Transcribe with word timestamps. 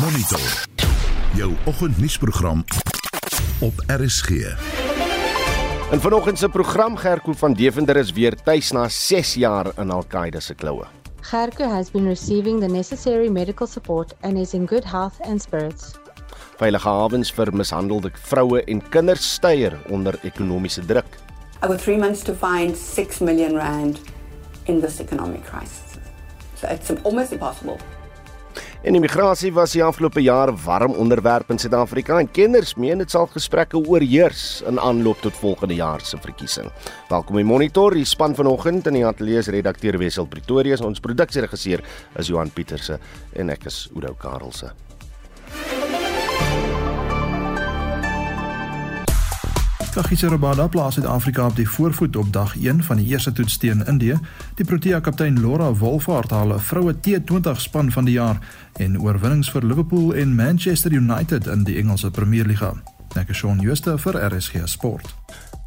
Monitor. 0.00 0.66
Jou 1.34 1.52
oggendnuusprogram 1.64 2.64
op 3.60 3.72
RSG. 3.86 4.30
En 5.90 6.00
vanoggend 6.00 6.38
se 6.38 6.48
program 6.48 6.96
Gerko 6.96 7.32
van 7.32 7.52
Deventer 7.52 7.96
is 7.96 8.12
weer 8.12 8.42
tuis 8.42 8.70
na 8.70 8.88
6 8.88 9.34
jaar 9.34 9.66
in 9.78 9.90
Al-Qaeda 9.90 10.40
se 10.40 10.54
kloue. 10.54 10.84
Gerko 11.20 11.64
has 11.64 11.90
been 11.90 12.06
receiving 12.06 12.60
the 12.60 12.66
necessary 12.66 13.28
medical 13.28 13.66
support 13.66 14.14
and 14.20 14.38
is 14.38 14.54
in 14.54 14.66
good 14.68 14.84
health 14.84 15.20
and 15.20 15.42
spirits. 15.42 15.92
Veilige 16.56 16.88
hawens 16.88 17.32
vir 17.32 17.54
mishandelde 17.54 18.10
vroue 18.14 18.64
en 18.64 18.88
kinders 18.88 19.32
styer 19.32 19.78
onder 19.88 20.18
ekonomiese 20.22 20.86
druk. 20.86 21.18
I 21.62 21.66
got 21.66 21.82
three 21.82 21.98
months 21.98 22.22
to 22.22 22.34
find 22.34 22.76
six 22.76 23.18
million 23.18 23.54
rand 23.54 24.00
in 24.64 24.80
this 24.80 25.00
economic 25.00 25.44
crisis. 25.44 25.98
So 26.54 26.68
it's 26.68 26.90
almost 27.02 27.32
impossible. 27.32 27.99
En 28.80 28.96
immigrasie 28.96 29.50
was 29.52 29.74
die 29.76 29.82
afgelope 29.84 30.22
jaar 30.24 30.54
warm 30.64 30.94
onderwerp 30.96 31.50
in 31.52 31.58
Suid-Afrika 31.60 32.16
en 32.16 32.30
kenners 32.32 32.72
meen 32.80 33.02
dit 33.02 33.12
sal 33.12 33.28
gesprekke 33.28 33.76
oorheers 33.76 34.62
in 34.64 34.80
aanloop 34.80 35.20
tot 35.20 35.36
volgende 35.36 35.76
jaar 35.76 36.00
se 36.00 36.16
verkiesing. 36.16 36.72
Welkom 37.12 37.36
by 37.36 37.44
Monitor, 37.44 37.92
die 37.92 38.08
span 38.08 38.32
vanoggend 38.34 38.88
in 38.88 38.96
die 38.96 39.04
ateljee 39.04 39.44
se 39.44 39.52
redakteur 39.52 40.00
Wessel 40.00 40.32
Pretoria, 40.32 40.80
ons 40.80 41.04
produksieregisseur 41.04 41.84
is 42.16 42.32
Johan 42.32 42.56
Pieterse 42.56 42.96
en 43.36 43.52
ek 43.52 43.68
is 43.68 43.84
Oudo 43.92 44.16
Karelse. 44.16 44.72
Kagiso 49.90 50.28
Rabada 50.30 50.68
plaas 50.70 50.94
Suid-Afrika 50.94 51.48
op 51.50 51.56
die 51.58 51.66
voorvoet 51.68 52.16
op 52.16 52.28
dag 52.32 52.52
1 52.54 52.82
van 52.86 52.96
die 53.00 53.06
eerste 53.10 53.32
toets 53.32 53.56
teen 53.58 53.82
Indië. 53.90 54.14
Die 54.54 54.64
Protea 54.64 55.00
kaptein 55.00 55.40
Laura 55.40 55.72
Wolfhard 55.74 56.30
haal 56.30 56.54
'n 56.54 56.60
vroue 56.60 56.94
T20 56.94 57.60
span 57.60 57.90
van 57.90 58.04
die 58.04 58.14
jaar 58.14 58.38
en 58.76 59.00
oorwinnings 59.00 59.50
vir 59.50 59.66
Liverpool 59.66 60.14
en 60.14 60.34
Manchester 60.34 60.92
United 60.92 61.46
in 61.46 61.64
die 61.64 61.76
Engelse 61.76 62.10
Premierliga. 62.10 62.72
Ek 63.14 63.28
is 63.28 63.36
Shaun 63.36 63.60
Schuster 63.60 63.98
vir 63.98 64.36
RSG 64.36 64.62
Sport. 64.64 65.14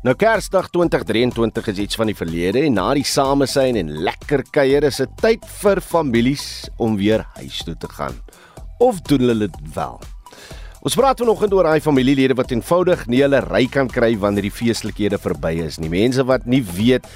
Nou 0.04 0.16
Kersdag 0.16 0.70
2023 0.70 1.68
is 1.68 1.78
iets 1.78 1.96
van 1.96 2.06
die 2.06 2.16
verlede 2.16 2.62
en 2.62 2.74
na 2.74 2.94
die 2.94 3.04
samesyn 3.04 3.76
en 3.76 3.92
lekker 3.92 4.44
kuier 4.52 4.84
is 4.84 4.98
dit 4.98 5.10
tyd 5.22 5.46
vir 5.46 5.82
families 5.82 6.70
om 6.78 6.96
weer 6.96 7.26
huis 7.34 7.64
toe 7.64 7.78
te 7.78 7.90
gaan. 7.90 8.16
Of 8.80 9.02
doen 9.02 9.20
hulle 9.20 9.38
dit 9.38 9.74
wel? 9.74 10.13
Ons 10.84 10.98
praat 11.00 11.22
vanoggend 11.24 11.54
oor 11.56 11.64
daai 11.64 11.80
familielede 11.80 12.36
wat 12.36 12.50
eenvoudig 12.52 13.06
nie 13.08 13.22
hulle 13.24 13.40
ry 13.46 13.62
kan 13.72 13.88
kry 13.88 14.18
wanneer 14.20 14.44
die 14.44 14.52
feestelikhede 14.52 15.16
verby 15.16 15.54
is 15.64 15.78
nie. 15.80 15.88
Mense 15.88 16.26
wat 16.28 16.44
nie 16.44 16.60
weet 16.60 17.08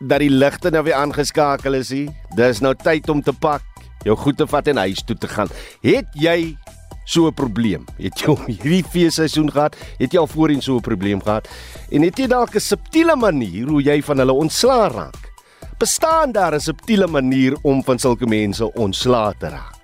dat 0.00 0.22
die 0.24 0.30
ligte 0.32 0.72
nou 0.72 0.80
weer 0.86 0.96
aangeskakel 0.96 1.76
is 1.76 1.90
nie. 1.92 2.06
Dis 2.38 2.62
nou 2.64 2.72
tyd 2.80 3.10
om 3.12 3.20
te 3.20 3.34
pak, 3.36 3.66
jou 4.08 4.16
goed 4.16 4.40
te 4.40 4.46
vat 4.48 4.70
en 4.72 4.80
huis 4.86 5.04
toe 5.04 5.18
te 5.20 5.28
gaan. 5.28 5.52
Het 5.84 6.08
jy 6.16 6.56
so 7.04 7.28
'n 7.28 7.34
probleem? 7.36 7.84
Het 8.00 8.24
jy 8.24 8.38
hierdie 8.46 8.88
feesseisoen 8.88 9.52
gehad? 9.52 9.76
Het 10.00 10.12
jy 10.12 10.18
al 10.18 10.26
voorheen 10.26 10.62
so 10.62 10.76
'n 10.76 10.80
probleem 10.80 11.20
gehad? 11.20 11.48
En 11.90 12.02
het 12.02 12.16
jy 12.16 12.26
dalk 12.26 12.56
'n 12.56 12.60
subtiele 12.60 13.16
manier 13.16 13.68
hoe 13.68 13.82
jy 13.82 14.00
van 14.02 14.18
hulle 14.18 14.32
ontslaa 14.32 14.88
raak? 14.88 15.30
Bestaan 15.78 16.32
daar 16.32 16.54
'n 16.54 16.60
subtiele 16.60 17.06
manier 17.06 17.54
om 17.62 17.84
van 17.84 17.98
sulke 17.98 18.26
mense 18.26 18.72
ontslaa 18.72 19.34
te 19.38 19.48
raak? 19.48 19.76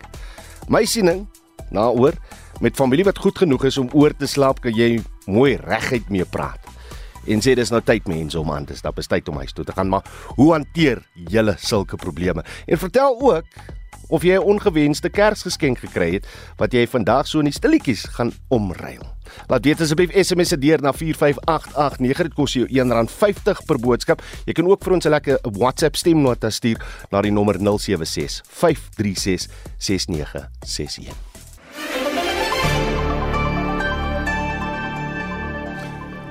My 0.68 0.84
siening, 0.84 1.28
naoor 1.70 2.14
met 2.60 2.76
familie 2.76 3.04
wat 3.04 3.18
goed 3.18 3.38
genoeg 3.38 3.64
is 3.64 3.78
om 3.78 3.90
oor 3.92 4.16
te 4.16 4.26
slaap, 4.26 4.60
kan 4.60 4.74
jy 4.74 4.98
mooi 5.26 5.56
reguit 5.56 6.08
mee 6.10 6.24
praat. 6.24 6.60
En 7.28 7.42
sê 7.44 7.54
dis 7.58 7.70
nou 7.70 7.80
tyd 7.84 8.06
mense 8.08 8.38
om 8.38 8.50
aan 8.52 8.64
te 8.64 8.76
stap, 8.76 8.98
is 8.98 9.10
tyd 9.10 9.28
om 9.28 9.36
huis 9.36 9.52
toe 9.52 9.64
te 9.64 9.74
gaan, 9.76 9.88
maar 9.88 10.06
hoe 10.38 10.52
hanteer 10.52 11.02
julle 11.28 11.54
sulke 11.58 11.96
probleme? 11.96 12.44
En 12.66 12.78
vertel 12.78 13.20
ook 13.20 13.44
of 14.08 14.22
jy 14.22 14.34
'n 14.34 14.42
ongewenste 14.42 15.08
Kersgeskenk 15.08 15.78
gekry 15.78 16.12
het 16.12 16.26
wat 16.56 16.72
jy 16.72 16.86
vandag 16.86 17.26
so 17.26 17.38
in 17.38 17.44
die 17.44 17.52
stilletjies 17.52 18.04
gaan 18.16 18.32
omruil. 18.48 19.04
Laat 19.46 19.64
weet 19.64 19.80
asseblief 19.80 20.10
SMS 20.12 20.48
se 20.48 20.58
deur 20.58 20.80
na 20.80 20.92
45889 20.92 22.22
dit 22.22 22.34
kos 22.34 22.52
jou 22.52 22.66
R1.50 22.66 23.64
per 23.66 23.78
boodskap. 23.78 24.22
Jy 24.46 24.52
kan 24.52 24.66
ook 24.66 24.84
vir 24.84 24.92
ons 24.92 25.04
'n 25.04 25.10
lekker 25.10 25.38
WhatsApp 25.42 25.96
stemnota 25.96 26.50
stuur 26.50 26.80
na 27.10 27.20
die 27.20 27.32
nommer 27.32 27.58
076 27.58 28.42
536 28.48 29.48
6961. 29.78 31.27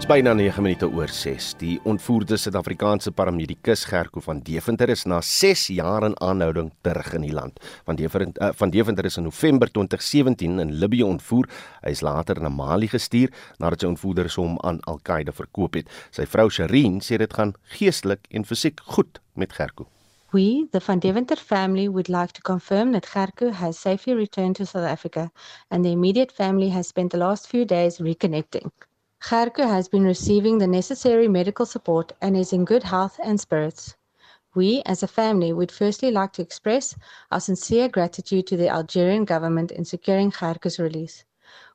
Byna 0.07 0.31
9 0.34 0.62
minute 0.63 0.88
oor 0.88 1.12
6. 1.12 1.47
Die 1.59 1.73
ontvoerde 1.84 2.38
Suid-Afrikaanse 2.40 3.12
paramedikus 3.12 3.81
Gerko 3.90 4.22
van 4.23 4.40
Deventer 4.40 4.94
is 4.94 5.03
na 5.03 5.18
6 5.22 5.66
jaar 5.75 6.06
in 6.07 6.16
aanhouding 6.23 6.69
terug 6.81 7.09
in 7.18 7.25
die 7.25 7.34
land. 7.35 7.59
Van 7.84 8.00
Deventer 8.00 8.29
uh, 8.40 8.53
van 8.56 8.72
Deventer 8.72 9.06
is 9.06 9.17
in 9.19 9.28
November 9.28 9.67
2017 9.67 10.63
in 10.63 10.72
Libië 10.79 11.03
ontvoer. 11.03 11.50
Hy 11.84 11.91
is 11.91 12.06
later 12.07 12.40
na 12.40 12.47
Mali 12.47 12.88
gestuur 12.88 13.35
nadat 13.59 13.84
sy 13.84 13.91
ontvoerders 13.91 14.40
hom 14.40 14.56
aan 14.63 14.79
Al-Qaeda 14.88 15.35
verkoop 15.35 15.75
het. 15.81 15.91
Sy 16.16 16.23
vrou 16.23 16.47
Sherin 16.47 17.01
sê 17.03 17.19
dit 17.19 17.35
gaan 17.35 17.57
geestelik 17.75 18.31
en 18.31 18.47
fisiek 18.47 18.79
goed 18.96 19.19
met 19.35 19.59
Gerko. 19.59 19.90
We, 20.31 20.67
the 20.72 20.79
Van 20.79 21.03
Deventer 21.03 21.35
family, 21.35 21.90
would 21.91 22.07
like 22.07 22.31
to 22.31 22.41
confirm 22.41 22.96
that 22.96 23.12
Gerko 23.12 23.51
has 23.51 23.75
safely 23.75 24.16
returned 24.16 24.56
to 24.56 24.66
South 24.66 24.88
Africa 24.88 25.31
and 25.69 25.84
the 25.84 25.91
immediate 25.91 26.31
family 26.31 26.69
has 26.69 26.88
spent 26.88 27.12
the 27.12 27.19
last 27.19 27.51
few 27.51 27.66
days 27.66 28.00
reconnecting. 28.00 28.72
Gerke 29.19 29.67
has 29.67 29.89
been 29.89 30.03
receiving 30.03 30.59
the 30.59 30.67
necessary 30.67 31.28
medical 31.28 31.66
support 31.66 32.13
and 32.22 32.38
is 32.38 32.53
in 32.53 32.66
good 32.66 32.83
health 32.83 33.19
and 33.23 33.39
spirits. 33.39 33.95
We, 34.53 34.83
as 34.85 35.01
a 35.01 35.07
family, 35.07 35.51
would 35.51 35.72
firstly 35.72 36.11
like 36.11 36.33
to 36.33 36.44
express 36.44 36.95
our 37.31 37.39
sincere 37.39 37.89
gratitude 37.89 38.45
to 38.47 38.57
the 38.57 38.69
Algerian 38.69 39.25
government 39.25 39.72
in 39.72 39.85
securing 39.85 40.31
Gerke's 40.31 40.79
release. 40.79 41.25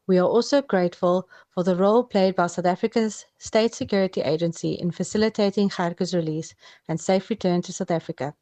We 0.07 0.19
are 0.19 0.27
also 0.27 0.63
grateful 0.63 1.29
for 1.51 1.65
the 1.65 1.77
role 1.77 2.05
played 2.05 2.37
by 2.37 2.47
South 2.47 2.65
Africa's 2.65 3.27
State 3.39 3.75
Security 3.75 4.21
Agency 4.21 4.75
in 4.75 4.93
facilitating 4.93 5.69
Gerke's 5.69 6.15
release 6.15 6.55
and 6.89 7.01
safe 7.01 7.29
return 7.29 7.61
to 7.63 7.73
South 7.73 7.91
Africa. 7.91 8.35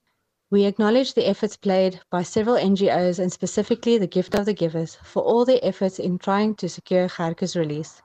We 0.51 0.67
acknowledge 0.67 1.15
the 1.15 1.27
efforts 1.27 1.57
played 1.57 2.01
by 2.11 2.23
several 2.23 2.57
NGOs 2.57 3.19
and 3.19 3.33
specifically 3.33 3.97
the 3.97 4.07
Gift 4.07 4.35
of 4.35 4.45
the 4.45 4.55
Givers 4.55 4.99
for 5.03 5.23
all 5.23 5.45
their 5.47 5.61
efforts 5.63 5.99
in 5.99 6.19
trying 6.19 6.55
to 6.57 6.69
secure 6.69 7.09
Gerke's 7.09 7.57
release. 7.57 8.03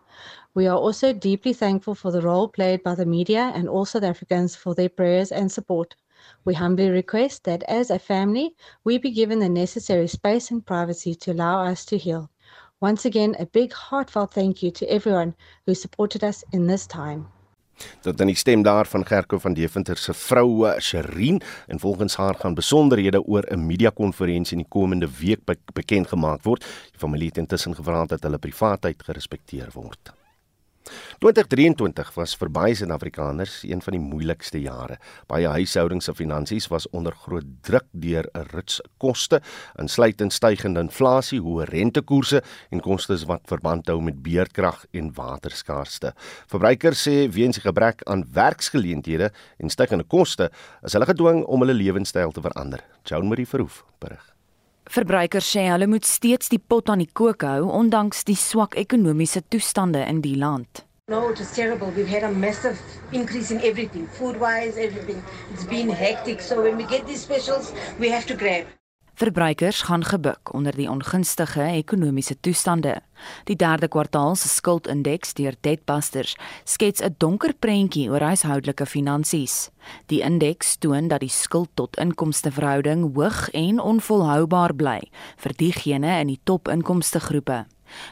We 0.54 0.68
are 0.68 0.78
also 0.78 1.12
deeply 1.14 1.54
thankful 1.54 1.96
for 1.96 2.12
the 2.12 2.22
role 2.22 2.48
played 2.48 2.84
by 2.84 2.96
the 2.96 3.06
media 3.06 3.52
and 3.54 3.68
all 3.68 3.86
South 3.86 4.04
Africans 4.04 4.56
for 4.56 4.74
their 4.74 4.90
prayers 4.90 5.32
and 5.32 5.52
support. 5.52 5.96
We 6.46 6.54
humbly 6.54 6.90
request 6.90 7.44
that 7.44 7.64
as 7.64 7.90
a 7.90 8.00
family, 8.00 8.56
we 8.84 8.98
be 8.98 9.12
given 9.12 9.40
the 9.40 9.50
necessary 9.50 10.08
space 10.08 10.50
and 10.52 10.66
privacy 10.66 11.14
to 11.16 11.34
allow 11.34 11.66
us 11.66 11.86
to 11.86 11.98
heal. 11.98 12.30
Once 12.80 13.06
again, 13.06 13.36
a 13.40 13.46
big 13.46 13.74
heartfelt 13.74 14.34
thank 14.34 14.64
you 14.64 14.72
to 14.72 14.90
everyone 14.90 15.36
who 15.66 15.76
supported 15.76 16.24
us 16.24 16.44
in 16.52 16.68
this 16.68 16.88
time. 16.88 17.28
Dit 18.02 18.18
dan 18.18 18.28
die 18.28 18.36
stem 18.36 18.64
daar 18.64 18.88
van 18.88 19.06
Gerko 19.06 19.40
van 19.40 19.54
Deventer 19.54 19.98
se 19.98 20.14
vrou 20.14 20.80
Sherin 20.80 21.42
en 21.68 21.80
volgens 21.80 22.16
haar 22.16 22.36
gaan 22.36 22.54
besonderhede 22.54 23.24
oor 23.24 23.44
'n 23.52 23.66
media 23.66 23.90
konferensie 23.90 24.58
in 24.58 24.64
die 24.64 24.80
komende 24.80 25.10
week 25.20 25.46
be 25.46 25.58
bekend 25.74 26.08
gemaak 26.08 26.44
word. 26.44 26.66
Die 26.92 27.00
familie 27.00 27.28
het 27.28 27.38
intussen 27.38 27.76
gevra 27.76 28.06
dat 28.06 28.24
hulle 28.24 28.38
privaatheid 28.38 29.04
gerespekteer 29.04 29.70
word. 29.74 30.14
2023 31.24 32.12
was 32.16 32.36
vir 32.38 32.52
baie 32.54 32.76
Suid-Afrikaners 32.78 33.62
een 33.66 33.82
van 33.82 33.96
die 33.96 34.02
moeilikste 34.02 34.60
jare. 34.62 34.98
Baie 35.32 35.50
huishoudings 35.56 36.06
se 36.06 36.14
finansies 36.14 36.68
was 36.72 36.88
onder 36.92 37.16
groot 37.26 37.48
druk 37.66 37.88
deur 37.92 38.30
'n 38.34 38.46
rits 38.54 38.82
koste, 38.98 39.42
insluitend 39.80 40.34
stygende 40.34 40.80
inflasie, 40.80 41.40
hoë 41.40 41.66
rentekoerse 41.70 42.44
en 42.72 42.80
kostes 42.80 43.26
wat 43.26 43.42
verband 43.48 43.88
hou 43.88 44.02
met 44.02 44.22
beerdkrag 44.22 44.86
en 44.94 45.14
waterskaarste. 45.14 46.14
Verbruikers 46.48 47.08
sê 47.08 47.30
weens 47.30 47.56
die 47.56 47.68
gebrek 47.68 48.04
aan 48.06 48.26
werksgeleenthede 48.34 49.32
en 49.58 49.70
stygende 49.70 50.04
koste, 50.04 50.52
is 50.84 50.94
hulle 50.94 51.06
gedwing 51.06 51.44
om 51.46 51.60
hulle 51.60 51.74
lewenstyl 51.74 52.32
te 52.32 52.42
verander. 52.42 52.84
Joan 53.04 53.28
Marie 53.28 53.48
Verhoef 53.48 53.84
berig. 54.00 54.35
Verbruikers 54.90 55.48
sê 55.50 55.66
hulle 55.72 55.88
moet 55.90 56.06
steeds 56.06 56.52
die 56.54 56.62
pot 56.62 56.90
aan 56.90 57.02
die 57.02 57.10
kook 57.20 57.42
hou 57.44 57.70
ondanks 57.74 58.24
die 58.28 58.38
swak 58.38 58.78
ekonomiese 58.78 59.42
toestande 59.50 60.04
in 60.06 60.22
die 60.22 60.36
land. 60.38 60.86
No, 61.08 61.30
it's 61.30 61.54
terrible. 61.56 61.92
We've 61.92 62.08
had 62.08 62.24
a 62.24 62.32
massive 62.32 62.80
increase 63.12 63.52
in 63.52 63.62
everything, 63.62 64.08
food-wise, 64.08 64.78
everything. 64.78 65.22
It's 65.54 65.66
been 65.66 65.90
hectic. 65.90 66.42
So 66.42 66.64
when 66.64 66.78
we 66.78 66.86
get 66.86 67.06
these 67.06 67.22
specials, 67.22 67.74
we 68.00 68.10
have 68.10 68.26
to 68.28 68.36
grab. 68.36 68.66
Verbruikers 69.16 69.82
gaan 69.82 70.04
gebuk 70.04 70.54
onder 70.54 70.76
die 70.76 70.90
ongunstige 70.90 71.62
ekonomiese 71.62 72.40
toestande. 72.40 73.02
Die 73.44 73.56
derde 73.56 73.88
kwartaal 73.88 74.36
se 74.36 74.50
skuldindeks 74.52 75.34
deur 75.38 75.56
Debtbusters 75.62 76.36
skets 76.64 77.02
'n 77.02 77.16
donker 77.18 77.54
prentjie 77.54 78.10
oor 78.10 78.20
huishoudelike 78.20 78.86
finansies. 78.86 79.70
Die 80.06 80.22
indeks 80.22 80.76
toon 80.78 81.08
dat 81.08 81.20
die 81.20 81.30
skuld 81.30 81.70
tot 81.74 81.98
inkomste 81.98 82.52
verhouding 82.52 83.16
hoog 83.16 83.50
en 83.50 83.80
onvolhoubaar 83.80 84.76
bly 84.76 85.00
vir 85.38 85.54
diegene 85.56 86.20
in 86.20 86.28
die 86.28 86.40
top-inkomste 86.44 87.20
groepe. 87.20 87.66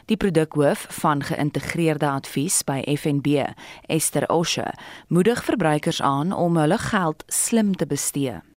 Die 0.06 0.16
produkhoof 0.16 0.86
van 0.88 1.22
geïntegreerde 1.22 2.06
advies 2.06 2.62
by 2.62 2.96
FNB, 2.96 3.52
Esther 3.88 4.28
Osher, 4.28 4.74
moedig 5.08 5.44
verbruikers 5.44 6.02
aan 6.02 6.32
om 6.32 6.56
hulle 6.56 6.78
geld 6.78 7.24
slim 7.26 7.76
te 7.76 7.86
bestee 7.86 8.53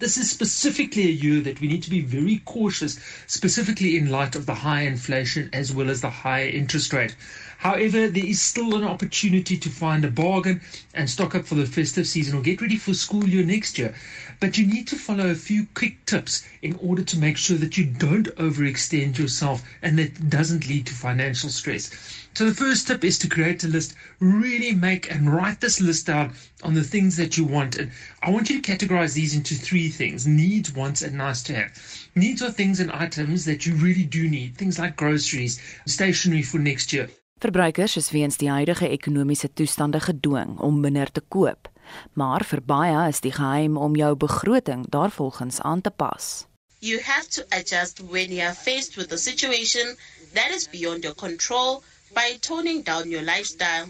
this 0.00 0.16
is 0.16 0.30
specifically 0.30 1.04
a 1.04 1.12
year 1.12 1.42
that 1.42 1.60
we 1.60 1.68
need 1.68 1.82
to 1.82 1.90
be 1.90 2.00
very 2.00 2.38
cautious, 2.46 2.98
specifically 3.26 3.98
in 3.98 4.10
light 4.10 4.34
of 4.34 4.46
the 4.46 4.54
high 4.54 4.80
inflation 4.82 5.50
as 5.52 5.72
well 5.72 5.90
as 5.90 6.00
the 6.00 6.08
high 6.08 6.46
interest 6.46 6.92
rate. 6.94 7.14
However, 7.58 8.08
there 8.08 8.24
is 8.24 8.40
still 8.40 8.74
an 8.74 8.84
opportunity 8.84 9.58
to 9.58 9.68
find 9.68 10.02
a 10.02 10.10
bargain 10.10 10.62
and 10.94 11.10
stock 11.10 11.34
up 11.34 11.44
for 11.44 11.56
the 11.56 11.66
festive 11.66 12.06
season 12.06 12.38
or 12.38 12.40
get 12.40 12.62
ready 12.62 12.78
for 12.78 12.94
school 12.94 13.28
year 13.28 13.44
next 13.44 13.78
year. 13.78 13.94
But 14.40 14.56
you 14.56 14.66
need 14.66 14.88
to 14.88 14.96
follow 14.96 15.28
a 15.28 15.34
few 15.34 15.66
quick 15.74 16.06
tips 16.06 16.42
in 16.62 16.78
order 16.80 17.02
to 17.02 17.18
make 17.18 17.36
sure 17.36 17.58
that 17.58 17.76
you 17.76 17.84
don't 17.84 18.34
overextend 18.36 19.18
yourself 19.18 19.62
and 19.82 19.98
that 19.98 20.30
doesn't 20.30 20.66
lead 20.66 20.86
to 20.86 20.94
financial 20.94 21.50
stress. 21.50 22.19
So 22.34 22.46
the 22.46 22.54
first 22.54 22.86
tip 22.86 23.04
is 23.04 23.18
to 23.18 23.28
create 23.28 23.64
a 23.64 23.68
list. 23.68 23.94
Really 24.20 24.74
make 24.74 25.10
and 25.10 25.32
write 25.32 25.60
this 25.60 25.80
list 25.80 26.06
down 26.06 26.32
on 26.62 26.74
the 26.74 26.84
things 26.84 27.16
that 27.16 27.36
you 27.36 27.44
want. 27.44 27.76
And 27.76 27.90
I 28.22 28.30
want 28.30 28.48
you 28.48 28.60
to 28.60 28.72
categorize 28.72 29.14
these 29.14 29.34
into 29.34 29.54
three 29.54 29.88
things 29.88 30.26
needs, 30.26 30.72
wants, 30.72 31.02
and 31.02 31.16
nice 31.16 31.42
to 31.44 31.54
have. 31.54 31.72
Needs 32.14 32.42
are 32.42 32.52
things 32.52 32.80
and 32.80 32.90
items 32.92 33.44
that 33.44 33.66
you 33.66 33.74
really 33.74 34.04
do 34.04 34.28
need, 34.28 34.56
things 34.56 34.78
like 34.78 34.96
groceries, 34.96 35.60
stationery 35.86 36.42
for 36.42 36.58
next 36.58 36.92
year. 36.92 37.08
Verbruikers 37.40 37.96
is 37.96 38.10
weens 38.12 38.36
die 38.36 38.50
huidige 38.52 38.88
ekonomiese 38.92 39.48
toestande 39.56 40.00
gedwing 40.00 40.58
om 40.60 40.80
minder 40.80 41.08
te 41.08 41.22
koop, 41.28 41.70
maar 42.12 42.44
vir 42.44 42.60
baie 42.60 43.06
is 43.08 43.22
die 43.24 43.32
geheim 43.32 43.78
om 43.80 43.96
jou 43.96 44.12
begroting 44.14 44.84
daarvolgens 44.92 45.60
aan 45.64 45.80
te 45.80 45.90
pas. 45.90 46.44
You 46.80 47.00
have 47.00 47.28
to 47.36 47.42
adjust 47.56 48.02
when 48.12 48.28
you 48.28 48.44
are 48.44 48.54
faced 48.54 48.96
with 48.96 49.12
a 49.12 49.16
situation 49.16 49.96
that 50.34 50.52
is 50.52 50.68
beyond 50.68 51.02
your 51.02 51.16
control 51.16 51.82
by 52.14 52.38
toning 52.40 52.82
down 52.82 53.10
your 53.10 53.22
lifestyle. 53.22 53.86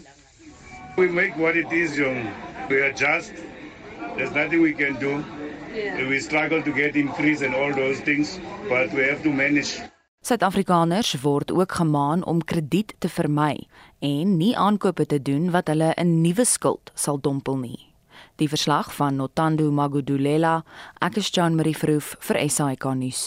We 0.97 1.07
make 1.07 1.37
what 1.37 1.55
it 1.55 1.71
is, 1.71 1.97
young. 1.97 2.29
We 2.69 2.81
adjust. 2.81 3.33
There's 4.17 4.33
nothing 4.33 4.61
we 4.61 4.73
can 4.73 4.99
do. 4.99 5.23
Yeah. 5.73 6.07
We 6.07 6.19
struggle 6.19 6.61
to 6.61 6.71
get 6.71 6.95
increase 6.95 7.41
and 7.41 7.55
all 7.55 7.73
those 7.73 7.99
things, 8.01 8.39
but 8.67 8.91
we 8.93 9.03
have 9.03 9.23
to 9.23 9.31
manage. 9.31 9.79
Suid-Afrikaners 10.21 11.15
word 11.21 11.51
ook 11.51 11.71
gemaan 11.71 12.25
om 12.25 12.43
krediet 12.43 12.93
te 12.99 13.09
vermy 13.09 13.67
en 13.99 14.37
nie 14.37 14.57
aankope 14.57 15.05
te 15.05 15.21
doen 15.21 15.49
wat 15.51 15.67
hulle 15.67 15.93
'n 15.97 16.21
nuwe 16.21 16.45
skuld 16.45 16.91
sal 16.93 17.19
dompel 17.19 17.57
nie. 17.57 17.90
Die 18.41 18.49
verslag 18.49 18.87
van 18.97 19.19
Notando 19.19 19.67
Magudulela, 19.69 20.63
ek 21.05 21.19
is 21.21 21.27
Jean 21.29 21.53
Marie 21.53 21.75
Verhoef 21.77 22.15
vir 22.25 22.39
SAK 22.49 22.87
nuus. 22.97 23.19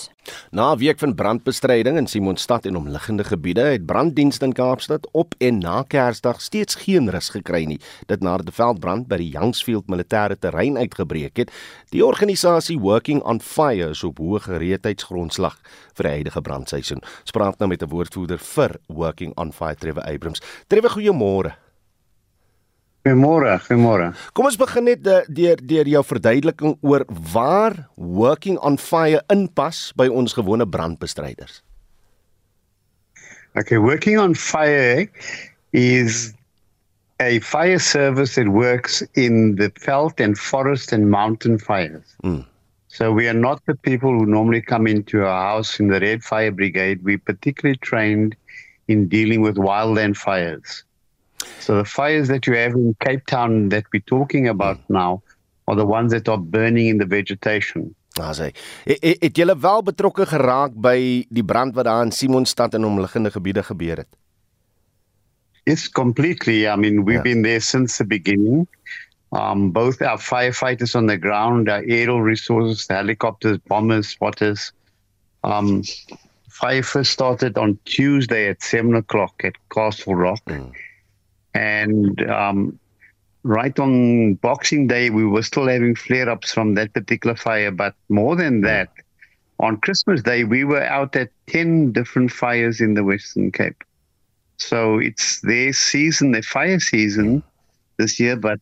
Na 0.51 0.73
'n 0.73 0.79
week 0.79 0.99
van 0.99 1.15
brandbestryding 1.15 1.97
in 1.97 2.07
Simonstad 2.07 2.67
en 2.67 2.77
omliggende 2.77 3.25
gebiede 3.25 3.61
het 3.61 3.87
branddienste 3.87 4.45
in 4.45 4.53
Kaapstad 4.53 5.07
op 5.13 5.35
en 5.39 5.59
na 5.59 5.85
Kersdag 5.87 6.41
steeds 6.41 6.75
geen 6.75 7.11
rus 7.11 7.29
gekry 7.29 7.65
nie. 7.65 7.81
Dit 8.07 8.21
nadat 8.23 8.49
'n 8.49 8.53
veldbrand 8.53 9.07
by 9.07 9.17
die 9.17 9.31
Youngsfield 9.31 9.87
militêre 9.87 10.39
terrein 10.39 10.77
uitgebreek 10.77 11.37
het. 11.37 11.51
Die 11.91 12.05
organisasie 12.05 12.79
Working 12.81 13.23
on 13.23 13.41
Fire 13.41 13.91
is 13.91 14.05
op 14.05 14.19
hoë 14.19 14.41
gereedheidsgrondslag 14.41 15.59
vir 15.95 16.03
die 16.03 16.13
huidige 16.13 16.41
brandseisoen. 16.41 17.03
Spraak 17.25 17.59
nou 17.59 17.69
met 17.69 17.83
'n 17.83 17.89
woordvoerder 17.89 18.39
vir 18.39 18.81
Working 18.89 19.33
on 19.37 19.53
Fire, 19.53 19.77
Trevor 19.77 20.03
Abrams. 20.03 20.41
Trevor, 20.67 20.91
goeiemôre. 20.91 21.55
Goeiemôre, 23.05 23.59
goeiemôre. 23.69 24.07
Kom 24.33 24.47
ons 24.49 24.57
begin 24.57 24.87
net 24.89 25.05
eh, 25.05 25.27
deur 25.29 25.61
deur 25.61 25.89
jou 25.93 26.01
verduideliking 26.09 26.79
oor 26.81 27.03
waar 27.35 27.75
working 28.01 28.57
on 28.65 28.79
fire 28.81 29.21
inpas 29.29 29.91
by 30.01 30.07
ons 30.09 30.33
gewone 30.33 30.65
brandbestryders. 30.65 31.59
Okay, 33.61 33.77
working 33.77 34.17
on 34.19 34.33
fire 34.33 35.05
is 35.77 36.33
a 37.21 37.41
fire 37.41 37.79
service 37.79 38.37
that 38.37 38.49
works 38.49 39.03
in 39.13 39.57
the 39.57 39.71
veld 39.85 40.19
and 40.19 40.39
forest 40.39 40.91
and 40.91 41.11
mountain 41.11 41.59
fires. 41.59 42.17
Mm. 42.25 42.47
So 42.89 43.13
we 43.13 43.29
are 43.29 43.37
not 43.37 43.61
the 43.67 43.75
people 43.75 44.17
who 44.17 44.25
normally 44.25 44.63
come 44.63 44.87
into 44.87 45.27
our 45.27 45.57
house 45.57 45.79
in 45.79 45.89
the 45.89 46.01
Red 46.01 46.25
Fire 46.25 46.51
Brigade. 46.51 47.05
We 47.05 47.19
particularly 47.19 47.77
trained 47.77 48.35
in 48.89 49.09
dealing 49.09 49.43
with 49.43 49.57
wildland 49.57 50.17
fires. 50.17 50.85
So 51.61 51.77
the 51.77 51.85
fires 51.85 52.29
that 52.29 52.47
you 52.47 52.55
have 52.57 52.73
in 52.73 52.95
Cape 53.01 53.27
Town 53.27 53.69
that 53.71 53.85
we're 53.93 54.03
talking 54.07 54.49
about 54.49 54.79
mm. 54.79 54.91
now 54.91 55.23
are 55.67 55.77
the 55.77 55.87
ones 55.87 56.13
that 56.13 56.29
are 56.29 56.39
burning 56.39 56.89
in 56.89 56.99
the 56.99 57.07
vegetation. 57.07 57.95
Asai. 58.21 58.53
Ah, 58.53 58.93
het, 59.01 59.17
het 59.21 59.37
julle 59.37 59.57
wel 59.59 59.83
betrokke 59.83 60.27
geraak 60.27 60.75
by 60.79 61.25
die 61.29 61.45
brand 61.45 61.75
wat 61.75 61.85
daar 61.85 62.05
in 62.05 62.13
Simonstad 62.13 62.75
en 62.75 62.85
omliggende 62.85 63.31
gebiede 63.31 63.63
gebeur 63.63 63.97
het? 63.97 64.09
Yes, 65.65 65.89
completely. 65.89 66.69
I 66.69 66.77
mean, 66.77 67.05
we've 67.05 67.15
yeah. 67.15 67.23
been 67.23 67.43
there 67.43 67.61
since 67.61 67.97
the 67.97 68.05
beginning. 68.05 68.69
Um, 69.33 69.73
both 69.73 70.01
our 70.03 70.19
firefighters 70.19 70.95
on 70.95 71.07
the 71.07 71.17
ground, 71.17 71.69
our 71.69 71.83
aerial 71.89 72.23
resources, 72.23 72.87
helicopters, 72.87 73.59
bombers, 73.67 74.09
spotters. 74.09 74.73
Um, 75.43 75.83
fire 76.49 76.83
first 76.83 77.11
started 77.11 77.59
on 77.59 77.79
Tuesday 77.85 78.49
at 78.49 78.63
7 78.63 78.95
o'clock 78.95 79.43
at 79.43 79.55
Castle 79.71 80.15
Rock. 80.15 80.45
Mm. 80.47 80.73
And 81.55 82.29
um, 82.29 82.79
right 83.45 83.79
on 83.79 84.35
Boxing 84.35 84.87
Day, 84.87 85.11
we 85.11 85.25
were 85.25 85.43
still 85.43 85.69
having 85.69 85.95
flare 85.95 86.29
ups 86.29 86.53
from 86.53 86.75
that 86.75 86.93
particular 86.93 87.37
fire. 87.37 87.71
But 87.71 87.95
more 88.09 88.35
than 88.37 88.63
that, 88.63 88.91
on 89.61 89.77
Christmas 89.79 90.23
Day, 90.23 90.45
we 90.45 90.65
were 90.65 90.83
out 90.83 91.15
at 91.15 91.31
10 91.47 91.93
different 91.93 92.33
fires 92.33 92.81
in 92.81 92.95
the 92.95 93.05
Western 93.05 93.53
Cape. 93.53 93.85
So 94.57 94.99
it's 94.99 95.41
their 95.41 95.73
season, 95.73 96.33
their 96.33 96.43
fire 96.43 96.81
season 96.81 97.43
this 97.99 98.19
year. 98.19 98.37
But 98.37 98.61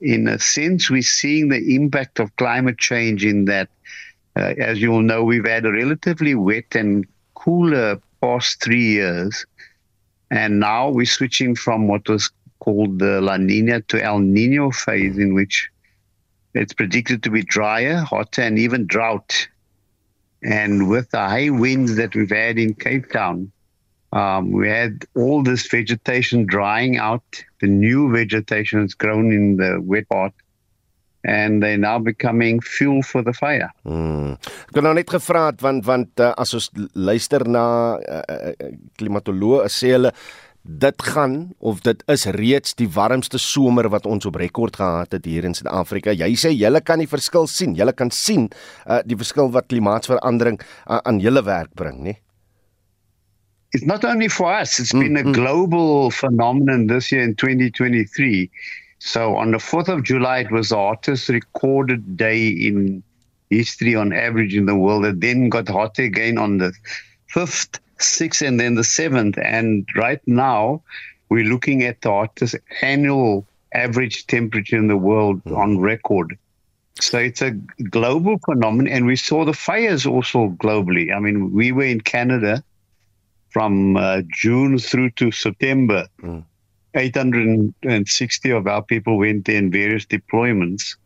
in 0.00 0.28
a 0.28 0.38
sense, 0.38 0.90
we're 0.90 1.02
seeing 1.02 1.48
the 1.48 1.74
impact 1.74 2.18
of 2.18 2.34
climate 2.36 2.78
change 2.78 3.24
in 3.24 3.44
that, 3.46 3.68
uh, 4.36 4.54
as 4.58 4.80
you 4.80 4.92
all 4.92 5.02
know, 5.02 5.24
we've 5.24 5.46
had 5.46 5.66
a 5.66 5.72
relatively 5.72 6.34
wet 6.34 6.74
and 6.74 7.06
cooler 7.34 8.00
past 8.20 8.62
three 8.62 8.84
years. 8.84 9.46
And 10.30 10.60
now 10.60 10.90
we're 10.90 11.06
switching 11.06 11.54
from 11.54 11.88
what 11.88 12.08
was 12.08 12.30
called 12.58 12.98
the 12.98 13.20
La 13.20 13.36
Nina 13.36 13.80
to 13.82 14.02
El 14.02 14.18
Nino 14.18 14.70
phase, 14.70 15.18
in 15.18 15.34
which 15.34 15.70
it's 16.54 16.72
predicted 16.72 17.22
to 17.22 17.30
be 17.30 17.42
drier, 17.42 17.98
hotter, 17.98 18.42
and 18.42 18.58
even 18.58 18.86
drought. 18.86 19.48
And 20.42 20.88
with 20.88 21.10
the 21.10 21.18
high 21.18 21.50
winds 21.50 21.96
that 21.96 22.14
we've 22.14 22.30
had 22.30 22.58
in 22.58 22.74
Cape 22.74 23.10
Town, 23.10 23.52
um, 24.12 24.52
we 24.52 24.68
had 24.68 25.04
all 25.14 25.42
this 25.42 25.66
vegetation 25.66 26.46
drying 26.46 26.96
out. 26.96 27.44
The 27.60 27.66
new 27.66 28.10
vegetation 28.12 28.80
has 28.80 28.94
grown 28.94 29.32
in 29.32 29.56
the 29.56 29.80
wet 29.80 30.08
part 30.08 30.32
and 31.24 31.62
they 31.62 31.76
now 31.76 31.98
becoming 31.98 32.60
fuel 32.60 33.02
for 33.02 33.22
the 33.22 33.32
fire. 33.32 33.70
Hmm. 33.82 34.36
Ek 34.68 34.78
het 34.78 34.84
nou 34.86 34.94
net 34.96 35.10
gevra 35.10 35.48
want 35.62 35.86
want 35.88 36.22
uh, 36.22 36.34
as 36.38 36.54
ons 36.54 36.70
luister 36.94 37.44
na 37.48 37.64
uh, 37.98 38.22
uh, 38.22 38.76
klimatoloë 39.00 39.66
sê 39.72 39.94
hulle 39.96 40.12
dit 40.68 41.02
gaan 41.02 41.54
of 41.58 41.80
dit 41.80 42.02
is 42.12 42.26
reeds 42.36 42.74
die 42.76 42.88
warmste 42.92 43.38
somer 43.40 43.88
wat 43.88 44.06
ons 44.06 44.26
op 44.28 44.36
rekord 44.36 44.76
gehad 44.76 45.14
het 45.16 45.24
hier 45.24 45.46
in 45.48 45.54
Suid-Afrika. 45.56 46.12
Jy 46.12 46.34
sê 46.36 46.52
julle 46.52 46.82
kan 46.84 47.00
die 47.00 47.08
verskil 47.08 47.48
sien. 47.48 47.74
Julle 47.78 47.94
kan 47.96 48.12
sien 48.12 48.50
uh, 48.84 49.00
die 49.06 49.16
verskil 49.16 49.48
wat 49.54 49.70
klimaatsverandering 49.72 50.60
uh, 50.60 51.00
aan 51.00 51.22
julle 51.24 51.42
werk 51.46 51.72
bring, 51.74 52.02
né? 52.04 52.18
It's 53.72 53.84
not 53.84 54.04
only 54.04 54.28
for 54.28 54.48
us, 54.48 54.78
it's 54.78 54.94
mm, 54.94 55.00
been 55.00 55.16
a 55.16 55.24
mm. 55.24 55.34
global 55.34 56.10
phenomenon 56.10 56.86
this 56.86 57.12
year 57.12 57.22
in 57.22 57.34
2023. 57.34 58.50
So 58.98 59.36
on 59.36 59.52
the 59.52 59.58
4th 59.58 59.88
of 59.88 60.02
July, 60.02 60.40
it 60.40 60.50
was 60.50 60.70
the 60.70 60.76
hottest 60.76 61.28
recorded 61.28 62.16
day 62.16 62.48
in 62.48 63.02
history 63.50 63.94
on 63.94 64.12
average 64.12 64.54
in 64.54 64.66
the 64.66 64.74
world. 64.74 65.04
It 65.04 65.20
then 65.20 65.48
got 65.48 65.68
hotter 65.68 66.02
again 66.02 66.38
on 66.38 66.58
the 66.58 66.72
5th, 67.32 67.78
6th, 67.98 68.46
and 68.46 68.58
then 68.58 68.74
the 68.74 68.82
7th. 68.82 69.38
And 69.42 69.88
right 69.96 70.20
now, 70.26 70.82
we're 71.28 71.44
looking 71.44 71.84
at 71.84 72.00
the 72.02 72.10
hottest 72.10 72.56
annual 72.82 73.46
average 73.72 74.26
temperature 74.26 74.76
in 74.76 74.88
the 74.88 74.96
world 74.96 75.42
mm. 75.44 75.56
on 75.56 75.78
record. 75.78 76.36
So 77.00 77.18
it's 77.18 77.42
a 77.42 77.52
global 77.90 78.38
phenomenon. 78.44 78.92
And 78.92 79.06
we 79.06 79.16
saw 79.16 79.44
the 79.44 79.52
fires 79.52 80.06
also 80.06 80.48
globally. 80.58 81.14
I 81.14 81.20
mean, 81.20 81.52
we 81.52 81.70
were 81.70 81.84
in 81.84 82.00
Canada 82.00 82.64
from 83.50 83.96
uh, 83.96 84.22
June 84.32 84.78
through 84.78 85.10
to 85.10 85.30
September. 85.30 86.08
Mm. 86.22 86.44
860 86.94 88.50
of 88.50 88.66
our 88.66 88.82
people 88.82 89.18
went 89.18 89.48
in 89.48 89.70
various 89.70 90.06
deployments. 90.06 90.96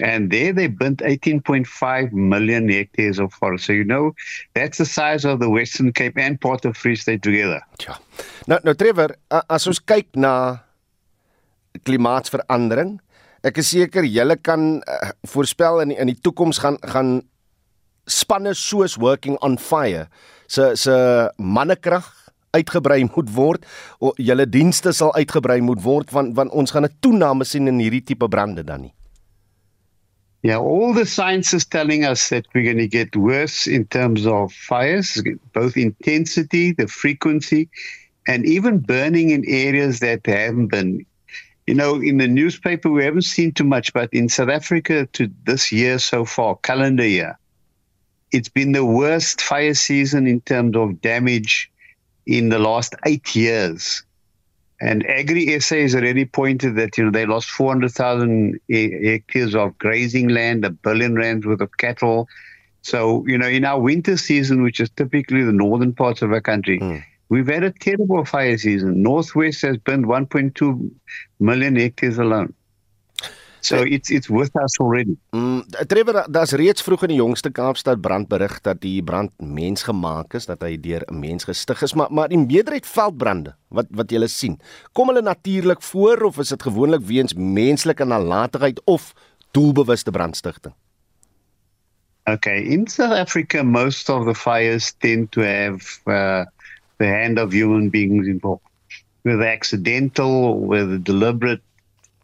And 0.00 0.30
there 0.30 0.52
they 0.52 0.66
burnt 0.66 1.00
18.5 1.00 2.12
million 2.12 2.68
hectares 2.68 3.18
of 3.18 3.32
forest. 3.32 3.64
So 3.64 3.72
you 3.72 3.84
know, 3.84 4.14
that's 4.54 4.78
the 4.78 4.84
size 4.84 5.24
of 5.24 5.40
the 5.40 5.48
Western 5.48 5.92
Cape 5.92 6.18
and 6.18 6.38
part 6.40 6.64
of 6.66 6.76
Free 6.76 6.96
State 6.96 7.22
together. 7.22 7.64
Ja. 7.80 7.96
Nou 8.46 8.60
nou 8.64 8.76
Trevor, 8.76 9.16
as 9.32 9.66
ons 9.66 9.80
kyk 9.80 10.12
na 10.20 10.60
klimaatsverandering, 11.88 12.98
ek 13.46 13.62
is 13.62 13.72
seker 13.72 14.04
julle 14.04 14.36
kan 14.36 14.82
uh, 14.84 15.14
voorspel 15.32 15.80
in 15.84 15.94
die, 15.94 15.98
in 16.02 16.12
die 16.12 16.20
toekoms 16.20 16.60
gaan 16.60 16.76
gaan 16.84 17.18
spanne 18.06 18.52
soos 18.54 18.98
Working 19.00 19.40
on 19.42 19.56
Fire 19.58 20.06
se 20.46 20.74
se 20.76 20.94
mannekrag 21.36 22.06
uitgebrei 22.56 23.02
moet 23.08 23.32
word. 23.34 23.66
Julle 24.16 24.46
dienste 24.48 24.92
sal 24.96 25.14
uitgebrei 25.16 25.60
moet 25.60 25.82
word 25.84 26.12
want 26.16 26.36
want 26.36 26.52
ons 26.52 26.70
gaan 26.74 26.88
'n 26.88 26.96
toename 27.00 27.44
sien 27.44 27.68
in 27.68 27.82
hierdie 27.82 28.04
tipe 28.04 28.28
brande 28.28 28.64
dan 28.64 28.80
nie. 28.88 28.94
Yeah, 30.42 30.58
all 30.58 30.92
the 30.94 31.06
science 31.06 31.52
is 31.52 31.64
telling 31.64 32.04
us 32.04 32.28
that 32.28 32.46
we're 32.54 32.62
going 32.62 32.78
to 32.78 32.86
get 32.86 33.16
worse 33.16 33.66
in 33.66 33.84
terms 33.86 34.26
of 34.26 34.52
fires, 34.52 35.20
both 35.52 35.76
intensity, 35.76 36.72
the 36.72 36.86
frequency, 36.86 37.68
and 38.28 38.46
even 38.46 38.78
burning 38.78 39.30
in 39.30 39.44
areas 39.48 39.98
that 40.00 40.24
haven't 40.24 40.68
been. 40.68 41.04
You 41.66 41.74
know, 41.74 42.00
in 42.00 42.18
the 42.18 42.28
newspaper, 42.28 42.90
we 42.90 43.02
haven't 43.02 43.22
seen 43.22 43.52
too 43.52 43.64
much, 43.64 43.92
but 43.92 44.08
in 44.12 44.28
South 44.28 44.50
Africa 44.50 45.06
to 45.14 45.28
this 45.46 45.72
year 45.72 45.98
so 45.98 46.24
far, 46.24 46.54
calendar 46.62 47.06
year, 47.06 47.36
it's 48.30 48.48
been 48.48 48.70
the 48.70 48.84
worst 48.84 49.40
fire 49.40 49.74
season 49.74 50.28
in 50.28 50.40
terms 50.42 50.76
of 50.76 51.00
damage 51.00 51.72
in 52.26 52.48
the 52.48 52.58
last 52.58 52.94
eight 53.04 53.34
years. 53.34 54.02
And 54.80 55.06
Agri 55.06 55.58
SA 55.58 55.76
has 55.76 55.94
already 55.94 56.26
pointed 56.26 56.76
that 56.76 56.98
you 56.98 57.04
know 57.04 57.10
they 57.10 57.24
lost 57.24 57.48
400,000 57.50 58.60
hectares 58.68 59.54
of 59.54 59.78
grazing 59.78 60.28
land, 60.28 60.64
a 60.64 60.70
billion 60.70 61.14
rands 61.14 61.46
worth 61.46 61.62
of 61.62 61.76
cattle. 61.78 62.28
So 62.82 63.26
you 63.26 63.38
know, 63.38 63.48
in 63.48 63.64
our 63.64 63.80
winter 63.80 64.16
season, 64.16 64.62
which 64.62 64.80
is 64.80 64.90
typically 64.90 65.44
the 65.44 65.52
northern 65.52 65.94
parts 65.94 66.20
of 66.20 66.30
our 66.32 66.42
country, 66.42 66.78
mm. 66.78 67.02
we've 67.30 67.46
had 67.46 67.64
a 67.64 67.72
terrible 67.72 68.24
fire 68.26 68.58
season. 68.58 69.02
Northwest 69.02 69.62
has 69.62 69.78
burned 69.78 70.04
1.2 70.04 70.90
million 71.40 71.76
hectares 71.76 72.18
alone. 72.18 72.52
So 73.66 73.82
it's 73.82 74.10
it's 74.14 74.28
with 74.30 74.54
us 74.62 74.78
already. 74.78 75.16
Mm, 75.34 75.64
Trevor, 75.90 76.22
daar's 76.30 76.52
reeds 76.54 76.84
vroeg 76.86 77.02
in 77.08 77.16
die 77.16 77.18
jongste 77.18 77.50
Kaapstad 77.50 77.98
brandberig 78.00 78.60
dat 78.62 78.78
die 78.84 79.00
brand 79.02 79.32
mensgemaak 79.42 80.36
is, 80.38 80.46
dat 80.46 80.62
hy 80.62 80.76
deur 80.78 81.02
'n 81.10 81.18
mens 81.18 81.48
gestig 81.50 81.82
is, 81.82 81.94
maar 81.98 82.12
maar 82.14 82.30
die 82.30 82.38
meerderheid 82.38 82.86
veldbrande 82.86 83.56
wat 83.68 83.90
wat 83.90 84.10
jy 84.10 84.26
sien, 84.26 84.60
kom 84.92 85.08
hulle 85.10 85.22
natuurlik 85.22 85.82
voor 85.82 86.22
of 86.30 86.38
is 86.38 86.54
dit 86.54 86.62
gewoonlik 86.62 87.02
weens 87.02 87.34
menslike 87.34 88.04
nalatigheid 88.04 88.80
of 88.86 89.12
doelbewuste 89.50 90.10
brandstigting? 90.10 90.74
Okay, 92.28 92.62
in 92.62 92.86
South 92.86 93.18
Africa 93.18 93.62
most 93.62 94.08
of 94.08 94.26
the 94.26 94.34
fires 94.34 94.94
tend 94.98 95.32
to 95.32 95.42
have 95.42 95.98
uh, 96.06 96.44
the 96.98 97.06
hand 97.06 97.38
of 97.38 97.52
human 97.52 97.90
beings 97.90 98.26
involved. 98.26 98.62
Whether 99.22 99.46
accidental, 99.46 100.54
whether 100.66 100.98
deliberate 101.02 101.62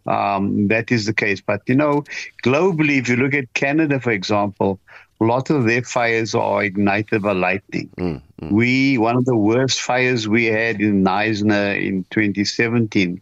um, 0.07 0.69
that 0.69 0.91
is 0.91 1.07
the 1.07 1.15
case. 1.15 1.41
But 1.41 1.63
you 1.67 1.75
know, 1.75 2.05
globally, 2.45 2.99
if 2.99 3.09
you 3.09 3.17
look 3.17 3.35
at 3.35 3.53
Canada, 3.55 4.01
for 4.01 4.11
example, 4.11 4.81
a 5.21 5.25
lot 5.25 5.51
of 5.51 5.65
their 5.65 5.83
fires 5.83 6.35
are 6.35 6.65
ignited 6.65 7.23
by 7.23 7.33
lightning. 7.33 7.91
Mm, 7.97 8.23
mm. 8.41 8.51
We 8.51 8.99
one 8.99 9.17
of 9.17 9.25
the 9.25 9.37
worst 9.37 9.81
fires 9.81 10.29
we 10.29 10.47
had 10.47 10.81
in 10.81 11.05
Neisner 11.05 11.81
in 11.81 12.05
2017 12.11 13.21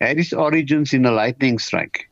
had 0.00 0.18
its 0.18 0.32
origins 0.32 0.92
in 0.92 1.06
a 1.06 1.12
lightning 1.12 1.58
strike. 1.58 2.08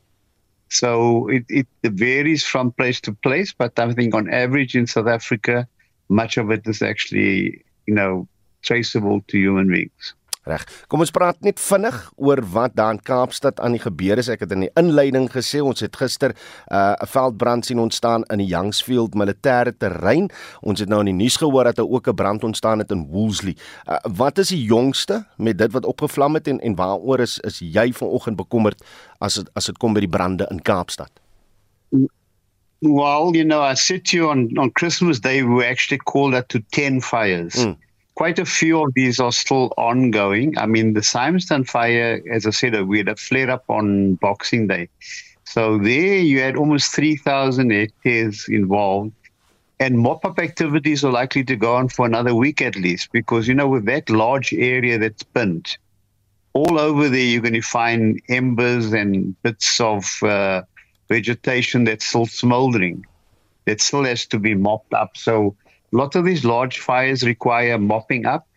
So 0.69 1.27
it, 1.27 1.45
it 1.49 1.67
varies 1.83 2.45
from 2.45 2.71
place 2.71 3.01
to 3.01 3.13
place, 3.13 3.53
but 3.53 3.77
I 3.77 3.93
think 3.93 4.15
on 4.15 4.29
average 4.29 4.73
in 4.75 4.87
South 4.87 5.07
Africa, 5.07 5.67
much 6.07 6.37
of 6.37 6.49
it 6.49 6.65
is 6.65 6.81
actually, 6.81 7.65
you 7.85 7.93
know, 7.93 8.27
traceable 8.61 9.21
to 9.27 9.37
human 9.37 9.67
beings. 9.67 10.13
Reg. 10.49 10.63
Kom 10.89 11.03
ons 11.03 11.11
praat 11.13 11.37
net 11.45 11.59
vinnig 11.61 11.97
oor 12.17 12.39
wat 12.49 12.73
daar 12.73 12.95
in 12.95 12.99
Kaapstad 13.05 13.59
aan 13.61 13.75
die 13.75 13.81
gebeur 13.83 14.17
is. 14.17 14.29
Ek 14.33 14.41
het 14.41 14.53
in 14.55 14.65
die 14.65 14.71
inleiding 14.79 15.27
gesê 15.29 15.61
ons 15.61 15.83
het 15.85 15.95
gister 15.95 16.33
'n 16.33 16.73
uh, 16.73 17.05
veldbrand 17.05 17.65
sien 17.65 17.79
ontstaan 17.79 18.23
in 18.33 18.41
die 18.41 18.49
Youngsfield 18.49 19.13
militêre 19.13 19.77
terrein. 19.77 20.31
Ons 20.61 20.79
het 20.79 20.89
nou 20.89 20.99
in 20.99 21.13
die 21.13 21.21
nuus 21.23 21.37
gehoor 21.37 21.63
dat 21.63 21.75
daar 21.75 21.85
ook 21.89 22.07
'n 22.07 22.15
brand 22.15 22.43
ontstaan 22.43 22.79
het 22.79 22.91
in 22.91 23.05
Woolsley. 23.11 23.55
Uh, 23.85 23.97
wat 24.17 24.37
is 24.37 24.49
die 24.49 24.63
jongste 24.63 25.25
met 25.37 25.57
dit 25.57 25.71
wat 25.71 25.85
opgevlam 25.85 26.33
het 26.33 26.47
en 26.47 26.59
en 26.59 26.75
waaroor 26.75 27.19
is 27.19 27.39
is 27.39 27.59
jy 27.59 27.93
vanoggend 27.93 28.35
bekommerd 28.35 28.83
as 29.19 29.35
het, 29.35 29.49
as 29.53 29.65
dit 29.65 29.77
kom 29.77 29.93
by 29.93 29.99
die 29.99 30.09
brande 30.09 30.47
in 30.49 30.61
Kaapstad? 30.61 31.11
Well, 32.79 33.35
you 33.35 33.43
know, 33.43 33.61
I 33.61 33.75
said 33.75 34.05
to 34.05 34.17
you 34.17 34.29
on 34.29 34.57
on 34.57 34.71
Christmas 34.71 35.19
Day 35.19 35.43
we 35.43 35.65
actually 35.65 36.01
called 36.03 36.33
that 36.33 36.49
to 36.49 36.59
10 36.69 37.01
fires. 37.01 37.65
Mm. 37.65 37.77
Quite 38.21 38.37
a 38.37 38.45
few 38.45 38.83
of 38.83 38.93
these 38.93 39.19
are 39.19 39.31
still 39.31 39.73
ongoing. 39.77 40.55
I 40.55 40.67
mean, 40.67 40.93
the 40.93 40.99
Simeston 40.99 41.67
fire, 41.67 42.21
as 42.31 42.45
I 42.45 42.51
said, 42.51 42.79
we 42.83 42.99
had 42.99 43.07
a 43.07 43.15
flare 43.15 43.49
up 43.49 43.63
on 43.67 44.13
Boxing 44.13 44.67
Day. 44.67 44.89
So 45.43 45.79
there 45.79 46.19
you 46.19 46.39
had 46.39 46.55
almost 46.55 46.93
3,000 46.93 47.71
hectares 47.71 48.45
involved. 48.47 49.13
And 49.79 49.97
mop 49.97 50.23
up 50.23 50.37
activities 50.37 51.03
are 51.03 51.11
likely 51.11 51.43
to 51.45 51.55
go 51.55 51.73
on 51.73 51.89
for 51.89 52.05
another 52.05 52.35
week 52.35 52.61
at 52.61 52.75
least, 52.75 53.11
because, 53.11 53.47
you 53.47 53.55
know, 53.55 53.67
with 53.67 53.85
that 53.85 54.07
large 54.11 54.53
area 54.53 54.99
that's 54.99 55.23
burnt, 55.23 55.79
all 56.53 56.77
over 56.77 57.09
there 57.09 57.25
you're 57.31 57.41
going 57.41 57.55
to 57.55 57.61
find 57.61 58.21
embers 58.29 58.93
and 58.93 59.41
bits 59.41 59.79
of 59.79 60.05
uh, 60.21 60.61
vegetation 61.09 61.85
that's 61.85 62.05
still 62.05 62.27
smoldering, 62.27 63.03
that 63.65 63.81
still 63.81 64.03
has 64.03 64.27
to 64.27 64.37
be 64.37 64.53
mopped 64.53 64.93
up. 64.93 65.17
So 65.17 65.55
Lots 65.91 66.15
of 66.15 66.25
these 66.25 66.45
large 66.45 66.79
fires 66.79 67.23
require 67.23 67.77
mopping 67.77 68.25
up. 68.25 68.47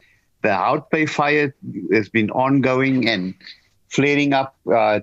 The 0.43 0.50
Outbay 0.50 1.09
fire 1.09 1.55
has 1.93 2.09
been 2.09 2.31
ongoing 2.31 3.09
and 3.09 3.35
flaring 3.88 4.33
up. 4.33 4.57
Uh, 4.71 5.00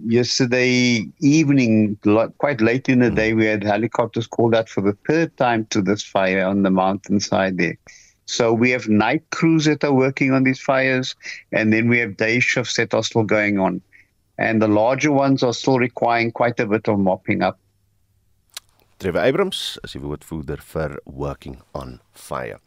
yesterday 0.00 1.06
evening, 1.20 1.98
quite 2.38 2.60
late 2.60 2.88
in 2.88 3.00
the 3.00 3.10
day, 3.10 3.34
we 3.34 3.46
had 3.46 3.62
helicopters 3.62 4.26
called 4.26 4.54
out 4.54 4.68
for 4.68 4.80
the 4.80 4.96
third 5.06 5.36
time 5.36 5.66
to 5.66 5.82
this 5.82 6.02
fire 6.02 6.44
on 6.44 6.62
the 6.62 6.70
mountainside 6.70 7.58
there. 7.58 7.78
So 8.26 8.52
we 8.52 8.70
have 8.70 8.88
night 8.88 9.22
crews 9.30 9.66
that 9.66 9.84
are 9.84 9.92
working 9.92 10.32
on 10.32 10.44
these 10.44 10.60
fires, 10.60 11.14
and 11.52 11.72
then 11.72 11.88
we 11.88 11.98
have 11.98 12.16
day 12.16 12.40
shifts 12.40 12.76
that 12.76 12.94
are 12.94 13.02
still 13.02 13.24
going 13.24 13.58
on. 13.58 13.82
And 14.38 14.60
the 14.60 14.68
larger 14.68 15.12
ones 15.12 15.42
are 15.42 15.52
still 15.52 15.78
requiring 15.78 16.32
quite 16.32 16.58
a 16.58 16.66
bit 16.66 16.88
of 16.88 16.98
mopping 16.98 17.42
up. 17.42 17.58
Trevor 18.96 19.26
Abrams 19.26 19.78
is 19.82 19.96
die 19.96 20.00
woordvoerder 20.02 20.60
vir 20.62 21.00
Working 21.04 21.58
on 21.74 21.98
Fire. 22.14 22.60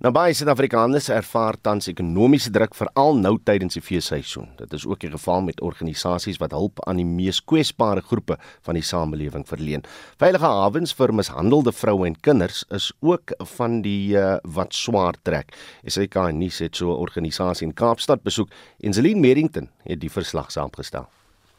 Nou 0.00 0.08
baie 0.16 0.32
Suid-Afrikaners 0.32 1.10
ervaar 1.12 1.58
tans 1.60 1.90
ekonomiese 1.90 2.48
druk 2.54 2.72
veral 2.72 3.18
nou 3.20 3.34
tydens 3.44 3.76
die 3.76 3.82
feesseisoen. 3.84 4.46
Dit 4.56 4.72
is 4.78 4.86
ook 4.88 5.02
die 5.04 5.10
geval 5.12 5.44
met 5.44 5.60
organisasies 5.60 6.40
wat 6.40 6.56
hulp 6.56 6.80
aan 6.88 7.02
die 7.02 7.04
mees 7.04 7.42
kwesbare 7.44 8.00
groepe 8.00 8.38
van 8.64 8.78
die 8.78 8.84
samelewing 8.86 9.44
verleen. 9.44 9.84
Veilige 10.16 10.48
hawens 10.48 10.96
vir 10.96 11.12
mishandelde 11.12 11.76
vroue 11.76 12.08
en 12.08 12.16
kinders 12.16 12.64
is 12.72 12.88
ook 13.04 13.36
van 13.58 13.82
die 13.84 14.16
uh, 14.16 14.38
wat 14.56 14.72
swaar 14.72 15.20
trek. 15.28 15.52
SAK 15.84 16.32
nuus 16.32 16.64
het 16.64 16.80
so 16.80 16.96
'n 16.96 17.04
organisasie 17.04 17.68
in 17.68 17.76
Kaapstad 17.76 18.24
besoek 18.24 18.48
en 18.80 18.96
Celine 18.96 19.20
Merrington 19.20 19.68
het 19.84 20.00
die 20.00 20.10
verslag 20.10 20.50
saamgestel. 20.50 21.10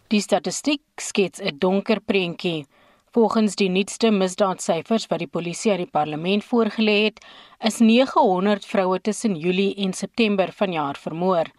Die 0.10 0.22
statistiek 0.22 0.82
skets 0.98 1.40
'n 1.40 1.60
donker 1.60 2.02
prentjie. 2.02 2.66
Volgens 3.12 3.56
die 3.60 3.68
nuutste 3.70 4.08
misdaadsyfers 4.12 5.10
wat 5.12 5.20
die 5.20 5.28
polisie 5.28 5.74
aan 5.74 5.82
die 5.82 5.94
parlement 5.98 6.46
voorgelê 6.48 6.94
het, 7.10 7.18
is 7.60 7.82
900 7.84 8.64
vroue 8.64 9.02
tussen 9.04 9.36
Julie 9.36 9.74
en 9.76 9.92
September 9.94 10.54
vanjaar 10.56 10.96
vermoor. 10.96 11.52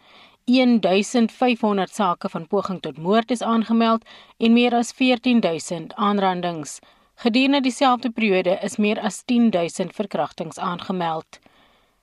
1500 0.49 1.93
sake 1.93 2.29
van 2.29 2.47
poging 2.47 2.81
tot 2.81 2.97
moord 2.97 3.31
is 3.31 3.45
aangemeld 3.45 4.01
en 4.37 4.53
meer 4.53 4.73
as 4.73 4.91
14000 4.97 5.93
aanrandings. 5.93 6.79
Gedurende 7.21 7.61
dieselfde 7.61 8.09
periode 8.09 8.57
is 8.63 8.77
meer 8.81 8.99
as 8.99 9.21
10000 9.25 9.93
verkrachtings 9.93 10.57
aangemeld. 10.57 11.37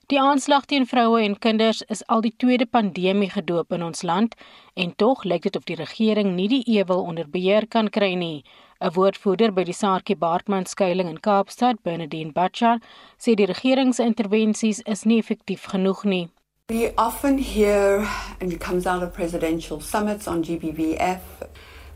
Die 0.06 0.18
aanslag 0.20 0.64
teen 0.64 0.86
vroue 0.86 1.20
en 1.22 1.38
kinders 1.38 1.82
is 1.82 2.06
al 2.06 2.22
die 2.22 2.34
tweede 2.36 2.66
pandemie 2.66 3.28
gedoop 3.30 3.72
in 3.72 3.82
ons 3.82 4.02
land 4.02 4.34
en 4.74 4.94
tog 4.96 5.22
lyk 5.24 5.42
dit 5.42 5.56
of 5.56 5.66
die 5.66 5.76
regering 5.78 6.36
nie 6.38 6.48
die 6.48 6.64
ewel 6.78 7.02
onder 7.02 7.28
beheer 7.30 7.66
kan 7.66 7.90
kry 7.90 8.14
nie. 8.14 8.44
'n 8.80 8.94
Woordvoerder 8.94 9.52
by 9.52 9.64
die 9.64 9.76
Saartjie 9.76 10.16
Baartman 10.16 10.64
skuilings 10.66 11.10
in 11.10 11.20
Kaapstad, 11.20 11.82
Bernadine 11.82 12.32
Butcher, 12.32 12.78
sê 13.18 13.36
die 13.36 13.44
regering 13.44 13.92
se 13.92 14.04
intervensies 14.04 14.80
is 14.86 15.04
nie 15.04 15.18
effektief 15.20 15.66
genoeg 15.68 16.04
nie. 16.04 16.28
We 16.70 16.92
often 16.96 17.36
hear 17.38 18.06
and 18.40 18.52
it 18.52 18.60
comes 18.60 18.86
out 18.86 19.02
of 19.02 19.12
presidential 19.12 19.80
summits 19.80 20.26
on 20.26 20.42
GBVF 20.42 21.20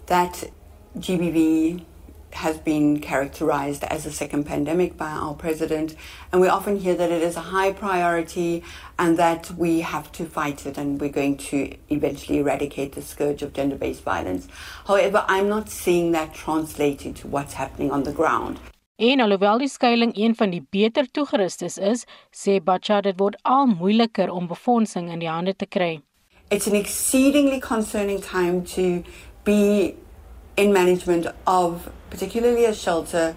that 0.06 0.50
GBV 0.98 1.84
has 2.34 2.58
been 2.58 3.00
characterized 3.00 3.84
as 3.84 4.06
a 4.06 4.12
second 4.12 4.44
pandemic 4.44 4.96
by 4.96 5.10
our 5.10 5.34
president. 5.34 5.94
And 6.32 6.40
we 6.40 6.48
often 6.48 6.78
hear 6.78 6.94
that 6.94 7.10
it 7.10 7.22
is 7.22 7.36
a 7.36 7.40
high 7.40 7.72
priority 7.72 8.62
and 8.98 9.16
that 9.18 9.50
we 9.52 9.80
have 9.80 10.10
to 10.12 10.24
fight 10.24 10.66
it 10.66 10.76
and 10.76 11.00
we're 11.00 11.10
going 11.10 11.36
to 11.36 11.76
eventually 11.90 12.38
eradicate 12.38 12.92
the 12.92 13.02
scourge 13.02 13.42
of 13.42 13.52
gender 13.52 13.76
based 13.76 14.02
violence. 14.02 14.48
However, 14.86 15.24
I'm 15.28 15.48
not 15.48 15.68
seeing 15.68 16.12
that 16.12 16.34
translate 16.34 17.06
into 17.06 17.28
what's 17.28 17.54
happening 17.54 17.90
on 17.90 18.02
the 18.02 18.12
ground. 18.12 18.60
En 18.96 19.20
alhoewel 19.20 19.58
die 19.58 19.68
skuilings 19.68 20.18
een 20.18 20.36
van 20.36 20.50
die 20.50 20.66
beter 20.70 21.10
toegerustes 21.10 21.78
is, 21.78 22.04
sê 22.30 22.60
Bacha 22.62 23.00
dit 23.02 23.18
word 23.18 23.34
al 23.42 23.66
moeiliker 23.66 24.30
om 24.30 24.46
befondsing 24.46 25.10
in 25.10 25.18
die 25.18 25.28
hande 25.28 25.56
te 25.56 25.66
kry. 25.66 26.00
It's 26.50 26.68
an 26.68 26.74
exceedingly 26.74 27.58
concerning 27.58 28.20
time 28.22 28.62
to 28.76 29.02
be 29.42 29.96
in 30.56 30.72
management 30.72 31.26
of 31.46 31.90
particularly 32.10 32.64
a 32.64 32.74
shelter. 32.74 33.34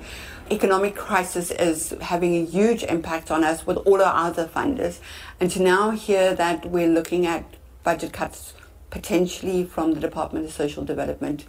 Economic 0.50 0.96
crisis 0.96 1.52
is 1.52 1.94
having 2.02 2.36
a 2.36 2.46
huge 2.46 2.84
impact 2.84 3.32
on 3.32 3.44
us 3.44 3.68
with 3.68 3.78
all 3.78 4.02
our 4.02 4.28
other 4.28 4.46
funders. 4.46 5.00
And 5.40 5.52
to 5.52 5.62
now 5.62 5.92
hear 5.92 6.34
that 6.36 6.66
we're 6.66 6.88
looking 6.88 7.26
at 7.26 7.44
budget 7.84 8.14
cuts 8.14 8.54
potentially 8.90 9.66
from 9.66 9.94
the 9.94 10.00
Department 10.00 10.46
of 10.46 10.52
Social 10.52 10.86
Development 10.86 11.46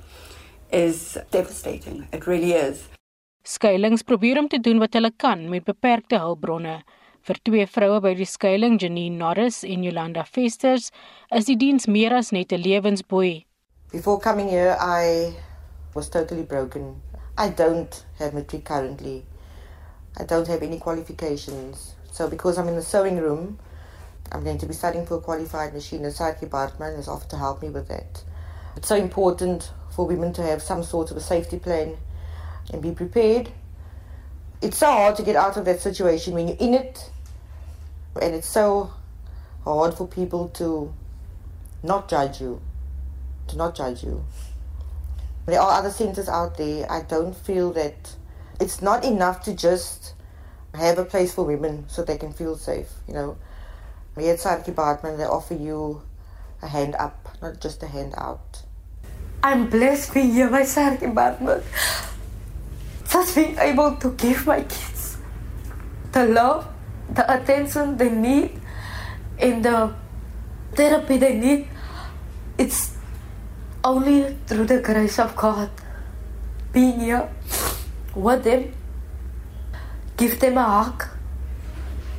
is 0.73 1.17
devastating. 1.31 2.09
It 2.13 2.27
really 2.27 2.53
is. 2.53 2.89
Skuilings 3.45 4.03
probeer 4.03 4.39
om 4.39 4.49
te 4.49 4.59
doen 4.61 4.79
wat 4.79 4.93
hulle 4.93 5.11
kan 5.17 5.49
met 5.49 5.65
beperkte 5.65 6.19
hulpbronne. 6.21 6.83
Vir 7.25 7.39
twee 7.45 7.67
vroue 7.67 8.01
by 8.05 8.13
die 8.17 8.27
skuiling, 8.29 8.77
Janine 8.81 9.17
Norris 9.17 9.63
en 9.65 9.83
Yolanda 9.85 10.25
Festers, 10.25 10.91
is 11.35 11.49
die 11.49 11.57
diens 11.57 11.87
meer 11.87 12.15
as 12.17 12.31
net 12.33 12.53
'n 12.53 12.61
lewensboei. 12.61 13.47
Before 13.93 14.21
coming 14.21 14.49
here, 14.49 14.77
I 14.81 15.33
was 15.99 16.09
totally 16.09 16.45
broken. 16.45 17.03
I 17.37 17.49
don't 17.49 18.05
have 18.21 18.33
matric 18.33 18.65
currently. 18.65 19.27
I 20.17 20.23
don't 20.23 20.47
have 20.47 20.63
any 20.63 20.79
qualifications. 20.79 21.95
So 22.13 22.29
because 22.29 22.57
I'm 22.57 22.69
in 22.69 22.77
the 22.77 22.83
sewing 22.83 23.17
room, 23.17 23.59
I'm 24.31 24.45
going 24.45 24.59
to 24.59 24.67
be 24.67 24.75
studying 24.75 25.07
for 25.07 25.17
a 25.17 25.21
qualified 25.21 25.75
machine. 25.75 26.03
The 26.03 26.13
site 26.13 26.39
department 26.39 26.95
has 26.95 27.09
offered 27.09 27.31
to 27.31 27.37
help 27.37 27.63
me 27.63 27.71
with 27.71 27.89
that. 27.89 28.23
It's 28.77 28.87
so 28.87 28.95
important 28.95 29.73
for 29.91 30.07
women 30.07 30.33
to 30.35 30.43
have 30.43 30.63
some 30.63 30.85
sort 30.85 31.11
of 31.11 31.17
a 31.17 31.21
safety 31.21 31.59
plan 31.59 31.97
and 32.73 32.81
be 32.81 32.93
prepared. 32.93 33.51
It's 34.63 34.79
so 34.79 34.87
hard 34.87 35.17
to 35.17 35.25
get 35.25 35.35
out 35.35 35.57
of 35.57 35.65
that 35.65 35.81
situation 35.81 36.33
when 36.35 36.47
you're 36.47 36.57
in 36.61 36.75
it, 36.75 37.11
and 38.23 38.37
it's 38.37 38.49
so 38.49 38.93
hard 39.65 39.95
for 39.95 40.07
people 40.07 40.49
to 40.51 40.95
not 41.83 42.09
judge 42.09 42.41
you, 42.41 42.61
to 43.49 43.57
not 43.57 43.75
judge 43.75 44.05
you. 44.05 44.25
There 45.49 45.63
are 45.63 45.79
other 45.79 45.89
centers 45.89 46.29
out 46.29 46.59
there. 46.59 46.85
I 46.93 47.01
don't 47.01 47.35
feel 47.35 47.73
that 47.73 48.15
it's 48.61 48.83
not 48.83 49.03
enough 49.03 49.43
to 49.45 49.55
just 49.55 50.13
have 50.75 50.99
a 50.99 51.07
place 51.07 51.33
for 51.33 51.43
women 51.43 51.89
so 51.89 52.05
they 52.05 52.19
can 52.19 52.35
feel 52.35 52.55
safe. 52.55 52.91
You 53.09 53.15
know, 53.15 53.39
here 54.19 54.35
at 54.35 54.41
Side 54.41 54.65
Department, 54.65 55.17
they 55.17 55.25
offer 55.25 55.55
you 55.55 56.03
a 56.61 56.69
hand 56.69 56.97
up, 56.97 57.35
not 57.41 57.63
just 57.63 57.83
a 57.83 57.87
hand 57.87 58.13
out. 58.19 58.61
I'm 59.43 59.71
blessed 59.71 60.13
being 60.13 60.33
here 60.35 60.51
by 60.51 60.65
Side 60.65 61.01
Department. 61.01 61.65
Just 63.09 63.35
being 63.35 63.57
able 63.57 63.97
to 63.97 64.11
give 64.21 64.47
my 64.47 64.61
kids 64.61 65.17
the 66.13 66.27
love, 66.27 66.69
the 67.09 67.25
attention 67.25 67.97
they 67.97 68.11
need, 68.11 68.61
and 69.39 69.65
the 69.65 69.95
therapy 70.75 71.17
they 71.17 71.39
need. 71.39 71.69
It's 72.59 72.98
only 73.85 74.37
through 74.47 74.67
the 74.67 74.81
grace 74.81 75.19
of 75.19 75.37
God 75.37 75.71
being 76.73 77.01
here 77.01 77.29
with 78.15 78.45
them, 78.45 78.73
give 80.17 80.41
them 80.41 80.59
a 80.59 80.65
hug, 80.65 81.05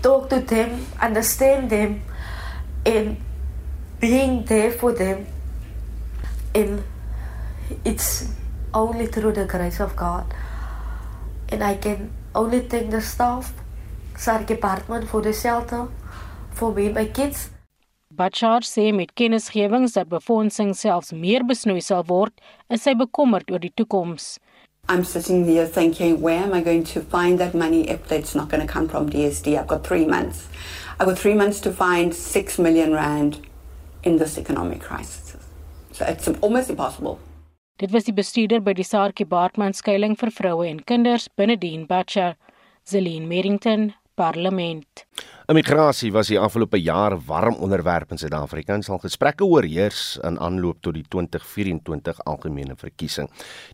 talk 0.01 0.29
to 0.29 0.39
them, 0.39 0.85
understand 0.99 1.69
them, 1.69 2.01
and 2.85 3.17
being 3.99 4.45
there 4.45 4.71
for 4.71 4.93
them. 4.93 5.27
And 6.55 6.83
it's 7.85 8.31
only 8.73 9.07
through 9.07 9.33
the 9.33 9.45
grace 9.45 9.79
of 9.79 9.95
God. 9.95 10.25
And 11.49 11.63
I 11.63 11.75
can 11.75 12.11
only 12.33 12.61
thank 12.61 12.91
the 12.91 13.01
staff, 13.01 13.53
SARC 14.15 14.47
department 14.47 15.09
for 15.09 15.21
the 15.21 15.33
shelter, 15.33 15.87
for 16.51 16.73
me 16.73 16.89
my 16.89 17.05
kids. 17.05 17.49
Bachar 18.19 18.65
sê 18.67 18.91
met 18.91 19.13
kennisgewings 19.15 19.93
dat 19.95 20.09
befondsing 20.11 20.73
selfs 20.75 21.13
meer 21.15 21.45
besnoei 21.47 21.79
sal 21.79 22.03
word, 22.09 22.33
is 22.67 22.83
sy 22.83 22.91
bekommerd 22.99 23.47
oor 23.47 23.61
die 23.63 23.71
toekoms. 23.79 24.25
I'm 24.89 25.05
sitting 25.05 25.45
here 25.45 25.65
thinking, 25.65 26.19
where 26.19 26.43
am 26.43 26.53
I 26.53 26.59
going 26.59 26.83
to 26.91 26.99
find 26.99 27.39
that 27.39 27.53
money 27.53 27.87
if 27.87 28.11
it's 28.11 28.35
not 28.35 28.49
going 28.49 28.59
to 28.59 28.67
come 28.67 28.89
from 28.89 29.09
DSD? 29.09 29.55
I've 29.57 29.67
got 29.67 29.87
three 29.87 30.05
months. 30.05 30.49
I've 30.99 31.07
got 31.07 31.17
three 31.17 31.33
months 31.33 31.61
to 31.61 31.71
find 31.71 32.13
six 32.13 32.59
million 32.59 32.91
rand 32.91 33.39
in 34.03 34.17
this 34.17 34.37
economic 34.37 34.81
crisis. 34.81 35.37
So 35.93 36.03
it's 36.03 36.27
almost 36.41 36.69
impossible. 36.69 37.19
Dit 37.79 37.93
was 37.95 38.03
die 38.03 38.11
bestuurder 38.11 38.59
by 38.59 38.73
die 38.75 38.83
Saartjie 38.83 39.29
Baartman 39.31 39.71
skuilings 39.71 40.19
vir 40.19 40.35
vroue 40.35 40.67
en 40.67 40.83
kinders 40.83 41.29
binne 41.39 41.55
die 41.55 41.77
Bachar, 41.87 42.35
Zelin 42.83 43.31
Merrington, 43.31 43.93
Parlement. 44.19 45.05
Immigrasie 45.49 46.11
was 46.13 46.29
die 46.29 46.37
afgelope 46.37 46.77
jaar 46.77 47.15
warm 47.25 47.55
onderwerp 47.65 48.11
in 48.13 48.19
Suid-Afrika 48.21 48.75
en 48.77 48.83
sal 48.85 48.99
gesprekke 49.01 49.41
oorheers 49.49 50.19
in 50.21 50.35
aanloop 50.37 50.83
tot 50.85 50.93
die 50.93 51.01
2024 51.09 52.19
algemene 52.29 52.75
verkiesing. 52.77 53.25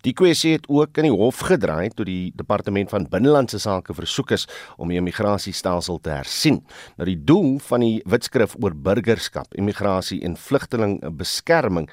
Die 0.08 0.14
kwessie 0.16 0.54
het 0.54 0.70
ook 0.72 0.96
in 1.02 1.10
die 1.10 1.12
hof 1.12 1.42
gedraai 1.44 1.90
toe 1.92 2.06
die 2.08 2.32
Departement 2.40 2.94
van 2.94 3.08
Binnelandse 3.12 3.60
Sake 3.60 3.92
versoek 3.98 4.32
is 4.38 4.46
om 4.80 4.94
die 4.94 5.02
immigrasiestelsel 5.02 6.00
te 6.00 6.14
hersien. 6.14 6.62
Nou 6.96 7.10
die 7.10 7.18
doel 7.28 7.60
van 7.68 7.84
die 7.84 8.00
wetskrif 8.08 8.56
oor 8.64 8.72
burgerskap, 8.72 9.52
immigrasie 9.60 10.22
en 10.24 10.40
vlugtelingbeskerming 10.40 11.90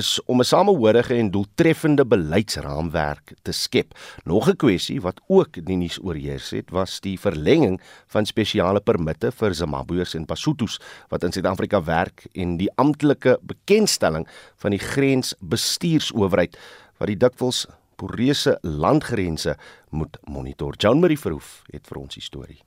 is 0.00 0.14
om 0.24 0.40
'n 0.40 0.48
samehorige 0.48 1.12
en 1.12 1.30
doeltreffende 1.30 2.06
beleidsraamwerk 2.06 3.36
te 3.42 3.52
skep. 3.52 3.92
Nog 4.24 4.48
'n 4.48 4.56
kwessie 4.56 4.98
wat 5.02 5.20
ook 5.28 5.60
die 5.60 5.76
nuus 5.76 6.00
oorheers 6.00 6.50
het, 6.56 6.70
was 6.70 7.00
die 7.00 7.20
verlenging 7.20 7.80
van 8.06 8.24
spesiale 8.24 8.80
permitte 8.80 9.25
agente 9.26 9.38
vir 9.40 9.54
Zimbabweërs 9.54 10.14
en 10.14 10.26
Basutos 10.26 10.78
wat 11.10 11.24
in 11.24 11.32
Suid-Afrika 11.32 11.82
werk 11.84 12.26
en 12.34 12.56
die 12.58 12.70
amptelike 12.76 13.38
bekendstelling 13.42 14.26
van 14.58 14.70
die 14.70 14.80
grensbestuursowerheid 14.80 16.56
wat 16.98 17.08
die 17.08 17.18
dikwels 17.18 17.66
poreuse 17.96 18.58
landgrense 18.62 19.56
moet 19.90 20.18
monitor. 20.28 20.74
John 20.78 21.00
Marie 21.00 21.18
Verhoef 21.18 21.64
het 21.72 21.86
vir 21.86 21.98
ons 21.98 22.14
die 22.14 22.22
storie. 22.22 22.60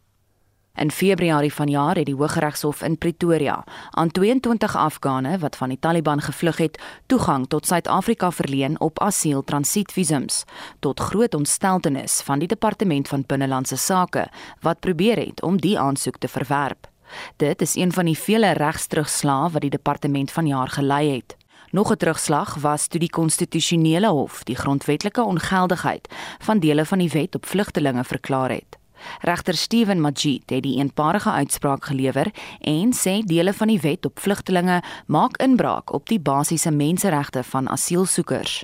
In 0.79 0.91
Februarie 0.91 1.53
vanjaar 1.53 1.95
het 1.95 2.05
die 2.05 2.15
Hooggeregshof 2.15 2.81
in 2.81 2.97
Pretoria 2.97 3.63
aan 3.89 4.11
22 4.11 4.75
Afghane 4.75 5.37
wat 5.37 5.55
van 5.55 5.69
die 5.69 5.79
Taliban 5.79 6.21
gevlug 6.21 6.57
het, 6.57 6.79
toegang 7.05 7.47
tot 7.47 7.65
Suid-Afrika 7.65 8.31
verleen 8.31 8.79
op 8.79 8.99
asieltransietvisums 8.99 10.43
tot 10.79 10.99
groot 10.99 11.35
ontsteltenis 11.35 12.21
van 12.21 12.39
die 12.39 12.47
Departement 12.47 13.07
van 13.07 13.23
Binnelandse 13.27 13.75
Sake 13.75 14.27
wat 14.61 14.79
probeer 14.79 15.17
het 15.17 15.43
om 15.43 15.59
die 15.61 15.79
aansoek 15.79 16.17
te 16.17 16.27
verwerp. 16.27 16.87
Dit 17.35 17.61
is 17.61 17.75
een 17.75 17.91
van 17.91 18.05
die 18.05 18.17
vele 18.17 18.51
regsterugslae 18.51 19.49
wat 19.49 19.61
die 19.61 19.75
departement 19.75 20.31
vanjaar 20.31 20.67
gelei 20.67 21.15
het. 21.15 21.37
Nog 21.71 21.91
'n 21.91 21.97
terugslag 21.97 22.55
was 22.55 22.87
toe 22.87 22.99
die 22.99 23.09
konstitusionele 23.09 24.07
hof 24.07 24.43
die 24.43 24.55
grondwetlike 24.55 25.23
ongeldigheid 25.23 26.07
van 26.39 26.59
dele 26.59 26.85
van 26.85 26.97
die 26.99 27.09
wet 27.09 27.35
op 27.35 27.45
vlugtelinge 27.45 28.03
verklaar 28.03 28.49
het. 28.49 28.78
Regter 29.21 29.53
Steven 29.53 30.01
Majid 30.01 30.49
het 30.49 30.63
die 30.63 30.77
eenparige 30.77 31.31
uitspraak 31.31 31.85
gelewer 31.85 32.31
en 32.61 32.93
sê 32.93 33.19
dele 33.25 33.53
van 33.53 33.67
die 33.67 33.79
wet 33.79 34.05
op 34.05 34.19
vlugtelinge 34.19 34.81
maak 35.05 35.37
inbraak 35.37 35.93
op 35.93 36.09
die 36.09 36.19
basiese 36.19 36.71
menseregte 36.71 37.43
van 37.43 37.69
asielsoekers. 37.69 38.63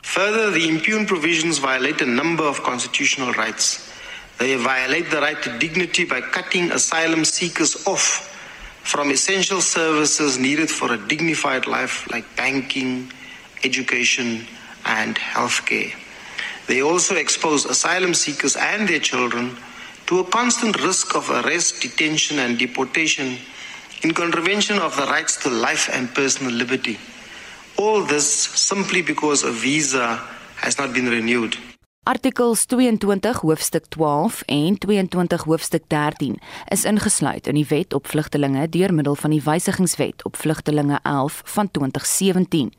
Further, 0.00 0.52
the 0.52 0.66
impugned 0.68 1.06
provisions 1.06 1.58
violate 1.58 2.04
a 2.04 2.06
number 2.06 2.46
of 2.48 2.62
constitutional 2.62 3.32
rights. 3.32 3.80
They 4.36 4.56
violate 4.56 5.10
the 5.10 5.20
right 5.20 5.42
to 5.42 5.58
dignity 5.58 6.04
by 6.06 6.20
cutting 6.20 6.70
asylum 6.72 7.24
seekers 7.24 7.86
off 7.86 8.34
from 8.82 9.10
essential 9.10 9.60
services 9.60 10.38
needed 10.38 10.70
for 10.70 10.92
a 10.92 10.98
dignified 11.08 11.66
life 11.66 12.06
like 12.12 12.24
banking, 12.36 13.10
education, 13.64 14.46
and 14.84 15.16
healthcare. 15.16 15.92
They 16.66 16.82
also 16.82 17.16
expose 17.16 17.64
asylum 17.64 18.14
seekers 18.14 18.56
and 18.56 18.88
their 18.88 19.00
children 19.00 19.56
to 20.06 20.18
a 20.20 20.24
constant 20.24 20.76
risk 20.76 21.14
of 21.14 21.30
arrest, 21.30 21.82
detention, 21.82 22.38
and 22.38 22.58
deportation 22.58 23.38
in 24.00 24.12
contravention 24.12 24.78
of 24.78 24.94
the 24.96 25.04
rights 25.04 25.36
to 25.42 25.50
life 25.50 25.90
and 25.92 26.12
personal 26.12 26.52
liberty. 26.52 26.98
All 27.76 28.06
this 28.06 28.50
simply 28.54 29.02
because 29.02 29.46
a 29.46 29.50
visa 29.50 30.20
has 30.56 30.76
not 30.78 30.92
been 30.92 31.08
renewed. 31.08 31.58
Artikels 32.02 32.66
22 32.66 33.32
hoofstuk 33.40 33.84
12 33.88 34.42
en 34.46 34.78
22 34.78 35.42
hoofstuk 35.42 35.82
13 35.86 36.38
is 36.68 36.84
ingesluit 36.84 37.46
in 37.46 37.54
die 37.54 37.66
Wet 37.68 37.94
op 37.94 38.06
Vlugtelinge 38.06 38.68
deur 38.68 38.94
middel 38.94 39.14
van 39.14 39.30
die 39.34 39.42
Wysigingswet 39.42 40.24
op 40.24 40.36
Vlugtelinge 40.36 40.98
11 41.02 41.40
van 41.44 41.70
2017. 41.70 42.72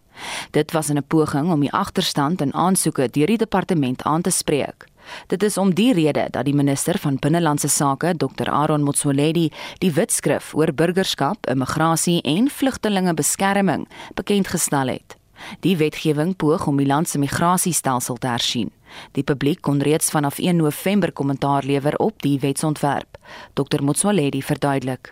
Dit 0.51 0.71
was 0.71 0.87
'n 0.87 1.03
poging 1.07 1.51
om 1.51 1.59
die 1.59 1.71
agterstand 1.71 2.41
in 2.41 2.53
aansoeke 2.53 3.09
deur 3.09 3.27
die 3.27 3.37
departement 3.37 4.03
aan 4.03 4.21
te 4.21 4.29
spreek. 4.29 4.87
Dit 5.27 5.43
is 5.43 5.57
om 5.57 5.73
die 5.73 5.93
rede 5.93 6.27
dat 6.31 6.45
die 6.45 6.55
minister 6.55 6.97
van 6.97 7.17
binnelandse 7.19 7.67
sake, 7.67 8.13
Dr 8.17 8.49
Aaron 8.49 8.83
Motsoaledi, 8.83 9.51
die 9.77 9.91
wetskrif 9.91 10.53
oor 10.53 10.73
burgerskap, 10.73 11.47
immigrasie 11.47 12.21
en 12.21 12.49
vlugtelingebeskerming 12.49 13.87
bekend 14.15 14.47
gestel 14.47 14.87
het. 14.87 15.17
Die 15.59 15.77
wetgewing 15.77 16.35
poog 16.35 16.67
om 16.67 16.77
die 16.77 16.87
land 16.87 17.09
se 17.09 17.19
migrasiestelsel 17.19 18.17
te 18.17 18.27
hersien. 18.27 18.71
Die 19.11 19.23
publiek 19.23 19.61
kon 19.61 19.81
reeds 19.81 20.09
vanaf 20.09 20.39
1 20.39 20.55
November 20.55 21.11
kommentaar 21.11 21.63
lewer 21.63 21.95
op 21.95 22.21
die 22.21 22.39
wetsontwerp. 22.39 23.17
Dr 23.53 23.83
Motsoaledi 23.83 24.41
verduidelik. 24.43 25.11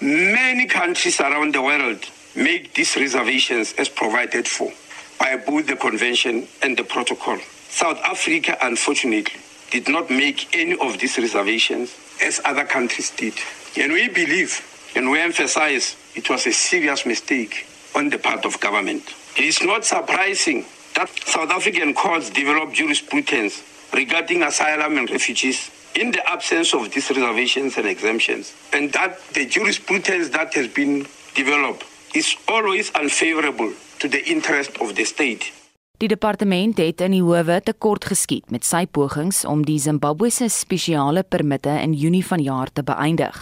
Many 0.00 0.66
countries 0.66 1.20
around 1.20 1.52
the 1.52 1.60
world 1.60 2.10
make 2.34 2.72
these 2.72 2.98
reservations 2.98 3.74
as 3.76 3.90
provided 3.90 4.48
for 4.48 4.72
by 5.18 5.36
both 5.46 5.66
the 5.66 5.76
convention 5.76 6.46
and 6.60 6.76
the 6.76 6.84
protocol. 6.84 7.38
South 7.68 7.98
Africa, 8.04 8.56
unfortunately, 8.60 9.40
did 9.70 9.88
not 9.88 10.10
make 10.10 10.54
any 10.56 10.76
of 10.78 10.98
these 10.98 11.18
reservations 11.18 11.94
as 12.22 12.40
other 12.44 12.64
countries 12.64 13.10
did. 13.10 13.34
And 13.76 13.92
we 13.92 14.08
believe 14.08 14.64
and 14.96 15.10
we 15.10 15.20
emphasize 15.20 15.96
it 16.14 16.28
was 16.30 16.46
a 16.46 16.52
serious 16.52 17.06
mistake 17.06 17.66
on 17.94 18.08
the 18.08 18.18
part 18.18 18.44
of 18.44 18.58
government. 18.60 19.02
It 19.36 19.44
is 19.44 19.62
not 19.62 19.84
surprising 19.84 20.64
that 20.96 21.10
South 21.26 21.50
African 21.50 21.94
courts 21.94 22.30
develop 22.30 22.72
jurisprudence 22.72 23.62
regarding 23.92 24.42
asylum 24.42 24.98
and 24.98 25.10
refugees 25.10 25.70
in 25.94 26.10
the 26.10 26.28
absence 26.28 26.74
of 26.74 26.90
these 26.90 27.10
reservations 27.10 27.76
and 27.76 27.86
exemptions, 27.86 28.54
and 28.72 28.92
that 28.92 29.20
the 29.34 29.46
jurisprudence 29.46 30.30
that 30.30 30.54
has 30.54 30.68
been 30.68 31.06
developed 31.34 31.84
is 32.14 32.34
always 32.48 32.90
unfavorable 32.94 33.72
to 34.00 34.08
the 34.08 34.24
interest 34.28 34.70
of 34.80 34.94
the 34.96 35.04
state. 35.04 35.52
Die 35.98 36.06
departement 36.06 36.78
het 36.78 37.00
in 37.02 37.10
die 37.10 37.24
howe 37.26 37.56
tekort 37.66 38.04
geskiet 38.06 38.52
met 38.54 38.62
sy 38.62 38.84
pogings 38.86 39.40
om 39.42 39.64
die 39.66 39.80
Zimbabwese 39.82 40.46
spesiale 40.46 41.24
permitte 41.26 41.72
in 41.82 41.96
Junie 41.98 42.22
vanjaar 42.22 42.70
te 42.70 42.84
beëindig. 42.86 43.40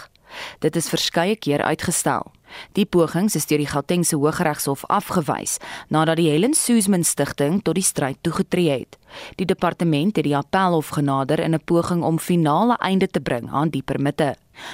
Dit 0.65 0.75
is 0.75 0.89
verskeie 0.89 1.35
keer 1.37 1.61
uitgestel. 1.61 2.25
Die 2.73 2.87
pogings 2.89 3.35
is 3.37 3.45
deur 3.45 3.61
die 3.61 3.69
Gautengse 3.69 4.17
Hooggeregshof 4.17 4.87
afgewys 4.89 5.59
nadat 5.93 6.17
die 6.17 6.31
Helen 6.31 6.57
Suzman 6.57 7.05
Stichting 7.05 7.61
tot 7.61 7.77
die 7.77 7.85
stryd 7.85 8.17
toegetree 8.25 8.71
het. 8.73 8.97
Die 9.37 9.45
departement 9.45 10.17
het 10.17 10.25
die 10.25 10.35
appelhof 10.35 10.89
genader 10.97 11.39
in 11.39 11.53
'n 11.53 11.61
poging 11.61 12.01
om 12.03 12.17
finale 12.17 12.77
einde 12.81 13.07
te 13.07 13.21
bring 13.21 13.51
aan 13.51 13.69
die 13.69 13.83
permitte. 13.83 14.33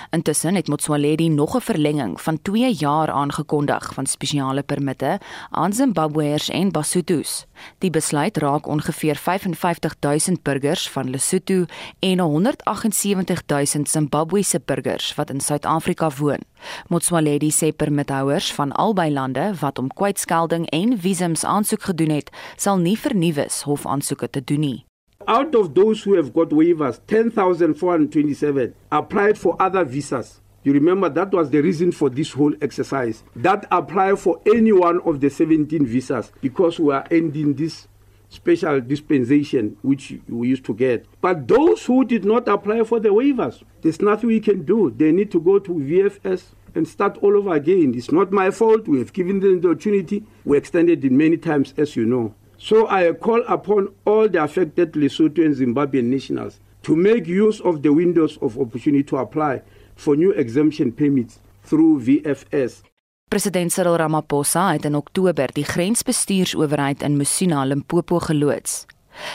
Intussen 0.10 0.56
het 0.56 0.68
Motsoaledi 0.68 1.30
nog 1.30 1.56
'n 1.56 1.62
verlenging 1.62 2.22
van 2.22 2.42
2 2.42 2.74
jaar 2.74 3.12
aangekondig 3.12 3.94
van 3.94 4.06
spesiale 4.06 4.64
permitte 4.64 5.20
aan 5.50 5.74
Zimbabweërs 5.74 6.50
en 6.50 6.72
Basutos. 6.72 7.46
Die 7.78 7.90
besluit 7.90 8.38
raak 8.38 8.68
ongeveer 8.68 9.16
55000 9.16 10.44
burgers 10.44 10.90
van 10.90 11.10
Lesotho 11.10 11.66
en 12.00 12.18
178000 12.18 13.90
Zimbabwese 13.90 14.62
burgers 14.66 15.16
wat 15.16 15.30
in 15.30 15.42
Suid-Afrika 15.42 16.10
woon. 16.18 16.40
Motsoaledi 16.88 17.52
sê 17.52 17.76
permithouers 17.76 18.54
van 18.54 18.72
albei 18.72 19.12
lande 19.12 19.54
wat 19.60 19.80
om 19.80 19.88
kwytskelding 19.88 20.70
en 20.70 21.00
visums 21.00 21.44
aansoek 21.44 21.84
gedoen 21.84 22.10
het, 22.10 22.30
sal 22.56 22.78
nie 22.78 23.00
vernuwes 23.00 23.62
hofaansoeke 23.62 24.30
te 24.30 24.44
doen 24.44 24.60
nie. 24.60 24.86
Out 25.28 25.56
of 25.56 25.74
those 25.74 26.04
who 26.04 26.16
have 26.16 26.34
got 26.34 26.50
waivers, 26.50 27.00
10,427 27.08 28.74
applied 28.92 29.38
for 29.38 29.56
other 29.62 29.86
visas. 29.86 30.42
You 30.64 30.74
remember 30.74 31.10
that 31.10 31.32
was 31.32 31.50
the 31.50 31.62
reason 31.62 31.92
for 31.92 32.10
this 32.10 32.32
whole 32.32 32.54
exercise. 32.62 33.24
That 33.36 33.66
apply 33.72 34.16
for 34.16 34.42
any 34.46 34.72
one 34.72 35.02
of 35.02 35.20
the 35.20 35.30
17 35.30 35.86
visas 35.86 36.32
because 36.42 36.80
we 36.80 36.94
are 36.94 37.06
ending 37.12 37.54
this 37.54 37.88
special 38.30 38.82
dispensation 38.82 39.78
which 39.82 40.14
we 40.28 40.50
used 40.50 40.66
to 40.66 40.74
get. 40.74 41.06
But 41.22 41.48
those 41.48 41.86
who 41.86 42.06
did 42.06 42.26
not 42.26 42.48
apply 42.48 42.84
for 42.84 43.00
the 43.00 43.10
waivers, 43.10 43.62
there's 43.82 44.02
nothing 44.02 44.30
we 44.30 44.40
can 44.40 44.64
do. 44.64 44.90
They 44.90 45.12
need 45.12 45.32
to 45.32 45.40
go 45.40 45.60
to 45.60 45.72
VFS 45.72 46.44
and 46.76 46.88
start 46.88 47.18
all 47.22 47.38
over 47.38 47.54
again. 47.54 47.94
It's 47.96 48.12
not 48.12 48.32
my 48.32 48.50
fault. 48.50 48.88
We 48.88 49.00
have 49.00 49.14
given 49.14 49.40
them 49.40 49.62
the 49.62 49.70
opportunity. 49.70 50.26
We 50.46 50.58
extended 50.58 51.06
it 51.06 51.12
many 51.12 51.38
times, 51.38 51.74
as 51.78 51.96
you 51.96 52.06
know. 52.06 52.34
So 52.64 52.88
I 52.88 53.12
call 53.12 53.44
upon 53.50 53.90
all 54.06 54.30
the 54.30 54.42
affected 54.42 54.94
Lesotho 54.96 55.44
and 55.44 55.54
Zimbabwean 55.54 56.06
nationals 56.06 56.62
to 56.84 56.96
make 56.96 57.28
use 57.28 57.60
of 57.60 57.82
the 57.82 57.92
windows 57.92 58.38
of 58.42 58.58
opportunity 58.58 59.04
to 59.04 59.18
apply 59.18 59.62
for 59.96 60.16
new 60.16 60.32
exemption 60.32 60.94
permits 60.94 61.40
through 61.66 62.00
VFS. 62.00 62.82
President 63.28 63.72
Cyril 63.72 63.98
Ramaphosa 63.98 64.72
het 64.72 64.86
in 64.86 64.96
Oktober 64.96 65.52
die 65.52 65.66
grensbestuursowerheid 65.66 67.04
in 67.04 67.18
Musina 67.18 67.66
Limpopo 67.66 68.20
geloods. 68.20 68.86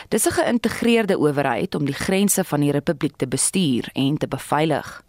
Dis 0.09 0.27
'n 0.27 0.33
geïntegreerde 0.33 1.19
owerheid 1.19 1.75
om 1.75 1.85
die 1.85 1.95
grense 1.95 2.45
van 2.45 2.61
die 2.61 2.73
republiek 2.73 3.17
te 3.17 3.29
bestuur 3.29 3.91
en 3.93 4.17
te 4.17 4.29
beveilig. 4.29 5.05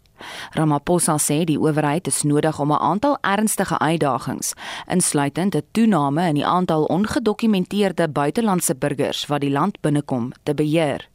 Ramaphosa 0.52 1.18
sê 1.18 1.44
die 1.44 1.58
owerheid 1.58 2.06
is 2.06 2.22
nodig 2.22 2.58
om 2.58 2.72
'n 2.72 2.80
aantal 2.80 3.18
ernstige 3.20 3.78
uitdagings, 3.78 4.52
insluitend 4.86 5.54
'n 5.54 5.62
toename 5.72 6.28
in 6.28 6.34
die 6.34 6.46
aantal 6.46 6.84
ongedokumenteerde 6.84 8.08
buitelandse 8.08 8.74
burgers 8.74 9.26
wat 9.26 9.40
die 9.40 9.50
land 9.50 9.80
binnekom, 9.80 10.32
te 10.42 10.54
beheer. 10.54 11.08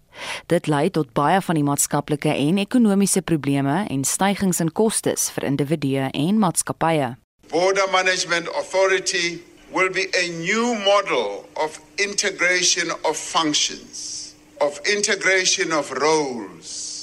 Dit 0.48 0.68
lei 0.68 0.89
tot 0.89 1.13
baie 1.13 1.41
van 1.41 1.56
die 1.56 1.63
maatskaplike 1.63 2.30
en 2.30 2.58
ekonomiese 2.58 3.22
probleme 3.22 3.86
en 3.89 4.04
stygings 4.04 4.60
in 4.60 4.72
kostes 4.72 5.30
vir 5.36 5.44
individue 5.44 6.10
en 6.12 6.39
maatskappye. 6.39 7.15
Border 7.50 7.89
Management 7.91 8.48
Authority 8.48 9.41
will 9.72 9.89
be 9.89 10.08
a 10.15 10.28
new 10.39 10.76
model 10.86 11.50
of 11.54 11.80
integration 11.96 12.91
of 13.04 13.18
functions, 13.18 14.34
of 14.60 14.80
integration 14.88 15.74
of 15.74 15.91
roles 15.91 16.94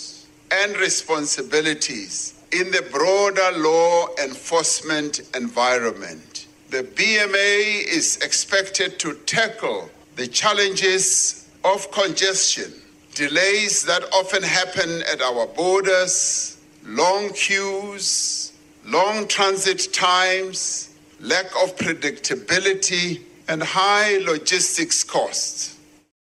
and 0.52 0.76
responsibilities 0.76 2.34
in 2.52 2.70
the 2.70 2.82
broader 2.92 3.58
law 3.58 4.06
enforcement 4.22 5.22
environment. 5.34 6.46
The 6.68 6.82
BMA 6.82 7.86
is 7.86 8.18
expected 8.18 8.98
to 9.00 9.14
tackle 9.26 9.90
the 10.16 10.26
challenges 10.26 11.48
of 11.64 11.90
congestion, 11.90 12.72
delays 13.14 13.84
that 13.84 14.02
often 14.12 14.42
happen 14.42 15.02
at 15.10 15.22
our 15.22 15.46
borders, 15.46 16.58
long 16.84 17.30
queues, 17.30 18.52
long 18.84 19.26
transit 19.28 19.92
times, 19.92 20.90
lack 21.20 21.46
of 21.62 21.76
predictability, 21.76 23.22
and 23.48 23.62
high 23.62 24.18
logistics 24.18 25.02
costs. 25.02 25.78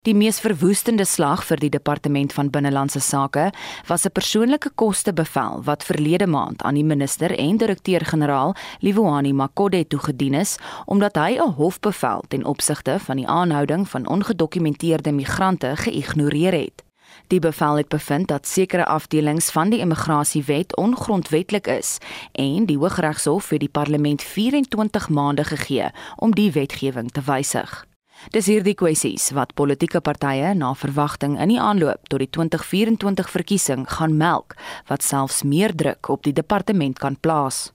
Die 0.07 0.15
mees 0.15 0.39
verwoestende 0.39 1.03
slag 1.05 1.41
vir 1.43 1.59
die 1.59 1.73
departement 1.75 2.31
van 2.33 2.53
binnelandse 2.55 3.01
sake 3.03 3.49
was 3.89 4.05
'n 4.07 4.13
persoonlike 4.15 4.71
kostebevel 4.75 5.63
wat 5.65 5.85
verlede 5.85 6.27
maand 6.27 6.63
aan 6.63 6.75
die 6.75 6.85
minister 6.85 7.39
en 7.39 7.57
direkteur-generaal 7.57 8.55
Livuani 8.81 9.33
Makode 9.33 9.87
toegedien 9.87 10.35
is 10.35 10.57
omdat 10.87 11.17
hy 11.17 11.39
'n 11.39 11.53
hofbevel 11.59 12.23
ten 12.29 12.45
opsigte 12.45 12.99
van 12.99 13.17
die 13.17 13.27
aanhouding 13.27 13.89
van 13.89 14.07
ongedokumenteerde 14.07 15.13
migrante 15.13 15.77
geïgnoreer 15.77 16.53
het. 16.53 16.85
Die 17.27 17.41
bevel 17.41 17.77
het 17.77 17.89
bevind 17.89 18.29
dat 18.29 18.47
sekere 18.47 18.85
afdelings 18.87 19.51
van 19.51 19.71
die 19.71 19.79
immigrasiewet 19.79 20.77
ongrondwetlik 20.77 21.67
is 21.67 21.99
en 22.33 22.67
die 22.67 22.79
Hooggeregshof 22.79 23.51
het 23.51 23.61
die 23.61 23.69
parlement 23.69 24.23
24 24.23 25.09
maande 25.09 25.45
gegee 25.45 25.91
om 26.17 26.35
die 26.35 26.53
wetgewing 26.53 27.11
te 27.11 27.21
wysig. 27.21 27.87
Dis 28.35 28.49
hierdie 28.51 28.75
kwessies 28.75 29.31
wat 29.37 29.55
politieke 29.55 30.01
partye 30.05 30.51
na 30.59 30.73
verwagting 30.77 31.39
in 31.41 31.53
die 31.53 31.61
aanloop 31.63 32.11
tot 32.11 32.23
die 32.23 32.31
2024 32.35 33.31
verkiesing 33.31 33.87
gaan 33.97 34.17
melk 34.19 34.57
wat 34.91 35.07
selfs 35.07 35.45
meer 35.47 35.75
druk 35.75 36.11
op 36.13 36.27
die 36.27 36.35
departement 36.35 36.99
kan 36.99 37.17
plaas. 37.17 37.71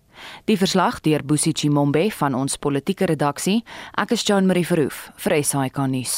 Die 0.45 0.57
verslag 0.59 0.99
deur 1.01 1.23
Bosie 1.25 1.55
Chimombe 1.55 2.05
van 2.19 2.35
ons 2.37 2.57
politieke 2.57 3.09
redaksie. 3.09 3.63
Ek 3.97 4.13
is 4.13 4.25
Jean 4.27 4.45
Marie 4.45 4.67
Verhoef 4.67 5.09
vir 5.25 5.39
SAK 5.41 5.87
nuus. 5.89 6.17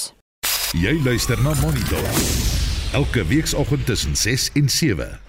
Jy 0.76 0.98
luister 1.06 1.40
na 1.42 1.56
Monitor. 1.62 2.04
Elke 2.96 3.24
weekoggend 3.30 3.86
tussen 3.86 4.16
6 4.16 4.52
en 4.60 4.70
7. 4.70 5.25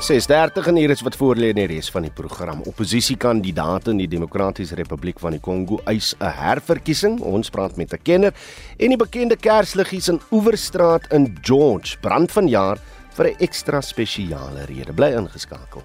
6:30 0.00 0.66
en 0.66 0.76
hier 0.76 0.90
is 0.90 1.02
wat 1.04 1.16
voorlê 1.20 1.50
in 1.52 1.58
die 1.60 1.66
res 1.68 1.90
van 1.92 2.06
die 2.06 2.12
program. 2.16 2.62
Opposisiekandidaate 2.64 3.92
in 3.92 3.98
die 4.00 4.08
Demokratiese 4.08 4.78
Republiek 4.78 5.20
van 5.20 5.34
die 5.36 5.40
Kongo 5.44 5.76
eis 5.84 6.14
'n 6.18 6.24
herverkiesing. 6.24 7.20
Ons 7.20 7.50
praat 7.50 7.76
met 7.76 7.92
'n 7.92 8.02
kenner 8.02 8.32
en 8.78 8.88
die 8.88 8.96
bekende 8.96 9.36
kersliggies 9.36 10.08
in 10.08 10.20
Oeverstraat 10.32 11.12
in 11.12 11.36
George 11.42 11.98
brand 12.00 12.32
vanjaar 12.32 12.78
vir 13.12 13.26
'n 13.26 13.36
ekstra 13.38 13.80
spesiale 13.80 14.64
rede. 14.64 14.92
Bly 14.92 15.12
ingeskakel. 15.12 15.82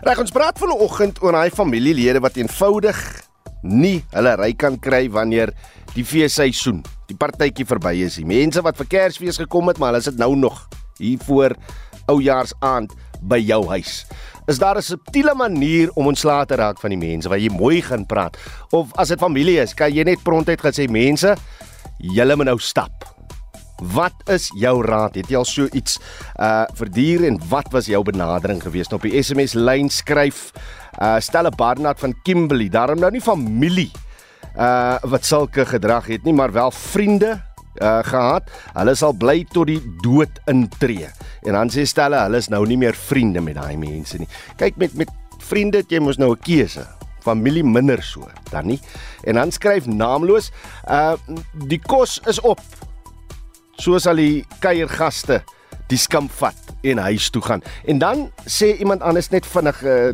Reg 0.00 0.18
ons 0.18 0.30
praat 0.30 0.58
vanoggend 0.58 1.22
oor 1.22 1.32
daai 1.32 1.50
familielede 1.50 2.20
wat 2.20 2.36
eenvoudig 2.36 3.26
nie 3.62 4.04
hulle 4.12 4.36
ry 4.36 4.52
kan 4.54 4.78
kry 4.78 5.10
wanneer 5.10 5.52
die 5.94 6.04
feesseisoen, 6.04 6.82
die 7.10 7.16
partytjie 7.16 7.66
verby 7.66 7.94
is. 8.06 8.18
Die 8.20 8.28
mense 8.28 8.62
wat 8.64 8.78
vir 8.80 8.90
Kersfees 8.90 9.40
gekom 9.40 9.68
het, 9.70 9.78
maar 9.78 9.94
hulle 9.94 10.04
sit 10.04 10.18
nou 10.18 10.34
nog 10.36 10.66
hier 10.98 11.18
voor 11.26 11.54
Oujaarsaaand 12.10 12.94
by 13.26 13.38
jou 13.42 13.62
huis. 13.72 14.04
Is 14.46 14.58
daar 14.58 14.78
'n 14.78 14.82
subtiele 14.82 15.34
manier 15.34 15.90
om 15.94 16.06
ontslae 16.06 16.46
te 16.46 16.54
raak 16.54 16.78
van 16.78 16.90
die 16.90 16.98
mense 16.98 17.28
waar 17.28 17.38
jy 17.38 17.50
mooi 17.50 17.82
gaan 17.82 18.06
praat 18.06 18.36
of 18.70 18.94
as 18.94 19.08
dit 19.08 19.18
familie 19.18 19.58
is, 19.60 19.74
kan 19.74 19.92
jy 19.92 20.04
net 20.04 20.22
prontuit 20.22 20.60
gesê 20.60 20.88
mense, 20.88 21.34
julle 21.98 22.36
moet 22.36 22.46
nou 22.46 22.58
stap. 22.58 23.04
Wat 23.82 24.14
is 24.28 24.48
jou 24.56 24.82
raad? 24.82 25.14
Het 25.14 25.28
jy 25.28 25.36
al 25.36 25.44
so 25.44 25.66
iets 25.72 25.98
uh 26.40 26.64
verduur 26.74 27.24
en 27.24 27.40
wat 27.48 27.66
was 27.72 27.86
jou 27.86 28.02
benadering 28.02 28.62
geweest 28.62 28.92
op 28.92 29.02
die 29.02 29.22
SMS 29.22 29.54
lyn 29.54 29.90
skryf 29.90 30.52
uh 31.00 31.20
Stella 31.20 31.50
Barnard 31.50 31.98
van 31.98 32.14
Kimberley, 32.22 32.68
daarom 32.68 32.98
nou 32.98 33.10
nie 33.10 33.20
familie 33.20 33.90
uh 34.56 34.96
wat 35.02 35.24
sulke 35.24 35.66
gedrag 35.68 36.06
het 36.06 36.24
nie, 36.24 36.34
maar 36.34 36.52
wel 36.52 36.70
vriende 36.70 37.36
uh 37.82 38.00
gehad. 38.02 38.50
Hulle 38.74 38.94
sal 38.94 39.12
bly 39.12 39.44
tot 39.52 39.66
die 39.66 39.80
dood 40.02 40.40
intree. 40.46 41.08
En 41.46 41.52
dan 41.52 41.70
sê 41.70 41.84
Stella, 41.86 42.24
hulle 42.26 42.40
is 42.40 42.48
nou 42.48 42.64
nie 42.66 42.78
meer 42.80 42.96
vriende 42.96 43.40
met 43.40 43.58
daai 43.58 43.76
mense 43.76 44.18
nie. 44.18 44.28
Kyk 44.56 44.76
met 44.76 44.94
met 44.96 45.12
vriende 45.46 45.84
jy 45.88 46.00
mos 46.00 46.18
nou 46.18 46.32
'n 46.32 46.40
keuse. 46.40 46.86
Familie 47.26 47.64
minder 47.64 48.02
so, 48.02 48.28
dan 48.50 48.66
nie. 48.66 48.80
En 49.24 49.34
dan 49.34 49.50
skryf 49.50 49.86
naamloos, 49.86 50.50
uh 50.88 51.14
die 51.52 51.80
kos 51.80 52.20
is 52.26 52.40
op. 52.40 52.60
So 53.76 53.98
sal 53.98 54.16
die 54.16 54.46
kuiergaste 54.60 55.42
die 55.88 55.98
skamp 55.98 56.30
vat 56.40 56.56
en 56.82 56.98
huis 56.98 57.30
toe 57.30 57.42
gaan. 57.42 57.62
En 57.84 57.98
dan 57.98 58.30
sê 58.46 58.76
iemand 58.78 59.02
anders 59.02 59.28
net 59.28 59.46
vinnig 59.46 59.82
uh, 59.82 60.10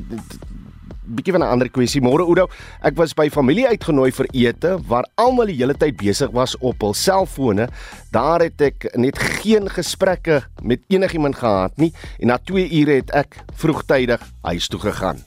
bietjie 1.02 1.32
van 1.32 1.42
'n 1.42 1.50
ander 1.50 1.70
kwessie. 1.70 2.00
Môre 2.00 2.22
Oudo, 2.22 2.48
ek 2.82 2.96
was 2.96 3.14
by 3.14 3.28
familie 3.28 3.66
uitgenooi 3.66 4.12
vir 4.12 4.26
ete 4.32 4.78
waar 4.86 5.04
almal 5.16 5.46
die 5.46 5.56
hele 5.56 5.74
tyd 5.74 5.96
besig 5.96 6.30
was 6.30 6.56
op 6.60 6.80
hul 6.80 6.94
selfone. 6.94 7.68
Daar 8.10 8.40
het 8.40 8.60
ek 8.60 8.96
net 8.96 9.18
geen 9.18 9.68
gesprekke 9.68 10.42
met 10.62 10.80
enigiemand 10.88 11.36
gehad 11.36 11.76
nie 11.78 11.92
en 12.20 12.26
na 12.26 12.38
2 12.38 12.70
ure 12.80 12.94
het 12.94 13.10
ek 13.10 13.36
vroegtydig 13.54 14.20
huis 14.42 14.68
toe 14.68 14.80
gegaan. 14.80 15.24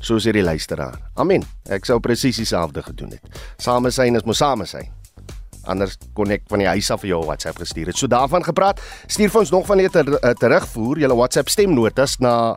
Soos 0.00 0.24
hierdie 0.24 0.42
luisteraar. 0.42 0.98
Amen. 1.14 1.44
Ek 1.68 1.84
sou 1.84 1.98
presies 2.00 2.36
dieselfde 2.36 2.82
gedoen 2.82 3.10
het. 3.10 3.22
Samesyn 3.58 4.16
is 4.16 4.24
mos 4.24 4.38
samesyn 4.38 4.98
anders 5.68 5.98
kon 6.16 6.32
ek 6.32 6.46
van 6.50 6.62
die 6.62 6.70
huis 6.70 6.90
af 6.90 7.02
vir 7.04 7.12
jou 7.12 7.22
WhatsApp 7.26 7.60
gestuur 7.60 7.92
het. 7.92 7.98
So 8.00 8.10
daarvan 8.10 8.44
gepraat, 8.46 8.80
stuur 9.06 9.32
vir 9.32 9.42
ons 9.44 9.54
nog 9.54 9.66
van 9.68 9.80
net 9.82 9.92
ter, 9.92 10.08
uh, 10.08 10.34
terugvoer 10.40 11.02
julle 11.04 11.18
WhatsApp 11.18 11.52
stemnotas 11.52 12.18
na 12.24 12.56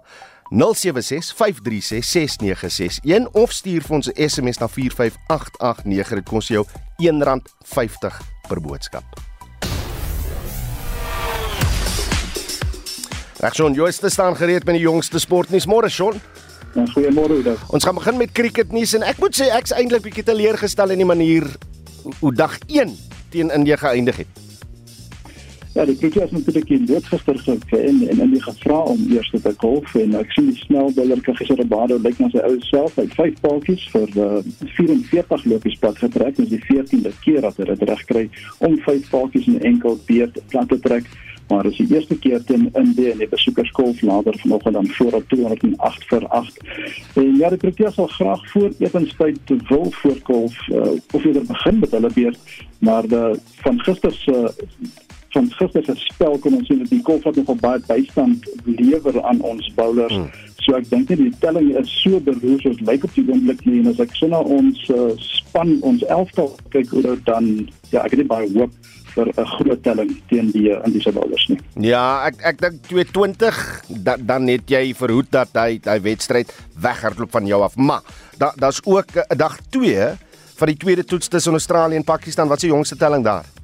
0765366961 0.51 0.57
of 3.31 3.51
stuur 3.51 3.81
vir 3.81 3.95
ons 3.95 4.07
'n 4.11 4.29
SMS 4.29 4.57
na 4.59 4.67
45889 4.67 6.15
dit 6.15 6.25
kos 6.29 6.47
jou 6.47 6.65
R1.50 6.99 8.21
per 8.47 8.61
boodskap. 8.61 9.03
Regson, 13.41 13.73
jy 13.73 13.87
is 13.87 13.97
te 13.97 14.09
staan 14.09 14.35
gereed 14.35 14.65
met 14.65 14.75
die 14.75 14.83
jongste 14.83 15.19
sportnuus 15.19 15.65
môre, 15.65 15.89
Shaun. 15.89 16.21
Goeiemôre, 16.75 17.33
Oudo. 17.41 17.55
Ons 17.67 17.83
gaan 17.83 17.95
begin 17.95 18.17
met 18.17 18.31
cricketnuus 18.31 18.93
en 18.93 19.03
ek 19.03 19.17
moet 19.17 19.35
sê 19.35 19.49
ek's 19.55 19.71
eintlik 19.71 20.01
bietjie 20.01 20.23
teleurgestel 20.23 20.89
in 20.93 20.97
die 20.97 21.05
manier 21.05 21.47
hoe 22.19 22.33
dag 22.33 22.57
1 22.67 22.97
teen 23.29 23.49
Indië 23.51 23.77
geëindig 23.77 24.15
het. 24.23 24.50
Ja, 25.73 25.85
die 25.85 25.95
Proteas 25.95 26.29
het 26.29 26.31
natuurlik 26.31 26.69
in 26.69 26.85
dit 26.85 27.05
gister 27.05 27.37
gewen 27.39 28.07
en 28.09 28.19
in 28.19 28.31
die 28.31 28.41
gevra 28.43 28.77
om 28.77 29.05
eerste 29.09 29.41
te 29.41 29.53
golf 29.57 29.93
en 29.95 30.17
ek 30.19 30.33
sien 30.35 30.49
die 30.49 30.57
snelbouler 30.59 31.21
Kagiso 31.23 31.55
Rabado 31.55 31.95
lyk 32.03 32.17
na 32.19 32.27
sy 32.33 32.41
ou 32.43 32.57
self 32.67 32.97
hy 32.99 33.05
vyf 33.13 33.37
paadjies 33.39 33.85
vir 33.93 34.11
uh, 34.19 34.41
44 34.75 35.45
lopies 35.47 35.77
pad 35.79 36.01
getrek. 36.03 36.35
Dis 36.35 36.49
die 36.51 36.59
14de 36.65 37.13
keer 37.23 37.39
dat 37.47 37.61
hy 37.61 37.69
dit 37.69 37.85
reg 37.87 38.01
kry 38.09 38.23
om 38.67 38.75
vyf 38.83 39.07
paadjies 39.13 39.47
in 39.47 39.61
enkel 39.69 39.95
beurt 40.09 40.41
plat 40.51 40.67
te 40.73 40.79
trek. 40.83 41.07
Maar 41.47 41.69
dis 41.69 41.79
die 41.79 41.95
eerste 41.95 42.17
keer 42.19 42.43
teen 42.49 42.67
Indië 42.75 43.13
en 43.13 43.23
die 43.23 43.29
besoekerskolf 43.31 44.01
later 44.03 44.35
vanoggend 44.43 44.75
dan 44.75 44.91
voor 44.97 45.17
op 45.21 45.29
208 45.31 46.03
vir 46.11 46.27
8. 46.41 46.59
En 47.15 47.31
ja, 47.39 47.53
die 47.55 47.61
Proteas 47.63 47.95
sal 47.95 48.11
graag 48.17 48.43
voor 48.51 48.75
etenstyd 48.79 49.55
wil 49.71 49.87
voorkolf 50.01 50.59
uh, 50.67 50.91
of 51.15 51.23
eerder 51.23 51.47
begin 51.47 51.79
met 51.79 51.95
hulle 51.95 52.11
beurt, 52.13 52.59
maar 52.79 53.07
de, 53.07 53.39
van 53.63 53.79
gister 53.87 54.11
se 54.19 54.37
van 55.33 55.49
gister 55.57 55.83
se 55.85 55.95
spel 55.95 56.37
kon 56.43 56.55
ons 56.59 56.67
sien 56.67 56.79
dat 56.83 56.89
die 56.91 57.01
golf 57.07 57.23
wat 57.27 57.35
nogal 57.39 57.59
baie 57.63 57.81
bystand 57.87 58.47
lewer 58.65 59.21
aan 59.23 59.41
ons 59.41 59.67
bowlers. 59.77 60.13
Hmm. 60.13 60.31
So 60.61 60.75
ek 60.77 60.89
dink 60.91 61.09
die 61.09 61.31
telling 61.41 61.71
is 61.79 61.89
so 62.03 62.19
beroerd 62.21 62.61
soos 62.65 62.81
lyk 62.85 63.05
op 63.07 63.13
die 63.15 63.25
oomblik 63.27 63.63
nie 63.65 63.79
en 63.81 63.91
as 63.93 64.01
ek 64.03 64.13
so 64.17 64.41
ons 64.41 64.81
uh, 64.93 65.11
span 65.17 65.77
ons 65.87 66.03
elftal 66.05 66.51
kyk 66.73 66.91
hoe 66.93 67.05
dit 67.07 67.23
dan 67.25 67.47
ja, 67.89 68.03
ek 68.03 68.17
het 68.19 68.27
baie 68.29 68.49
hoop 68.53 68.75
vir 69.15 69.27
'n 69.27 69.47
groot 69.55 69.81
telling 69.83 70.11
teen 70.29 70.51
die 70.51 70.69
in 70.71 70.91
die 70.91 71.11
bowlers 71.11 71.47
nie. 71.49 71.59
Ja, 71.89 72.27
ek 72.27 72.43
ek 72.53 72.61
dink 72.61 72.83
220 72.87 73.61
da, 74.03 74.15
dan 74.17 74.45
net 74.45 74.69
jy 74.69 74.93
verhoed 74.95 75.31
dat 75.31 75.49
hy 75.53 75.79
hy 75.83 75.97
wedstryd 75.99 76.53
weghardloop 76.75 77.31
van 77.31 77.47
jou 77.47 77.61
af. 77.63 77.75
Maar 77.75 78.01
da 78.37 78.53
daar's 78.55 78.81
ook 78.85 79.15
'n 79.15 79.37
dag 79.37 79.57
2 79.69 80.15
van 80.55 80.67
die 80.67 80.77
tweede 80.77 81.03
toets 81.03 81.27
tussen 81.27 81.53
Australië 81.53 81.95
en 81.95 82.03
Pakistan. 82.03 82.47
Wat 82.47 82.57
is 82.57 82.69
die 82.69 82.75
jongste 82.75 82.95
telling 82.95 83.23
daar? 83.23 83.60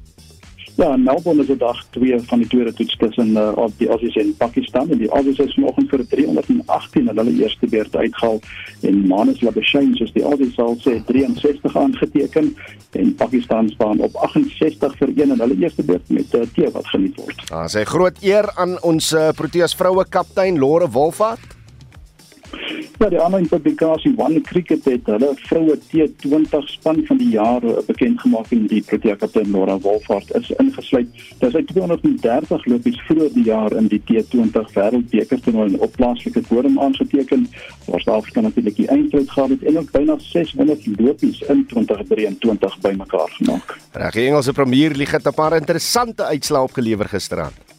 Ja, 0.77 0.93
in 0.93 1.03
Melbourne 1.03 1.41
is 1.41 1.47
dit 1.47 1.59
dag 1.59 1.85
2 1.89 2.19
van 2.29 2.39
die 2.43 2.47
tweede 2.47 2.73
toets 2.73 2.97
tussen 2.97 3.29
uh, 3.29 3.65
die 3.77 3.87
Aussies 3.89 4.15
en 4.15 4.35
Pakistan 4.37 4.91
en 4.93 4.99
die 5.01 5.09
Aussies 5.09 5.39
is 5.41 5.55
vanoggend 5.57 5.89
vir 5.89 6.03
318 6.11 7.07
en 7.09 7.17
hulle 7.17 7.33
eerste 7.39 7.69
beurt 7.71 7.95
uitgehaal 7.95 8.37
en 8.85 8.99
Manus 9.09 9.41
Labuschagne 9.41 9.97
soos 9.97 10.13
die 10.13 10.21
Aussies 10.21 10.53
sal 10.53 10.77
sê 10.85 10.99
63 11.09 11.79
aangeteken 11.81 12.53
en 12.93 13.11
Pakistan 13.17 13.73
staan 13.73 14.05
op 14.05 14.21
68 14.29 15.01
vir 15.01 15.15
1 15.15 15.33
en 15.33 15.45
hulle 15.47 15.57
eerste 15.65 15.85
beurt 15.89 16.13
met 16.13 16.37
uh, 16.37 16.45
tee 16.53 16.69
wat 16.77 16.93
geniet 16.93 17.17
word. 17.17 17.41
Ah, 17.49 17.65
sy 17.65 17.81
groot 17.89 18.21
eer 18.21 18.45
aan 18.61 18.77
ons 18.85 19.09
uh, 19.17 19.31
Proteas 19.33 19.73
vroue 19.73 20.05
kaptein 20.05 20.61
Lore 20.61 20.93
Wolfhard. 20.93 21.56
Ja, 22.97 23.09
die 23.09 23.19
aanlyn 23.21 23.47
publikasie 23.49 24.13
One 24.17 24.41
Cricket 24.41 24.85
het 24.89 25.05
hulle 25.05 25.29
vroue 25.45 25.75
T20 25.89 26.65
span 26.71 27.03
van 27.05 27.19
die 27.19 27.29
jaar 27.35 27.63
eh, 27.63 27.77
bekend 27.85 28.21
gemaak 28.23 28.49
en 28.55 28.65
die 28.71 28.81
Protea 28.81 29.15
kaptein 29.21 29.51
Nora 29.53 29.77
Wolfhard 29.83 30.31
is 30.39 30.49
ingesluit. 30.57 31.11
Daar 31.39 31.53
is 31.59 31.67
230 31.69 32.65
lopies 32.65 32.97
vroeër 33.05 33.29
die 33.35 33.45
jaar 33.51 33.75
in 33.77 33.91
die 33.93 34.01
T20 34.09 34.73
wêreldbeker 34.73 35.43
toernooi 35.45 35.77
op 35.77 35.93
plaaslike 35.99 36.41
bodem 36.49 36.79
aangeteken. 36.81 37.45
Waar 37.85 38.01
Suid-Afrika 38.01 38.41
natuurlik 38.41 38.81
die 38.81 38.89
eindstryd 38.89 39.31
gehad 39.31 39.55
het 39.55 39.63
en 39.63 39.79
ook 39.83 39.91
byna 39.91 40.17
600 40.19 40.89
lopies 40.97 41.41
in 41.53 41.65
2023 41.69 42.79
bymekaar 42.81 43.29
gemaak. 43.37 43.77
Reg, 43.91 44.13
die 44.13 44.27
Engelse 44.27 44.53
Premier 44.53 44.95
League 44.95 45.13
het 45.13 45.27
'n 45.27 45.37
paar 45.37 45.55
interessante 45.55 46.25
uitslae 46.25 46.61
opgelewer 46.61 47.05
gisteraand. 47.05 47.76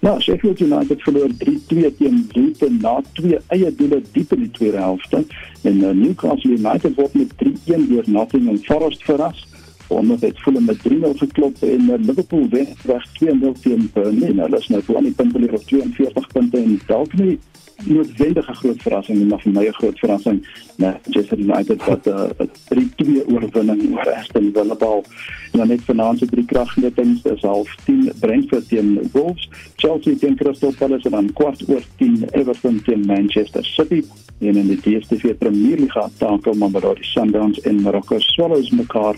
Ja, 0.00 0.20
Sheffield 0.20 0.60
United 0.60 1.02
verloor 1.02 1.28
3-2 1.28 1.96
teen 1.98 2.28
Luton 2.32 2.78
na 2.80 3.00
twee 3.12 3.38
eie 3.46 3.74
doele 3.74 4.02
diep 4.12 4.32
in 4.32 4.44
die 4.44 4.50
tweede 4.50 4.76
helfte 4.76 5.24
en 5.62 5.80
uh, 5.80 5.90
Newcastle 5.90 6.50
United 6.50 6.94
word 6.94 7.14
met 7.14 7.34
3-1 7.42 7.88
deur 7.88 8.04
Nottingham 8.06 8.58
Forest 8.58 9.04
verras. 9.04 9.46
Onder 9.86 10.16
het 10.20 10.40
volle 10.40 10.60
met 10.60 10.78
3-0 10.88 11.16
geklop 11.16 11.62
en 11.62 11.90
uh, 11.90 11.98
Liverpool 11.98 12.46
wen 12.50 12.68
weg 12.84 13.08
2-0 13.22 13.52
teen 13.62 13.90
Burnley. 13.92 14.32
Nou, 14.32 14.48
hulle 14.48 14.58
is 14.58 14.68
nou 14.68 14.82
op 14.86 15.00
'n 15.00 15.14
punt 15.14 15.32
verloor 15.32 15.58
op 15.58 15.66
42 15.66 16.26
punte 16.32 16.58
en 16.58 16.80
dalk 16.86 17.12
nie 17.12 17.38
noodwendige 17.84 18.54
groot 18.54 18.82
verrassing 18.82 19.28
maar 19.28 19.40
vir 19.40 19.52
my 19.52 19.66
'n 19.66 19.72
groot 19.72 19.98
verrassing 19.98 20.46
Manchester 20.76 21.38
United 21.38 21.84
wat 21.84 22.06
'n 22.06 22.10
uh, 22.10 22.48
3-2 22.68 23.26
oorwinning 23.26 23.92
oor 23.92 24.14
Aston 24.14 24.50
Villa 24.52 24.74
behaal. 24.74 25.04
En 25.52 25.58
dan 25.58 25.68
net 25.68 25.82
vanaand 25.84 26.18
se 26.18 26.26
drie 26.26 26.44
kragmetings 26.44 27.22
is 27.22 27.42
half 27.42 27.74
10 27.84 28.12
Brentford 28.20 28.68
teen 28.68 29.08
Wolves, 29.12 29.48
Chelsea 29.76 30.16
teen 30.16 30.36
Crystal 30.36 30.74
Palace 30.78 31.04
en 31.04 31.10
dan 31.10 31.32
kwart 31.32 31.68
oor 31.68 31.82
10 31.96 32.24
Everton 32.30 32.82
teen 32.82 33.06
Manchester 33.06 33.64
City. 33.64 34.04
En 34.38 34.56
in 34.56 34.66
die 34.66 34.80
DStv 34.80 35.34
Premier 35.38 35.78
League 35.78 36.10
takel 36.18 36.52
maar 36.52 36.80
daar 36.80 36.94
die 36.94 37.04
Sundowns 37.04 37.60
en 37.60 37.82
Morocco 37.82 38.18
Swallows 38.18 38.70
mekaar 38.70 39.14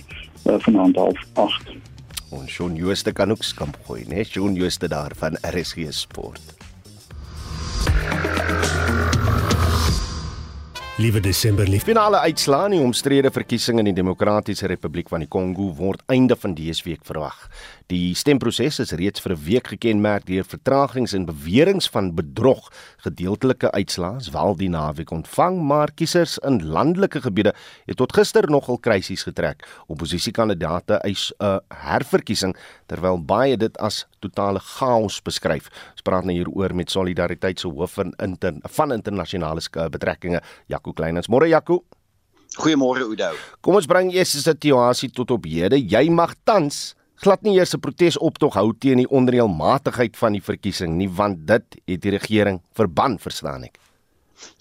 uh, 0.46 0.54
vanaand 0.58 0.96
half 0.96 1.26
8. 1.32 1.62
Ons 2.30 2.50
Shaun 2.50 2.74
Jooste 2.74 3.12
kan 3.12 3.30
ook 3.30 3.42
skamp 3.42 3.78
gooi, 3.86 4.04
né? 4.08 4.24
Shaun 4.24 4.54
Jooste 4.54 4.88
daar 4.88 5.12
van 5.16 5.38
RSG 5.40 5.86
Sport. 5.90 6.55
Liewe 10.96 11.20
Desember 11.20 11.68
lief. 11.68 11.82
Finale 11.84 12.22
uitslaa 12.24 12.70
in 12.70 12.78
die 12.78 12.80
omstrede 12.80 13.28
verkiesing 13.28 13.76
in 13.82 13.90
die 13.90 13.98
Demokratiese 13.98 14.64
Republiek 14.70 15.10
van 15.12 15.20
die 15.20 15.28
Kongo 15.28 15.66
word 15.76 16.00
einde 16.08 16.38
van 16.40 16.54
dese 16.56 16.86
week 16.86 17.02
verwag. 17.04 17.36
Die 17.92 18.14
stemproses 18.16 18.80
is 18.80 18.94
reeds 18.96 19.20
vir 19.20 19.34
'n 19.34 19.42
week 19.44 19.68
gekenmerk 19.68 20.24
deur 20.24 20.44
vertragings 20.44 21.12
en 21.12 21.26
beweringe 21.28 21.90
van 21.92 22.14
bedrog. 22.14 22.72
Gedeeltelike 23.04 23.70
uitslaas 23.70 24.30
wel 24.30 24.56
die 24.56 24.68
naweek 24.68 25.10
ontvang, 25.10 25.60
maar 25.60 25.92
kiesers 25.92 26.38
in 26.38 26.64
landelike 26.64 27.20
gebiede 27.20 27.54
het 27.84 27.96
tot 27.96 28.12
gister 28.12 28.50
nogal 28.50 28.78
krisis 28.78 29.22
getrek. 29.22 29.68
Opposisiekandidaate 29.86 30.94
eis 31.04 31.32
'n 31.38 31.60
herverkiesing 31.68 32.56
terwyl 32.86 33.24
baie 33.24 33.56
dit 33.56 33.78
as 33.78 34.06
totale 34.26 34.60
chaos 34.60 35.20
beskryf. 35.24 35.70
Ons 35.94 36.06
praat 36.06 36.28
nou 36.28 36.36
hieroor 36.36 36.74
met 36.76 36.92
Solidariteit 36.92 37.62
se 37.62 37.70
hoof 37.70 37.96
van 38.00 38.12
inter, 38.22 38.58
van 38.78 38.92
internasionale 38.92 39.64
betrekkinge, 39.90 40.42
Jaco 40.68 40.92
Kleinens. 40.92 41.30
Môre 41.32 41.48
Jaco. 41.48 41.84
Goeiemôre 42.56 43.04
Oudo. 43.04 43.32
Kom 43.60 43.76
ons 43.76 43.88
bring 43.88 44.12
eers 44.14 44.36
die 44.36 44.44
situasie 44.44 45.10
tot 45.12 45.30
op 45.34 45.48
hede. 45.48 45.80
Jy 45.80 46.06
mag 46.10 46.36
tans 46.44 46.94
glad 47.22 47.42
nie 47.42 47.56
eers 47.56 47.74
'n 47.74 47.80
protesoptog 47.80 48.54
hou 48.54 48.72
teen 48.78 48.98
die 48.98 49.08
onreëlmatigheid 49.08 50.16
van 50.16 50.32
die 50.32 50.42
verkiesing 50.42 50.96
nie 50.96 51.08
want 51.08 51.46
dit 51.46 51.64
het 51.86 52.00
die 52.02 52.10
regering 52.10 52.60
verban 52.74 53.18
verstaan 53.18 53.64
ek. 53.64 53.78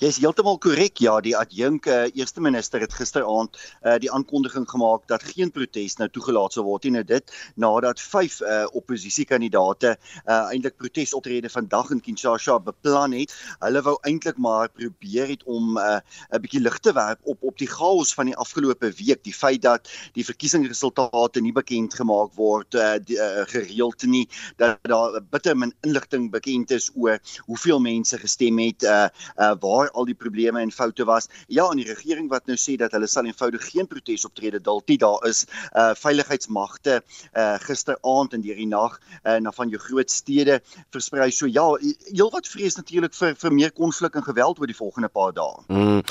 Jy 0.02 0.08
is 0.08 0.20
heeltemal 0.24 0.58
korrek. 0.64 1.00
Ja, 1.04 1.20
die 1.22 1.36
adjunk 1.38 1.88
uh, 1.92 2.06
eerste 2.14 2.42
minister 2.42 2.82
het 2.84 2.94
gisteraand 2.94 3.58
uh, 3.84 3.96
die 4.02 4.12
aankondiging 4.12 4.68
gemaak 4.70 5.08
dat 5.12 5.24
geen 5.24 5.52
protes 5.52 5.98
nou 6.00 6.10
toegelaat 6.10 6.56
sal 6.56 6.66
word 6.68 6.84
nie. 6.88 6.94
Nou 6.96 7.04
dit 7.08 7.34
nadat 7.56 8.02
vyf 8.02 8.40
uh, 8.42 8.64
oppositiekandidaate 8.78 9.96
uh, 9.98 10.52
eintlik 10.52 10.78
protesoptrede 10.82 11.50
vandag 11.50 11.92
in 11.96 12.02
Kinshasa 12.04 12.60
beplan 12.60 13.16
het. 13.18 13.34
Hulle 13.64 13.84
wou 13.86 13.96
eintlik 14.08 14.40
maar 14.42 14.70
probeer 14.70 15.34
het 15.34 15.44
om 15.46 15.76
'n 15.76 15.80
uh, 15.80 16.40
bietjie 16.40 16.62
lig 16.62 16.80
te 16.80 16.94
werp 16.94 17.20
op 17.24 17.44
op 17.44 17.58
die 17.58 17.70
chaos 17.70 18.14
van 18.14 18.26
die 18.32 18.36
afgelope 18.36 18.92
week, 18.98 19.24
die 19.24 19.34
feit 19.34 19.62
dat 19.62 19.90
die 20.14 20.26
verkiesingsresultate 20.26 21.42
nie 21.42 21.54
bekend 21.56 21.94
gemaak 21.94 22.34
word 22.36 22.76
uh, 22.76 22.96
die, 23.04 23.18
uh, 23.18 23.44
gereeld 23.50 24.04
nie, 24.06 24.28
dat 24.58 24.80
daar 24.82 25.20
bitter 25.22 25.58
min 25.58 25.74
inligting 25.82 26.32
bekend 26.32 26.72
is 26.72 26.92
oor 26.96 27.20
hoeveel 27.46 27.80
mense 27.80 28.18
gestem 28.18 28.60
het, 28.60 28.84
uh, 28.84 29.08
uh, 29.38 29.54
waar 29.65 29.91
al 29.91 30.06
die 30.06 30.17
probleme 30.17 30.62
en 30.62 30.71
foute 30.71 31.06
was. 31.10 31.30
Ja, 31.47 31.67
en 31.71 31.82
die 31.82 31.88
regering 31.88 32.30
wat 32.30 32.47
nou 32.49 32.58
sê 32.60 32.78
dat 32.80 32.93
hulle 32.95 33.10
sal 33.10 33.28
eenvoudig 33.30 33.65
geen 33.71 33.89
protesoptrede 33.89 34.62
dalk 34.63 34.88
nie 34.91 34.99
daar 35.01 35.23
is 35.30 35.45
uh 35.73 35.93
veiligheidsmagte 35.97 36.99
uh 37.34 37.56
gisteraand 37.65 38.36
en 38.36 38.43
deur 38.45 38.60
die 38.60 38.69
nag 38.69 38.99
uh 39.23 39.38
na 39.41 39.54
van 39.56 39.71
jou 39.73 39.82
groot 39.82 40.12
stede 40.12 40.60
versprei. 40.93 41.32
So 41.32 41.49
ja, 41.49 41.65
heelwat 42.12 42.49
vrees 42.51 42.78
natuurlik 42.80 43.15
vir 43.17 43.36
vir 43.41 43.56
meer 43.56 43.73
konflik 43.75 44.15
en 44.15 44.25
geweld 44.25 44.60
oor 44.60 44.69
die 44.69 44.78
volgende 44.78 45.10
paar 45.10 45.34
dae. 45.36 45.63
Mm. 45.67 46.01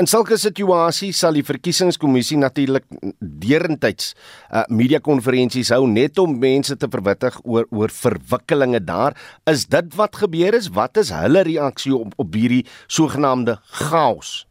In 0.00 0.10
sulke 0.10 0.38
situasies 0.40 1.20
sal 1.24 1.36
die 1.38 1.46
verkiesingskommissie 1.46 2.38
natuurlik 2.40 2.88
deurentydds 3.20 4.14
uh 4.50 4.64
media 4.68 5.00
konferensies 5.04 5.72
hou 5.74 5.84
net 5.90 6.18
om 6.18 6.38
mense 6.40 6.76
te 6.76 6.90
verwittig 6.90 7.38
oor 7.44 7.68
oor 7.70 7.92
verwikkelinge 7.94 8.82
daar. 8.84 9.16
Is 9.50 9.66
dit 9.70 9.94
wat 9.98 10.16
gebeur 10.24 10.56
is? 10.56 10.70
Wat 10.74 10.96
is 11.00 11.12
hulle 11.14 11.44
reaksie 11.46 11.94
op 11.94 12.14
op 12.20 12.34
hierdie 12.34 12.64
sogenaamde 13.04 13.58
chaos? 13.70 14.46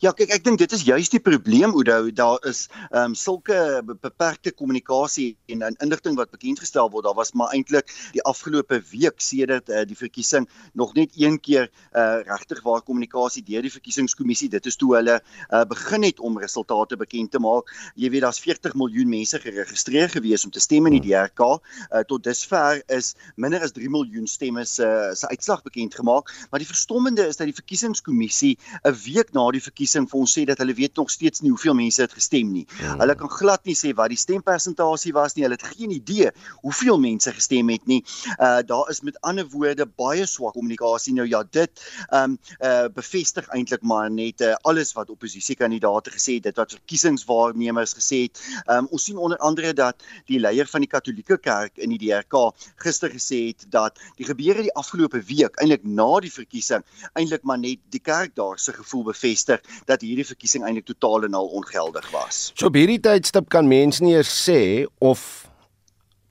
Ja, 0.00 0.12
kyk, 0.16 0.30
ek 0.32 0.44
dink 0.44 0.60
dit 0.60 0.72
is 0.72 0.84
juist 0.86 1.12
die 1.12 1.20
probleem 1.20 1.74
Oudo, 1.76 2.10
daar 2.14 2.40
is 2.48 2.66
ehm 2.90 3.12
um, 3.12 3.14
sulke 3.16 3.82
beperkte 3.86 4.52
kommunikasie 4.52 5.36
en 5.52 5.64
in 5.66 5.76
inligting 5.84 6.16
wat 6.16 6.30
bekend 6.32 6.60
gestel 6.62 6.88
word. 6.90 7.04
Daar 7.04 7.16
was 7.18 7.32
maar 7.36 7.52
eintlik 7.52 7.90
die 8.14 8.22
afgelope 8.24 8.80
week 8.92 9.20
sedert 9.20 9.68
uh, 9.68 9.82
die 9.88 9.98
verkiesing 9.98 10.48
nog 10.72 10.94
net 10.96 11.12
een 11.20 11.38
keer 11.40 11.68
uh, 11.92 12.22
regtig 12.24 12.62
waar 12.64 12.82
kommunikasie 12.82 13.44
deur 13.44 13.66
die 13.66 13.72
verkiesingskommissie. 13.72 14.48
Dit 14.52 14.66
is 14.66 14.78
toe 14.80 14.94
hulle 14.96 15.18
uh, 15.20 15.64
begin 15.68 16.06
het 16.06 16.20
om 16.20 16.38
resultate 16.40 16.96
bekend 16.96 17.34
te 17.34 17.42
maak. 17.42 17.72
Jy 17.94 18.10
weet 18.14 18.24
daar's 18.24 18.40
40 18.40 18.74
miljoen 18.74 19.12
mense 19.12 19.40
geregistreer 19.42 20.08
gewees 20.12 20.44
om 20.44 20.54
te 20.54 20.62
stem 20.62 20.88
in 20.88 20.98
die 20.98 21.04
DRK. 21.10 21.40
Uh, 21.50 22.04
tot 22.08 22.24
dusver 22.24 22.82
is 22.96 23.14
minder 23.36 23.62
as 23.62 23.76
3 23.76 23.90
miljoen 23.92 24.26
stemme 24.30 24.64
se 24.64 24.86
uh, 24.86 25.12
se 25.14 25.28
uitslag 25.28 25.62
bekend 25.66 25.94
gemaak, 25.94 26.30
maar 26.50 26.62
die 26.62 26.68
verstommende 26.68 27.26
is 27.26 27.36
dat 27.36 27.48
die 27.50 27.56
verkiesingskommissie 27.56 28.56
'n 28.84 28.94
week 29.04 29.32
na 29.32 29.50
die 29.50 29.62
verkiesing 29.66 30.08
vir 30.10 30.20
ons 30.22 30.34
sê 30.38 30.44
dat 30.48 30.60
hulle 30.62 30.74
weet 30.76 30.96
nog 30.96 31.10
steeds 31.12 31.42
nie 31.44 31.52
hoeveel 31.52 31.76
mense 31.78 32.02
het 32.02 32.14
gestem 32.16 32.52
nie. 32.54 32.64
Hmm. 32.76 33.00
Hulle 33.02 33.16
kan 33.18 33.32
glad 33.32 33.64
nie 33.68 33.76
sê 33.78 33.92
wat 33.96 34.12
die 34.12 34.20
stempersentasie 34.20 35.12
was 35.16 35.36
nie. 35.36 35.44
Hulle 35.46 35.58
het 35.58 35.66
geen 35.76 35.94
idee 35.94 36.32
hoeveel 36.62 37.00
mense 37.02 37.32
gestem 37.36 37.70
het 37.74 37.86
nie. 37.90 38.02
Uh 38.38 38.62
daar 38.66 38.90
is 38.90 39.02
met 39.06 39.18
ander 39.20 39.46
woorde 39.52 39.86
baie 39.86 40.26
swak 40.26 40.56
kommunikasie 40.56 41.14
nou 41.14 41.26
ja, 41.28 41.42
dit 41.50 41.84
ehm 42.08 42.36
um, 42.36 42.38
uh 42.60 42.88
bevestig 42.96 43.48
eintlik 43.54 43.82
maar 43.82 44.10
net 44.10 44.40
uh, 44.40 44.54
alles 44.68 44.92
wat 44.96 45.10
oppositiekandidaate 45.10 46.10
gesê 46.14 46.38
het, 46.38 46.48
dit 46.48 46.56
wat 46.56 46.76
verkiesingswaarnemers 46.78 47.94
gesê 47.98 48.22
het. 48.26 48.40
Ehm 48.66 48.86
um, 48.86 48.90
ons 48.90 49.04
sien 49.04 49.18
onder 49.18 49.38
andere 49.38 49.72
dat 49.76 50.02
die 50.30 50.40
leier 50.40 50.66
van 50.66 50.84
die 50.84 50.90
Katolieke 50.90 51.38
Kerk 51.38 51.78
in 51.78 51.92
die 51.94 52.00
DRK 52.00 52.52
gister 52.82 53.10
gesê 53.12 53.46
het 53.50 53.66
dat 53.70 54.00
die 54.16 54.26
gebeure 54.26 54.62
die 54.66 54.74
afgelope 54.74 55.20
week 55.28 55.60
eintlik 55.60 55.84
na 55.84 56.08
die 56.24 56.32
verkiesing 56.32 56.84
eintlik 57.14 57.44
maar 57.48 57.60
net 57.60 57.80
die 57.92 58.00
kerk 58.00 58.34
daar 58.36 58.58
se 58.58 58.72
gevoel 58.76 59.04
bevestig 59.10 59.55
bevestig 59.56 59.86
dat 59.86 60.00
hierdie 60.00 60.26
verkiesing 60.26 60.64
eintlik 60.64 60.86
totaal 60.86 61.24
en 61.24 61.34
al 61.34 61.46
ongeldig 61.46 62.10
was. 62.10 62.52
So 62.54 62.66
op 62.66 62.74
hierdie 62.74 63.00
tydstip 63.00 63.48
kan 63.48 63.68
mense 63.68 64.02
nie 64.02 64.14
eers 64.14 64.32
sê 64.48 64.86
of 64.98 65.48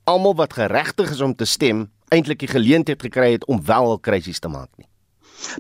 almal 0.06 0.36
wat 0.36 0.54
geregtig 0.54 1.12
is 1.12 1.22
om 1.22 1.36
te 1.36 1.46
stem 1.46 1.90
eintlik 2.14 2.40
die 2.40 2.52
geleentheid 2.52 3.02
gekry 3.02 3.32
het 3.32 3.46
om 3.46 3.64
wel 3.66 3.94
'n 3.94 4.02
krisis 4.02 4.40
te 4.40 4.48
maak 4.48 4.70
nie. 4.78 4.88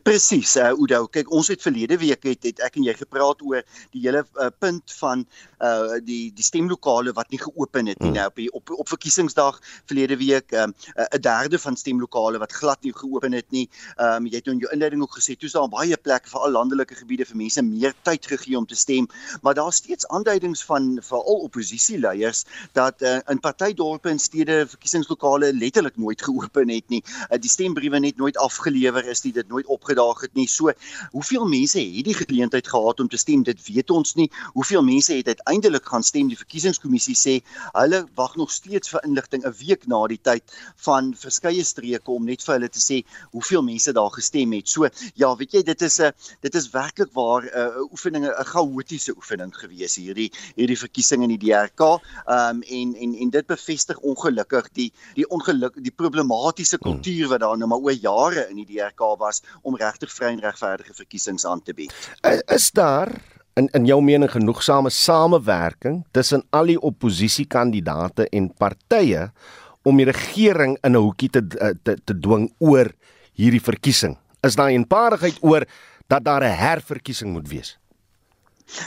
Presies, 0.04 0.56
uh, 0.58 0.72
Oudo. 0.74 1.06
Kyk, 1.08 1.32
ons 1.32 1.48
het 1.52 1.62
verlede 1.62 1.98
week 2.02 2.24
het, 2.24 2.44
het 2.44 2.62
ek 2.66 2.78
en 2.80 2.88
jy 2.88 2.96
gepraat 2.98 3.42
oor 3.46 3.64
die 3.94 4.04
hele 4.06 4.26
uh, 4.40 4.50
punt 4.60 4.94
van 5.00 5.26
uh 5.64 5.98
die 6.04 6.34
die 6.36 6.44
stemlokale 6.44 7.14
wat 7.16 7.30
nie 7.32 7.40
geopen 7.40 7.88
het 7.88 8.00
nie 8.02 8.10
hmm. 8.10 8.18
nou 8.18 8.26
op 8.28 8.36
die, 8.40 8.48
op 8.52 8.72
op 8.76 8.90
verkiesingsdag 8.92 9.60
verlede 9.88 10.18
week 10.20 10.52
um, 10.52 10.74
'n 10.96 11.22
derde 11.22 11.60
van 11.60 11.78
stemlokale 11.78 12.42
wat 12.42 12.52
glad 12.52 12.82
nie 12.84 12.94
geopen 12.94 13.32
het 13.34 13.48
nie. 13.52 13.70
Um 13.98 14.28
jy 14.28 14.42
het 14.42 14.48
in 14.52 14.60
jou 14.60 14.72
inleiding 14.74 15.02
ook 15.02 15.16
gesê 15.18 15.38
toe's 15.40 15.56
daar 15.56 15.70
baie 15.70 15.98
plekke 15.98 16.30
vir 16.30 16.40
al 16.40 16.52
landelike 16.52 16.96
gebiede 16.96 17.26
vir 17.26 17.38
mense 17.38 17.62
meer 17.62 17.94
tyd 18.04 18.26
gegee 18.26 18.58
om 18.58 18.66
te 18.66 18.76
stem, 18.76 19.08
maar 19.42 19.56
daar's 19.56 19.76
steeds 19.76 20.08
aanduidings 20.08 20.64
van 20.64 21.00
veral 21.02 21.48
oppositieleiers 21.48 22.46
dat 22.74 23.02
uh, 23.02 23.20
in 23.30 23.40
partydorpe 23.40 24.10
en 24.10 24.20
stede 24.20 24.66
verkiesingslokale 24.68 25.54
letterlik 25.54 25.98
nooit 25.98 26.22
geopen 26.22 26.70
het 26.70 26.90
nie. 26.90 27.04
Uh, 27.30 27.40
die 27.40 27.50
stembriewe 27.50 28.00
net 28.00 28.18
nooit 28.18 28.38
afgelewer 28.38 29.06
is 29.06 29.24
nie, 29.24 29.34
dit 29.34 29.48
nooit 29.48 29.64
opgedaag 29.67 30.21
het 30.21 30.34
nie. 30.34 30.47
So, 30.47 30.71
hoeveel 31.12 31.45
mense 31.47 31.80
het 31.80 32.06
die 32.06 32.13
geleentheid 32.13 32.67
gehad 32.67 32.99
om 32.99 33.08
te 33.08 33.17
stem? 33.17 33.43
Dit 33.43 33.62
weet 33.67 33.89
ons 33.89 34.15
nie. 34.15 34.30
Hoeveel 34.54 34.84
mense 34.84 35.13
het 35.13 35.28
uiteindelik 35.28 35.86
gaan 35.86 36.04
stem. 36.04 36.28
Die 36.28 36.38
verkiesingskommissie 36.38 37.15
sê 37.15 37.36
hulle 37.73 38.06
wag 38.15 38.36
nog 38.36 38.51
steeds 38.51 38.89
vir 38.89 39.04
inligting 39.04 39.45
'n 39.45 39.54
week 39.60 39.88
na 39.88 40.08
die 40.08 40.21
tyd 40.21 40.43
van 40.75 41.13
verskeie 41.15 41.63
streke 41.63 42.12
om 42.12 42.25
net 42.25 42.43
vir 42.43 42.54
hulle 42.56 42.69
te 42.69 42.80
sê 42.80 43.04
hoeveel 43.32 43.63
mense 43.63 43.93
daar 43.93 44.12
gestem 44.12 44.54
het. 44.54 44.67
So 44.69 44.89
ja, 45.15 45.36
weet 45.36 45.51
jy, 45.51 45.63
dit 45.63 45.82
is 45.82 45.99
'n 45.99 46.12
dit 46.41 46.56
is 46.56 46.69
werklik 46.69 47.12
waar 47.13 47.43
'n 47.43 47.49
uh, 47.54 47.91
oefening 47.91 48.25
'n 48.25 48.45
chaotiese 48.45 49.15
oefening 49.15 49.54
gewees 49.56 49.95
hierdie 49.95 50.32
hierdie 50.56 50.78
verkiesing 50.78 51.23
in 51.23 51.38
die 51.38 51.41
DRK. 51.49 51.82
Ehm 52.28 52.56
um, 52.56 52.62
en 52.62 52.95
en 52.95 53.15
en 53.15 53.30
dit 53.30 53.47
bevestig 53.47 53.99
ongelukkig 53.99 54.69
die 54.73 54.91
die 55.15 55.28
ongeluk 55.30 55.73
die 55.84 55.91
problematiese 55.91 56.78
kultuur 56.78 57.28
wat 57.28 57.39
daar 57.39 57.58
nou 57.58 57.69
maar 57.69 57.84
oor 57.84 57.93
jare 57.93 58.47
in 58.49 58.56
die 58.62 58.65
DRK 58.65 59.15
was 59.19 59.41
om 59.62 59.76
regtig 59.76 60.12
vry 60.13 60.34
en 60.34 60.39
regverdige 60.39 60.94
verkiesings 60.94 61.46
aan 61.46 61.62
te 61.62 61.74
bied. 61.74 61.94
Is 62.48 62.72
daar 62.72 63.12
in 63.56 63.70
in 63.72 63.86
jou 63.86 64.02
mening 64.04 64.32
genoegsame 64.32 64.89
samewerking 64.89 66.04
tussen 66.12 66.44
al 66.50 66.65
die 66.65 66.80
oppositiekandidaate 66.80 68.28
en 68.30 68.52
partye 68.54 69.30
om 69.84 69.98
die 69.98 70.10
regering 70.10 70.78
in 70.82 70.91
'n 70.91 71.02
hoekie 71.02 71.30
te 71.30 71.41
eh, 71.60 71.74
te 71.84 71.98
te 72.04 72.20
dwing 72.20 72.52
oor 72.60 72.91
hierdie 73.34 73.62
verkiesing? 73.62 74.18
Is 74.41 74.56
daar 74.56 74.70
'n 74.70 74.76
eenparigheid 74.82 75.38
oor 75.41 75.65
dat 76.08 76.24
daar 76.24 76.44
'n 76.44 76.58
herverkiesing 76.58 77.32
moet 77.32 77.48
wees? 77.48 77.78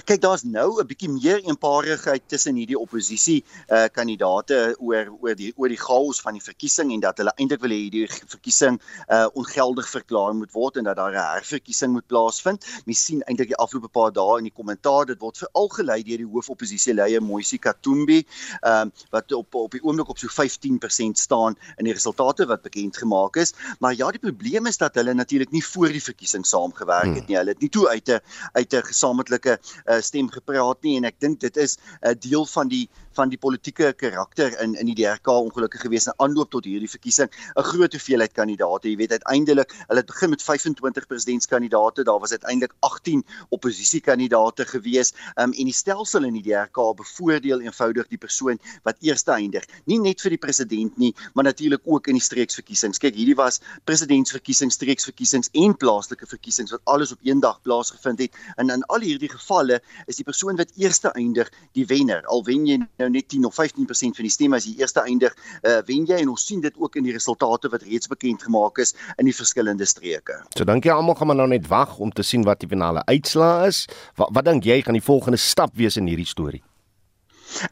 Kyk, 0.05 0.21
daar's 0.21 0.43
nou 0.43 0.81
'n 0.81 0.87
bietjie 0.87 1.09
meer 1.09 1.39
eenparigheid 1.47 2.23
tussen 2.27 2.57
hierdie 2.59 2.79
oppositie 2.79 3.45
uh 3.71 3.87
kandidate 3.93 4.75
oor 4.79 5.13
oor 5.21 5.35
die 5.39 5.53
oor 5.57 5.69
die 5.69 5.79
chaos 5.79 6.21
van 6.21 6.35
die 6.35 6.43
verkiesing 6.43 6.91
en 6.93 7.01
dat 7.01 7.19
hulle 7.23 7.33
eintlik 7.37 7.63
wil 7.63 7.71
hê 7.71 7.79
hierdie 7.85 8.09
verkiesing 8.09 8.81
uh 9.07 9.29
ongeldig 9.39 9.89
verklaar 9.89 10.35
moet 10.35 10.53
word 10.53 10.77
en 10.77 10.89
dat 10.91 10.97
daar 10.97 11.15
'n 11.15 11.27
herverkiesing 11.35 11.93
moet 11.93 12.07
plaasvind. 12.07 12.67
Mens 12.87 13.05
sien 13.05 13.23
eintlik 13.23 13.49
die 13.55 13.61
afgelope 13.65 13.89
paar 13.89 14.13
dae 14.13 14.39
in 14.39 14.49
die 14.51 14.57
kommentaar 14.61 15.07
dit 15.07 15.21
word 15.21 15.39
veral 15.39 15.69
gelei 15.69 16.03
deur 16.03 16.25
die 16.25 16.31
hoofoposisieleier 16.33 17.23
Moisi 17.23 17.59
Katumbi 17.59 18.25
um 18.63 18.91
uh, 18.91 19.07
wat 19.11 19.33
op 19.33 19.55
op 19.55 19.71
die 19.71 19.83
oomblik 19.83 20.09
op 20.09 20.19
so 20.19 20.29
15% 20.29 21.23
staan 21.23 21.55
in 21.79 21.85
die 21.85 21.95
resultate 21.95 22.47
wat 22.47 22.63
bekend 22.63 22.97
gemaak 22.97 23.37
is. 23.37 23.55
Maar 23.79 23.95
ja, 23.95 24.11
die 24.11 24.21
probleem 24.21 24.67
is 24.67 24.77
dat 24.77 24.95
hulle 24.95 25.15
natuurlik 25.15 25.51
nie 25.51 25.65
voor 25.65 25.89
die 25.89 26.03
verkiesing 26.03 26.47
saamgewerk 26.47 27.15
het 27.15 27.25
hmm. 27.25 27.29
nie. 27.29 27.37
Hulle 27.37 27.55
het 27.55 27.61
nie 27.61 27.71
toe 27.71 27.89
uit 27.89 28.09
'n 28.09 28.21
uit 28.53 28.75
'n 28.75 28.83
gesamentlike 28.83 29.59
uh, 29.87 30.01
stem 30.01 30.31
gepraat 30.31 30.83
nie. 30.83 30.97
En 30.97 31.05
ek 31.05 31.21
dink 31.21 31.41
dit 31.41 31.57
is 31.57 31.77
'n 31.77 32.11
uh, 32.11 32.15
deel 32.19 32.47
van 32.47 32.69
die 32.69 32.89
van 33.19 33.29
die 33.29 33.39
politieke 33.39 33.93
karakter 33.93 34.55
in 34.63 34.75
in 34.75 34.87
die 34.87 34.95
DRK 34.95 35.27
ongelukkig 35.29 35.81
gewees 35.81 36.07
in 36.07 36.15
aanloop 36.17 36.51
tot 36.51 36.65
hierdie 36.65 36.91
verkiesing. 36.91 37.31
'n 37.57 37.63
groot 37.63 37.93
hoeveelheid 37.93 38.33
kandidaate. 38.33 38.89
Jy 38.89 38.97
weet 38.97 39.11
uiteindelik 39.11 39.73
hulle 39.89 40.01
het 40.01 40.07
begin 40.07 40.31
met 40.31 40.43
25 40.43 41.07
presidentskandidaate. 41.07 42.05
Daar 42.05 42.21
was 42.21 42.31
uiteindelik 42.31 42.75
18 42.81 43.25
oppositiekandidaate 43.49 44.65
gewees. 44.65 45.13
Um, 45.37 45.53
en 45.53 45.65
die 45.65 45.75
stelsel 45.75 46.25
in 46.25 46.35
die 46.35 46.43
DRK 46.43 46.97
bevoordeel 46.97 47.61
eenvoudig 47.61 48.09
die 48.09 48.19
persoon 48.19 48.59
wat 48.83 48.97
eerste 49.01 49.33
eindig. 49.33 49.65
Nie 49.85 49.99
net 49.99 50.21
vir 50.21 50.31
die 50.31 50.39
president 50.39 50.97
nie 50.99 51.15
maar 51.35 51.45
natuurlik 51.45 51.81
ook 51.85 52.07
in 52.07 52.15
die 52.19 52.23
streeksverkiesings. 52.23 52.99
Kyk 52.99 53.15
hierdie 53.15 53.37
was 53.39 53.61
presidentsverkiesings 53.89 54.75
streeksverkiesings 54.75 55.51
en 55.53 55.77
plaaslike 55.77 56.27
verkiesings 56.27 56.73
wat 56.75 56.81
alles 56.85 57.13
op 57.13 57.19
een 57.23 57.41
dag 57.41 57.61
plaasgevind 57.63 58.19
het. 58.19 58.37
En 58.57 58.71
in 58.71 58.83
al 58.83 59.01
hierdie 59.01 59.29
gevalle 59.29 59.58
is 60.07 60.17
die 60.17 60.25
persoon 60.25 60.57
wat 60.57 60.73
eerste 60.77 61.13
eindig 61.15 61.51
die 61.73 61.87
wenner 61.87 62.25
al 62.27 62.45
wen 62.47 62.67
jy 62.67 62.79
nou 63.01 63.09
net 63.11 63.29
10 63.29 63.49
of 63.49 63.57
15% 63.57 64.19
van 64.19 64.29
die 64.29 64.33
stemme 64.33 64.57
as 64.57 64.67
jy 64.69 64.77
eerste 64.79 65.03
eindig, 65.03 65.35
uh, 65.63 65.81
wen 65.89 66.07
jy 66.09 66.21
en 66.23 66.33
ons 66.35 66.47
sien 66.47 66.61
dit 66.65 66.75
ook 66.77 66.97
in 66.97 67.07
die 67.09 67.13
resultate 67.13 67.71
wat 67.73 67.83
reeds 67.83 68.11
bekend 68.11 68.43
gemaak 68.43 68.79
is 68.79 68.95
in 69.19 69.29
die 69.29 69.37
verskillende 69.37 69.87
streke. 69.89 70.41
So 70.57 70.65
dink 70.69 70.87
jy 70.87 70.95
almal 70.95 71.19
gaan 71.19 71.33
maar 71.33 71.41
nou 71.43 71.49
net 71.51 71.69
wag 71.71 71.99
om 71.99 72.13
te 72.13 72.23
sien 72.27 72.47
wat 72.49 72.61
die 72.61 72.71
finale 72.71 73.05
uitslaa 73.09 73.67
is? 73.69 73.87
Wat 74.17 74.33
wat 74.35 74.49
dink 74.49 74.67
jy 74.69 74.83
gaan 74.83 74.99
die 74.99 75.05
volgende 75.05 75.41
stap 75.41 75.75
wees 75.79 75.97
in 76.01 76.11
hierdie 76.11 76.29
storie? 76.29 76.63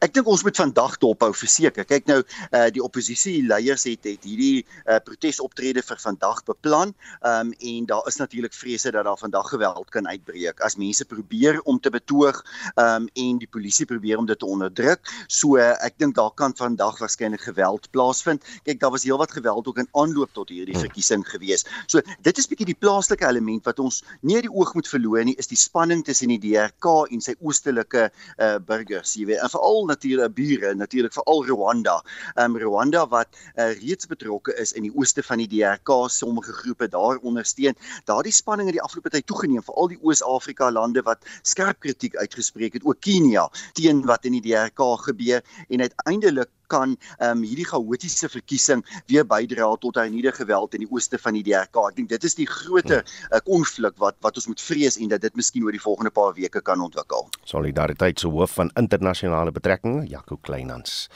Ek 0.00 0.14
dink 0.16 0.28
ons 0.30 0.42
moet 0.46 0.56
vandag 0.56 0.96
dophou 1.02 1.30
verseker. 1.36 1.86
Kyk 1.88 2.08
nou, 2.10 2.20
uh 2.50 2.66
die 2.72 2.82
oppositie 2.82 3.42
leiers 3.46 3.84
het 3.88 4.06
het 4.08 4.24
hierdie 4.26 4.64
uh 4.86 4.98
protesoptrede 5.04 5.82
vir 5.84 6.00
vandag 6.02 6.42
beplan. 6.48 6.94
Um 7.22 7.52
en 7.52 7.86
daar 7.90 8.06
is 8.10 8.18
natuurlik 8.20 8.54
vrese 8.56 8.92
dat 8.94 9.04
daar 9.04 9.20
vandag 9.20 9.50
geweld 9.52 9.90
kan 9.94 10.08
uitbreek 10.08 10.60
as 10.64 10.76
mense 10.80 11.04
probeer 11.04 11.60
om 11.64 11.80
te 11.80 11.90
betoog 11.90 12.42
um 12.76 13.08
en 13.12 13.38
die 13.42 13.50
polisie 13.50 13.86
probeer 13.86 14.18
om 14.18 14.26
dit 14.26 14.38
te 14.38 14.46
onderdruk. 14.46 15.04
So 15.28 15.60
uh, 15.60 15.74
ek 15.84 15.98
dink 16.00 16.16
daar 16.16 16.32
kan 16.34 16.54
vandag 16.56 16.98
waarskynlik 17.02 17.44
geweld 17.46 17.90
plaasvind. 17.90 18.44
Kyk, 18.64 18.80
daar 18.80 18.94
was 18.94 19.04
heelwat 19.04 19.32
geweld 19.32 19.66
ook 19.66 19.78
in 19.82 19.88
aanloop 19.92 20.32
tot 20.32 20.50
hierdie 20.50 20.74
hmm. 20.74 20.86
verkiesing 20.88 21.26
gewees. 21.28 21.66
So 21.86 22.00
dit 22.24 22.38
is 22.38 22.48
bietjie 22.48 22.70
die 22.72 22.78
plaaslike 22.78 23.26
element 23.26 23.64
wat 23.68 23.80
ons 23.82 24.02
nie 24.22 24.40
die 24.42 24.52
oog 24.52 24.74
moet 24.74 24.88
verloor 24.88 25.24
nie, 25.26 25.36
is 25.38 25.50
die 25.50 25.60
spanning 25.60 26.04
tussen 26.04 26.32
die 26.32 26.40
DRK 26.42 27.06
en 27.10 27.24
sy 27.24 27.36
oostelike 27.40 28.08
uh 28.10 28.56
burgers, 28.66 29.14
jy 29.18 29.26
weet. 29.28 29.42
En 29.42 29.52
veral 29.52 29.65
natuurlik 29.86 30.34
bure, 30.34 30.74
natuurlik 30.74 31.12
veral 31.12 31.44
Rwanda. 31.46 31.96
Ehm 32.34 32.56
um, 32.56 32.60
Rwanda 32.62 33.06
wat 33.08 33.28
uh, 33.56 33.72
reeds 33.80 34.06
betrokke 34.06 34.54
is 34.60 34.72
in 34.72 34.86
die 34.86 34.92
ooste 34.94 35.22
van 35.22 35.42
die 35.42 35.48
DRK, 35.48 35.90
sommige 36.10 36.52
groepe 36.52 36.88
daar 36.88 37.18
ondersteun. 37.22 37.76
Daardie 38.04 38.32
spanning 38.32 38.68
het 38.68 38.78
die 38.78 38.82
afgelope 38.82 39.10
tyd 39.10 39.26
toegeneem, 39.26 39.62
veral 39.62 39.88
die 39.88 40.00
Oos-Afrika 40.02 40.70
lande 40.70 41.02
wat 41.02 41.24
skerp 41.42 41.80
kritiek 41.80 42.16
uitgespreek 42.16 42.78
het, 42.78 42.84
ook 42.84 43.00
Kenia 43.00 43.48
teen 43.72 44.04
wat 44.06 44.24
in 44.24 44.38
die 44.38 44.44
DRK 44.48 44.80
gebeur 45.06 45.42
en 45.68 45.80
uiteindelik 45.80 46.50
kan 46.72 46.96
um, 47.20 47.42
hierdie 47.42 47.66
chaotiese 47.68 48.30
verkiesing 48.32 48.84
weer 49.10 49.26
bydra 49.26 49.68
tot 49.80 49.98
hernieude 50.00 50.32
geweld 50.36 50.74
in 50.74 50.84
die 50.84 50.90
ooste 50.90 51.18
van 51.18 51.36
die 51.38 51.44
DRK. 51.46 51.82
Ek 51.90 51.98
dink 51.98 52.10
dit 52.12 52.24
is 52.24 52.38
die 52.38 52.48
groter 52.50 53.02
uh, 53.02 53.40
konflik 53.46 53.98
wat 54.02 54.18
wat 54.24 54.38
ons 54.40 54.48
moet 54.50 54.62
vrees 54.62 54.98
en 55.00 55.12
dat 55.12 55.24
dit 55.24 55.36
miskien 55.36 55.66
oor 55.66 55.74
die 55.74 55.82
volgende 55.82 56.12
paar 56.14 56.34
weke 56.36 56.62
kan 56.64 56.80
ontwikkel. 56.80 57.28
Solidariteit 57.44 58.20
se 58.20 58.30
hoof 58.30 58.56
van 58.60 58.70
internasionale 58.80 59.52
betrekkinge, 59.52 60.06
Jaco 60.10 60.36
Kleinhans. 60.36 61.06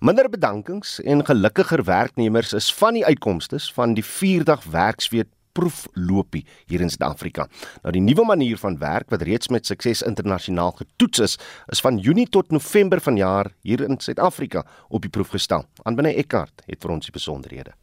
Minder 0.00 0.28
bedankings 0.30 0.98
en 1.04 1.24
gelukkiger 1.26 1.84
werknemers 1.84 2.52
is 2.52 2.72
van 2.74 2.94
die 2.98 3.06
uitkomste 3.06 3.58
van 3.74 3.94
die 3.94 4.04
4-dag 4.04 4.64
werksweek 4.70 5.28
proeflopie 5.58 6.44
hier 6.70 6.84
in 6.84 6.92
Suid-Afrika. 6.92 7.48
Nou 7.82 7.94
die 7.96 8.04
nuwe 8.04 8.26
manier 8.28 8.60
van 8.62 8.78
werk 8.78 9.10
wat 9.14 9.26
reeds 9.26 9.50
met 9.54 9.66
sukses 9.66 10.04
internasionaal 10.06 10.76
getoets 10.78 11.24
is, 11.26 11.36
is 11.74 11.82
van 11.84 11.98
Junie 11.98 12.28
tot 12.30 12.54
November 12.54 13.02
vanjaar 13.02 13.52
hier 13.66 13.82
in 13.88 13.98
Suid-Afrika 13.98 14.64
op 14.88 15.02
die 15.02 15.12
proef 15.12 15.34
gestel. 15.34 15.66
Aanbinne 15.82 16.14
Eckart 16.14 16.66
het 16.66 16.82
vir 16.82 16.98
ons 16.98 17.10
die 17.10 17.14
besonderhede 17.14 17.74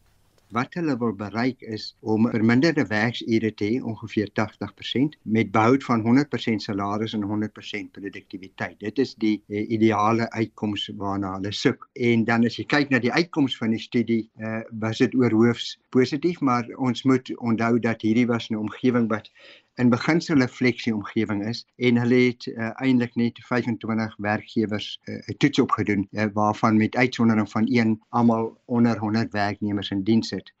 wat 0.54 0.74
hulle 0.78 0.96
wil 0.98 1.12
bereik 1.12 1.60
is 1.60 1.96
om 2.00 2.28
verminderde 2.30 2.86
werksure 2.86 3.50
te 3.54 3.64
hê 3.64 3.80
ongeveer 3.82 4.30
80% 4.40 5.18
met 5.22 5.50
behoud 5.50 5.84
van 5.84 6.04
100% 6.06 6.62
salaris 6.62 7.12
en 7.12 7.24
100% 7.26 7.90
produktiwiteit. 7.92 8.78
Dit 8.80 8.98
is 8.98 9.14
die 9.14 9.42
uh, 9.48 9.62
ideale 9.70 10.30
uitkoms 10.30 10.90
waarna 10.96 11.34
hulle 11.36 11.52
soek. 11.52 11.88
En 11.92 12.24
dan 12.24 12.46
as 12.46 12.58
jy 12.60 12.64
kyk 12.64 12.90
na 12.90 13.02
die 13.02 13.12
uitkoms 13.12 13.56
van 13.58 13.74
die 13.74 13.82
studie, 13.82 14.22
uh, 14.38 14.62
was 14.70 15.02
dit 15.02 15.14
oorhoofs 15.14 15.76
positief, 15.90 16.40
maar 16.40 16.68
ons 16.76 17.02
moet 17.02 17.32
onthou 17.36 17.78
dat 17.78 18.02
hierdie 18.02 18.26
was 18.26 18.50
'n 18.50 18.60
omgewing 18.60 19.08
wat 19.08 19.30
in 19.76 19.90
beginsel 19.92 20.42
'n 20.42 20.48
fleksie 20.48 20.94
omgewing 20.94 21.44
is 21.46 21.66
en 21.76 21.98
hulle 22.00 22.20
het 22.26 22.46
uh, 22.46 22.70
eintlik 22.80 23.14
net 23.14 23.40
25 23.44 24.14
werkgewers 24.16 25.00
eh, 25.04 25.14
'n 25.14 25.22
uh, 25.30 25.36
toets 25.36 25.58
opgedoen 25.58 26.08
uh, 26.10 26.24
waarvan 26.32 26.76
met 26.76 26.96
uitsondering 26.96 27.50
van 27.50 27.66
een 27.68 28.02
almal 28.08 28.60
onder 28.64 28.98
100 28.98 29.32
werknemers 29.32 29.90
in 29.90 30.02
diens 30.02 30.30
het. 30.30 30.52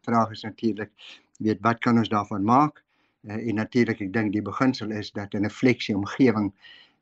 Vraag 0.00 0.30
is 0.30 0.42
natuurlik 0.42 0.90
weet 1.38 1.60
wat 1.60 1.78
kan 1.78 1.98
ons 1.98 2.08
daarvan 2.08 2.44
maak? 2.44 2.82
Uh, 3.22 3.48
en 3.48 3.54
natuurlik 3.54 4.00
ek 4.00 4.12
dink 4.12 4.32
die 4.32 4.42
beginsel 4.42 4.90
is 4.90 5.12
dat 5.12 5.34
in 5.34 5.44
'n 5.44 5.50
fleksie 5.50 5.96
omgewing 5.96 6.52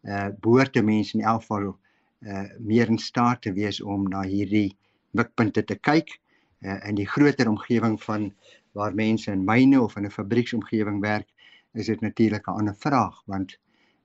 uh 0.02 0.28
behoort 0.40 0.82
mense 0.82 1.18
in 1.18 1.24
elk 1.24 1.40
geval 1.40 1.78
uh 2.20 2.48
meer 2.58 2.88
in 2.88 2.98
staat 2.98 3.42
te 3.42 3.52
wees 3.52 3.80
om 3.80 4.08
na 4.08 4.22
hierdie 4.22 4.76
mikpunte 5.10 5.64
te 5.64 5.74
kyk 5.74 6.20
uh, 6.60 6.88
in 6.88 6.94
die 6.94 7.06
groter 7.06 7.48
omgewing 7.48 8.02
van 8.02 8.34
waar 8.72 8.94
mense 8.94 9.30
in 9.30 9.44
myne 9.44 9.80
of 9.80 9.96
in 9.96 10.04
'n 10.04 10.10
fabrieksomgewing 10.10 11.00
werk 11.00 11.31
is 11.72 11.86
dit 11.86 12.00
natuurlik 12.00 12.46
'n 12.46 12.58
ander 12.60 12.76
vraag 12.76 13.22
want 13.26 13.58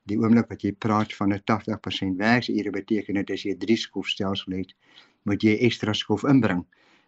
die 0.08 0.18
oomblik 0.18 0.48
wat 0.48 0.62
jy 0.62 0.72
praat 0.72 1.14
van 1.14 1.32
'n 1.32 1.42
80% 1.44 2.16
werksure 2.16 2.70
beteken 2.70 3.14
dit 3.14 3.30
as 3.30 3.42
jy 3.42 3.52
'n 3.52 3.58
drie 3.58 3.76
skofstelsel 3.76 4.52
het, 4.52 4.74
moet 5.22 5.42
jy 5.42 5.56
ekstra 5.58 5.92
skof 5.92 6.24
inbring. 6.24 6.64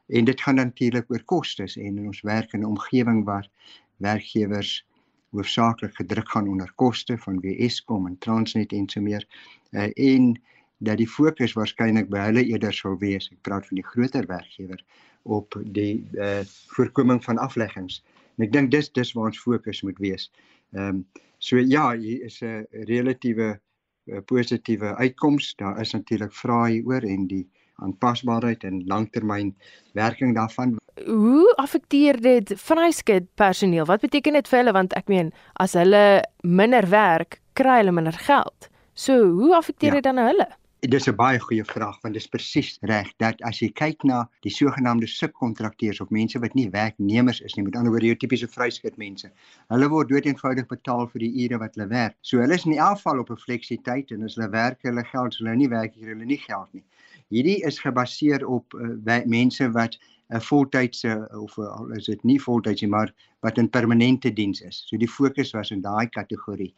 En 0.08 0.24
dit 0.24 0.40
gaan 0.40 0.54
natuurlik 0.54 1.10
oor 1.10 1.24
kostes 1.24 1.76
en 1.76 2.06
ons 2.06 2.20
werk 2.20 2.52
in 2.52 2.60
'n 2.60 2.72
omgewing 2.74 3.24
waar 3.24 3.48
werkgewers 3.96 4.84
hoofsaaklik 5.30 5.94
gedruk 5.94 6.28
gaan 6.28 6.48
onder 6.48 6.72
koste 6.74 7.18
van 7.18 7.40
WSkom 7.40 8.06
en 8.06 8.18
Transnet 8.18 8.72
en 8.72 8.88
so 8.88 9.00
meer. 9.00 9.26
Uh, 9.70 9.90
en 9.94 10.40
dat 10.78 10.96
die 10.96 11.08
fokus 11.08 11.52
waarskynlik 11.52 12.08
by 12.08 12.18
hulle 12.18 12.44
eerder 12.44 12.72
sou 12.72 12.96
wees, 12.98 13.28
ek 13.30 13.42
praat 13.46 13.66
van 13.68 13.76
die 13.76 13.86
groter 13.86 14.26
werkgewer 14.26 14.82
op 15.22 15.54
die 15.64 16.00
uh, 16.16 16.40
voorkoming 16.74 17.24
van 17.24 17.38
afleggings. 17.38 18.00
En 18.40 18.46
ek 18.46 18.52
dink 18.54 18.70
dis 18.72 18.86
dis 18.96 19.10
waar 19.12 19.28
ons 19.28 19.40
fokus 19.44 19.82
moet 19.84 19.98
wees. 20.00 20.30
Ehm 20.72 20.86
um, 20.88 21.00
so 21.40 21.60
ja, 21.60 21.90
hier 21.96 22.24
is 22.24 22.40
'n 22.40 22.64
relatiewe 22.88 23.48
uh, 23.52 24.20
positiewe 24.24 24.94
uitkoms. 24.96 25.54
Daar 25.56 25.80
is 25.80 25.92
natuurlik 25.92 26.32
vrae 26.32 26.70
hieroor 26.72 27.04
en 27.04 27.26
die 27.26 27.44
aanpasbaarheid 27.76 28.64
en 28.64 28.82
langtermyn 28.86 29.54
werking 29.92 30.34
daarvan. 30.34 30.76
Hoe 31.04 31.52
affekteer 31.56 32.20
dit 32.20 32.52
vryskut 32.56 33.28
personeel? 33.34 33.84
Wat 33.84 34.00
beteken 34.00 34.32
dit 34.32 34.48
vir 34.48 34.58
hulle 34.58 34.72
want 34.72 34.96
ek 34.96 35.08
meen 35.08 35.32
as 35.52 35.76
hulle 35.76 36.24
minder 36.40 36.88
werk, 36.88 37.40
kry 37.52 37.80
hulle 37.82 37.92
minder 37.92 38.16
geld. 38.16 38.68
So 38.94 39.16
hoe 39.16 39.56
affekteer 39.56 39.94
ja. 39.94 40.00
dit 40.00 40.08
dan 40.08 40.16
hulle? 40.16 40.48
Dis 40.88 41.06
'n 41.08 41.16
baie 41.16 41.38
goeie 41.38 41.64
vraag 41.64 41.96
want 42.00 42.14
dit 42.16 42.22
is 42.22 42.28
presies 42.32 42.78
reg 42.88 43.08
dat 43.20 43.42
as 43.44 43.58
jy 43.60 43.66
kyk 43.80 44.04
na 44.08 44.20
die 44.46 44.52
sogenaamde 44.58 45.06
subkontrakteurs 45.12 46.00
of 46.00 46.08
mense 46.08 46.40
wat 46.40 46.54
nie 46.56 46.70
werknemers 46.72 47.40
is 47.44 47.54
nie, 47.54 47.64
met 47.66 47.76
ander 47.76 47.92
woorde 47.92 48.08
jou 48.08 48.16
tipiese 48.16 48.48
vryskut 48.48 48.96
mense. 48.96 49.28
Hulle 49.68 49.88
word 49.92 50.08
doeteenvoudig 50.08 50.70
betaal 50.70 51.04
vir 51.12 51.20
die 51.26 51.44
ure 51.44 51.58
wat 51.60 51.76
hulle 51.76 51.88
werk. 51.90 52.16
So 52.22 52.40
hulle 52.40 52.56
is 52.56 52.64
in 52.64 52.78
elk 52.78 52.96
geval 52.96 53.20
op 53.20 53.30
'n 53.30 53.42
fleksietyd 53.42 54.14
en 54.16 54.24
as 54.24 54.38
hulle 54.38 54.48
werk, 54.54 54.80
hulle 54.88 55.04
geld, 55.04 55.34
as 55.34 55.42
hulle 55.42 55.56
nie 55.56 55.68
werk, 55.68 55.92
hier 55.94 56.14
hulle 56.14 56.24
nie 56.24 56.40
geld 56.46 56.72
nie. 56.72 56.84
Hierdie 57.28 57.60
is 57.68 57.78
gebaseer 57.78 58.46
op 58.48 58.72
uh, 58.72 59.20
mense 59.26 59.68
wat 59.76 59.98
'n 60.32 60.40
voltydse 60.40 61.28
of 61.36 61.58
uh, 61.58 61.68
al 61.76 61.92
is 61.92 62.06
dit 62.06 62.24
nie 62.24 62.40
voltyds 62.40 62.80
nie, 62.80 62.90
maar 62.90 63.12
wat 63.42 63.58
in 63.58 63.68
permanente 63.68 64.32
diens 64.32 64.62
is. 64.62 64.84
So 64.86 64.96
die 64.96 65.08
fokus 65.08 65.52
was 65.52 65.70
in 65.70 65.82
daai 65.82 66.08
kategorie 66.08 66.72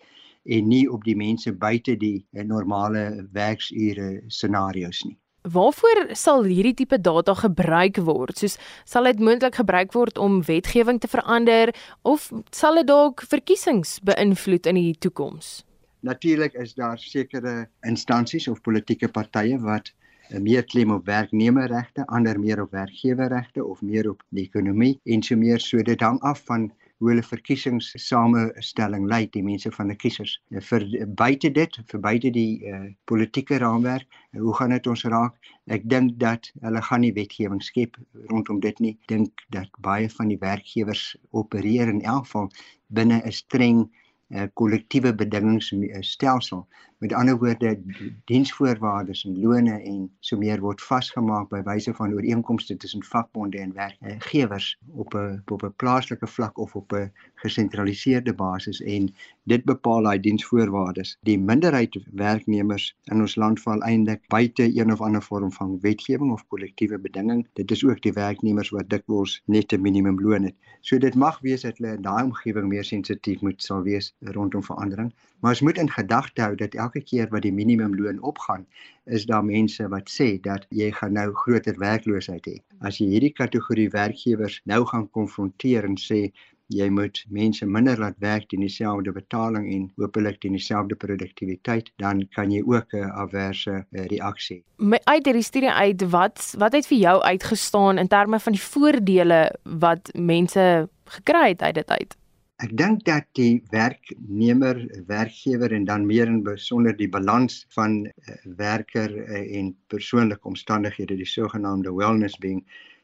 en 0.44 0.68
nie 0.68 0.86
op 0.90 1.04
die 1.04 1.16
mense 1.16 1.52
buite 1.52 1.96
die 1.96 2.26
normale 2.32 3.28
werksure 3.32 4.22
scenario's 4.28 5.04
nie. 5.04 5.16
Waarvoor 5.42 6.12
sal 6.14 6.44
hierdie 6.46 6.74
tipe 6.74 7.00
data 7.02 7.34
gebruik 7.34 7.98
word? 8.06 8.38
Soos 8.38 8.58
sal 8.86 9.08
dit 9.10 9.18
moontlik 9.18 9.56
gebruik 9.58 9.90
word 9.96 10.18
om 10.18 10.38
wetgewing 10.46 11.00
te 11.02 11.10
verander 11.10 11.72
of 12.06 12.28
sal 12.54 12.78
dit 12.78 12.86
dalk 12.86 13.24
verkiesings 13.26 13.98
beïnvloed 14.06 14.70
in 14.70 14.78
die 14.78 14.94
toekoms? 14.94 15.64
Natuurlik 16.06 16.54
is 16.54 16.74
daar 16.78 16.98
sekere 16.98 17.66
instansies 17.86 18.46
of 18.48 18.62
politieke 18.62 19.08
partye 19.10 19.58
wat 19.62 19.90
eh, 20.30 20.38
meer 20.38 20.62
klem 20.62 20.94
op 20.94 21.06
werknemerregte, 21.10 22.06
ander 22.06 22.38
meer 22.38 22.62
op 22.62 22.70
werkgewerregte 22.70 23.64
of 23.64 23.82
meer 23.82 24.10
op 24.10 24.22
die 24.30 24.46
ekonomie 24.46 25.00
en 25.04 25.22
so 25.22 25.36
meer 25.36 25.58
so 25.62 25.82
dit 25.82 26.00
hang 26.00 26.20
af 26.22 26.42
van 26.46 26.70
hoe 27.02 27.10
hulle 27.10 27.22
verkiesingssamestelling 27.26 29.08
lyk 29.10 29.32
die 29.34 29.42
mense 29.42 29.70
van 29.74 29.88
die 29.90 29.96
kiesers 29.98 30.36
eh, 30.54 30.60
vir 30.62 30.84
buite 31.18 31.48
dit 31.50 31.78
vir 31.90 32.02
buite 32.04 32.30
die 32.30 32.62
uh, 32.70 32.84
politieke 33.10 33.58
raamwerk 33.58 34.06
uh, 34.06 34.38
hoe 34.38 34.54
gaan 34.54 34.70
dit 34.76 34.86
ons 34.86 35.02
raak? 35.10 35.34
Ek 35.66 35.82
dink 35.90 36.14
dat 36.22 36.46
hulle 36.62 36.82
gaan 36.86 37.02
nie 37.02 37.10
wetgewing 37.16 37.58
skep 37.66 37.98
rondom 38.30 38.60
dit 38.62 38.78
nie. 38.84 38.92
Dink 39.10 39.42
dat 39.50 39.74
baie 39.82 40.06
van 40.14 40.30
die 40.30 40.38
werkgewers 40.38 41.02
opereer 41.34 41.90
in 41.90 42.04
elk 42.06 42.28
geval 42.28 42.48
binne 42.94 43.18
'n 43.18 43.34
streng 43.34 43.82
uh, 43.82 44.46
kollektiewe 44.54 45.10
bedingingsstelsel 45.24 46.62
Met 47.02 47.12
ander 47.12 47.38
woorde, 47.38 47.80
diensvoorwaardes 48.24 49.24
en 49.24 49.40
lone 49.40 49.72
en 49.82 50.10
so 50.20 50.36
meer 50.38 50.60
word 50.62 50.82
vasgemaak 50.86 51.48
by 51.50 51.58
wyse 51.66 51.90
van 51.98 52.12
ooreenkomste 52.14 52.76
tussen 52.78 53.02
vakbonde 53.02 53.58
en 53.58 53.72
werkgewers 53.74 54.68
op 55.02 55.16
'n 55.18 55.42
op 55.50 55.64
'n 55.66 55.72
plaaslike 55.76 56.26
vlak 56.26 56.58
of 56.58 56.76
op 56.76 56.92
'n 56.92 57.10
gesentraliseerde 57.34 58.34
basis 58.34 58.80
en 58.82 59.10
dit 59.42 59.64
bepaal 59.64 60.02
daai 60.02 60.20
diensvoorwaardes. 60.20 61.16
Die 61.22 61.38
minderheid 61.38 61.98
werknemers 62.12 62.96
in 63.04 63.20
ons 63.20 63.34
land 63.34 63.60
val 63.60 63.82
eintlik 63.82 64.22
buite 64.28 64.78
een 64.78 64.92
of 64.92 65.00
ander 65.00 65.22
vorm 65.22 65.52
van 65.52 65.80
wetgewing 65.80 66.32
of 66.32 66.46
kollektiewe 66.46 66.98
bedinging. 66.98 67.48
Dit 67.52 67.70
is 67.70 67.84
ook 67.84 68.02
die 68.02 68.12
werknemers 68.12 68.70
wat 68.70 68.88
dikwels 68.88 69.42
net 69.46 69.72
'n 69.72 69.80
minimumloon 69.80 70.42
het. 70.42 70.54
So 70.80 70.98
dit 70.98 71.14
mag 71.14 71.40
wees 71.40 71.60
dat 71.60 71.78
hulle 71.78 71.94
in 71.96 72.02
daai 72.02 72.24
omgewing 72.24 72.68
meer 72.68 72.84
sensitief 72.84 73.40
moet 73.40 73.62
sal 73.62 73.82
wees 73.82 74.14
rondom 74.20 74.62
verandering, 74.62 75.14
maar 75.40 75.50
ons 75.50 75.60
moet 75.60 75.78
in 75.78 75.90
gedagte 75.90 76.42
hou 76.42 76.54
dat 76.54 76.74
elke 76.74 76.91
keer 77.00 77.28
wat 77.30 77.42
die 77.42 77.52
minimumloon 77.52 78.20
opgaan, 78.22 78.66
is 79.06 79.26
daar 79.26 79.44
mense 79.44 79.88
wat 79.88 80.10
sê 80.10 80.40
dat 80.40 80.66
jy 80.70 80.90
gaan 80.92 81.12
nou 81.12 81.32
groter 81.32 81.78
werkloosheid 81.78 82.46
hê. 82.46 82.56
As 82.80 82.98
jy 82.98 83.06
hierdie 83.06 83.32
kategorie 83.32 83.90
werkgewers 83.90 84.60
nou 84.64 84.84
gaan 84.86 85.08
konfronteer 85.10 85.84
en 85.84 85.96
sê 85.96 86.32
jy 86.72 86.88
moet 86.88 87.18
mense 87.28 87.66
minder 87.66 87.98
laat 88.00 88.16
werk 88.22 88.48
teen 88.48 88.62
dieselfde 88.64 89.12
betaling 89.12 89.68
en 89.72 89.88
hopelik 90.00 90.40
teen 90.40 90.56
dieselfde 90.56 90.96
produktiwiteit, 90.96 91.90
dan 92.00 92.24
kan 92.36 92.50
jy 92.50 92.62
ook 92.64 92.94
'n 92.94 93.10
averse 93.10 93.84
eh, 93.92 94.06
reaksie. 94.06 94.62
My 94.78 95.00
uit 95.04 95.26
hierdie 95.26 95.42
studie 95.42 95.70
uit, 95.70 96.02
wat 96.10 96.54
wat 96.58 96.72
het 96.72 96.86
vir 96.86 96.98
jou 96.98 97.22
uitgestaan 97.22 97.98
in 97.98 98.08
terme 98.08 98.40
van 98.40 98.52
die 98.52 98.62
voordele 98.62 99.52
wat 99.62 100.10
mense 100.14 100.88
gekry 101.04 101.48
het 101.48 101.62
uit 101.62 101.74
dit 101.74 101.90
uit? 101.90 102.16
Ek 102.62 102.76
dink 102.78 103.00
dat 103.08 103.26
die 103.34 103.62
werknemer, 103.72 104.78
werkgewer 105.08 105.72
en 105.74 105.84
dan 105.84 106.06
meer 106.06 106.30
in 106.30 106.44
besonder 106.46 106.94
die 106.96 107.08
balans 107.10 107.64
van 107.74 108.04
uh, 108.06 108.36
werker 108.60 109.10
uh, 109.10 109.40
en 109.58 109.72
persoonlike 109.90 110.46
omstandighede, 110.46 111.16
die 111.18 111.26
sogenaamde 111.26 111.90
wellness 111.96 112.38
being, 112.38 112.62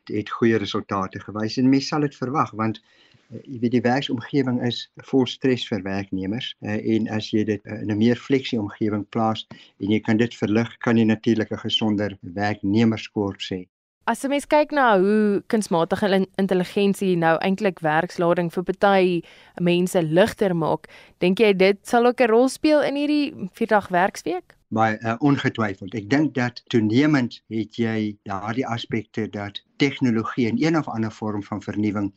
het 0.09 0.31
goeie 0.31 0.61
resultate 0.63 1.21
gewys 1.21 1.59
en 1.59 1.69
mense 1.69 1.91
sal 1.91 2.07
dit 2.07 2.15
verwag 2.17 2.55
want 2.57 2.81
Uh, 3.29 3.41
jy 3.45 3.59
weet 3.61 3.75
die 3.75 3.85
werksomgewing 3.85 4.59
is 4.65 4.77
vol 5.11 5.27
stres 5.29 5.67
vir 5.69 5.83
werknemers 5.85 6.47
uh, 6.65 6.79
en 6.95 7.11
as 7.13 7.27
jy 7.35 7.43
dit 7.51 7.67
uh, 7.69 7.77
in 7.83 7.91
'n 7.93 7.99
meer 8.01 8.17
fleksie 8.17 8.57
omgewing 8.61 9.05
plaas 9.13 9.43
en 9.53 9.93
jy 9.93 9.99
kan 10.07 10.17
dit 10.17 10.37
verlig, 10.41 10.71
kan 10.87 10.97
jy 10.97 11.05
natuurlik 11.05 11.53
'n 11.53 11.61
gesonder 11.65 12.17
werknemerskort 12.39 13.45
sê. 13.45 13.67
As 14.09 14.25
'n 14.25 14.31
mens 14.33 14.47
kyk 14.49 14.71
na 14.73 14.97
hoe 14.97 15.43
kunsmatige 15.53 16.09
intelligensie 16.41 17.17
nou 17.17 17.35
eintlik 17.45 17.83
werkslading 17.85 18.49
vir 18.55 18.65
party 18.65 19.21
mense 19.61 20.03
ligter 20.03 20.55
maak, 20.57 20.89
dink 21.21 21.43
jy 21.45 21.51
dit 21.53 21.77
sal 21.85 22.09
ook 22.09 22.23
'n 22.25 22.31
rol 22.31 22.49
speel 22.49 22.81
in 22.81 22.97
hierdie 22.97 23.51
4-dag 23.53 23.89
werksweek? 23.93 24.57
Baie 24.73 24.97
uh, 25.05 25.17
ongetwyfeld. 25.21 25.95
Ek 25.95 26.09
dink 26.09 26.33
dat 26.35 26.63
toenemend 26.73 27.43
het 27.53 27.77
jy 27.77 28.17
daardie 28.25 28.67
aspekte 28.67 29.29
dat 29.29 29.61
tegnologie 29.77 30.49
in 30.49 30.57
een 30.57 30.79
of 30.79 30.89
ander 30.89 31.13
vorm 31.13 31.43
van 31.43 31.61
vernuwing 31.63 32.13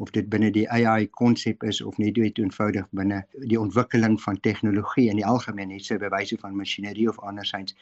of 0.00 0.10
dit 0.16 0.28
binne 0.32 0.48
die 0.54 0.64
AI 0.72 1.06
konsep 1.20 1.64
is 1.70 1.80
of 1.84 1.98
net 2.02 2.14
dit 2.16 2.38
eenvoudig 2.40 2.86
binne 3.00 3.20
die 3.52 3.60
ontwikkeling 3.60 4.16
van 4.22 4.40
tegnologie 4.46 5.08
in 5.12 5.20
die 5.20 5.26
algemeen 5.32 5.68
net 5.74 5.84
so 5.84 6.00
bewyse 6.00 6.38
van 6.40 6.56
masjinerie 6.56 7.08
of 7.12 7.20
andersins 7.30 7.76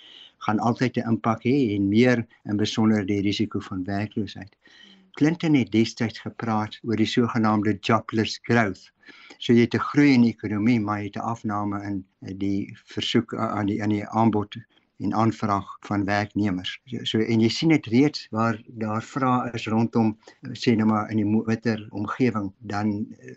gaan 0.47 0.63
altyd 0.71 0.99
'n 0.99 1.09
impak 1.15 1.47
hê 1.47 1.57
en 1.77 1.89
meer 1.89 2.27
in 2.45 2.57
besonder 2.65 3.07
die 3.07 3.21
risiko 3.29 3.61
van 3.71 3.85
werkloosheid. 3.85 4.57
Clinton 5.19 5.55
het 5.55 5.71
destyds 5.73 6.19
gepraat 6.23 6.79
oor 6.83 6.97
die 6.97 7.13
sogenaamde 7.13 7.79
jobless 7.81 8.39
growth. 8.43 8.91
So 9.39 9.53
jy 9.53 9.67
het 9.67 9.75
'n 9.75 9.87
groei 9.91 10.13
in 10.15 10.27
die 10.27 10.35
ekonomie, 10.35 10.81
maar 10.81 10.99
jy 10.99 11.07
het 11.07 11.17
'n 11.17 11.31
afname 11.35 11.83
in 11.91 12.05
die 12.39 12.77
versoek 12.97 13.35
aan 13.35 13.67
die 13.67 13.83
aan 13.83 13.95
die 13.95 14.07
aanbod 14.07 14.59
en 14.99 15.15
aanvraag 15.15 15.77
van 15.81 16.05
werknemers. 16.05 16.81
So, 16.85 17.05
so 17.05 17.19
en 17.19 17.41
jy 17.41 17.49
sien 17.53 17.73
dit 17.75 17.87
reeds 17.93 18.27
waar 18.35 18.59
daar 18.83 19.03
vrae 19.03 19.53
is 19.59 19.67
rondom 19.71 20.15
sê 20.63 20.75
nou 20.77 20.89
maar 20.91 21.11
in 21.13 21.23
die 21.23 21.29
motor 21.29 21.85
omgewing 21.91 22.51
dan 22.73 22.93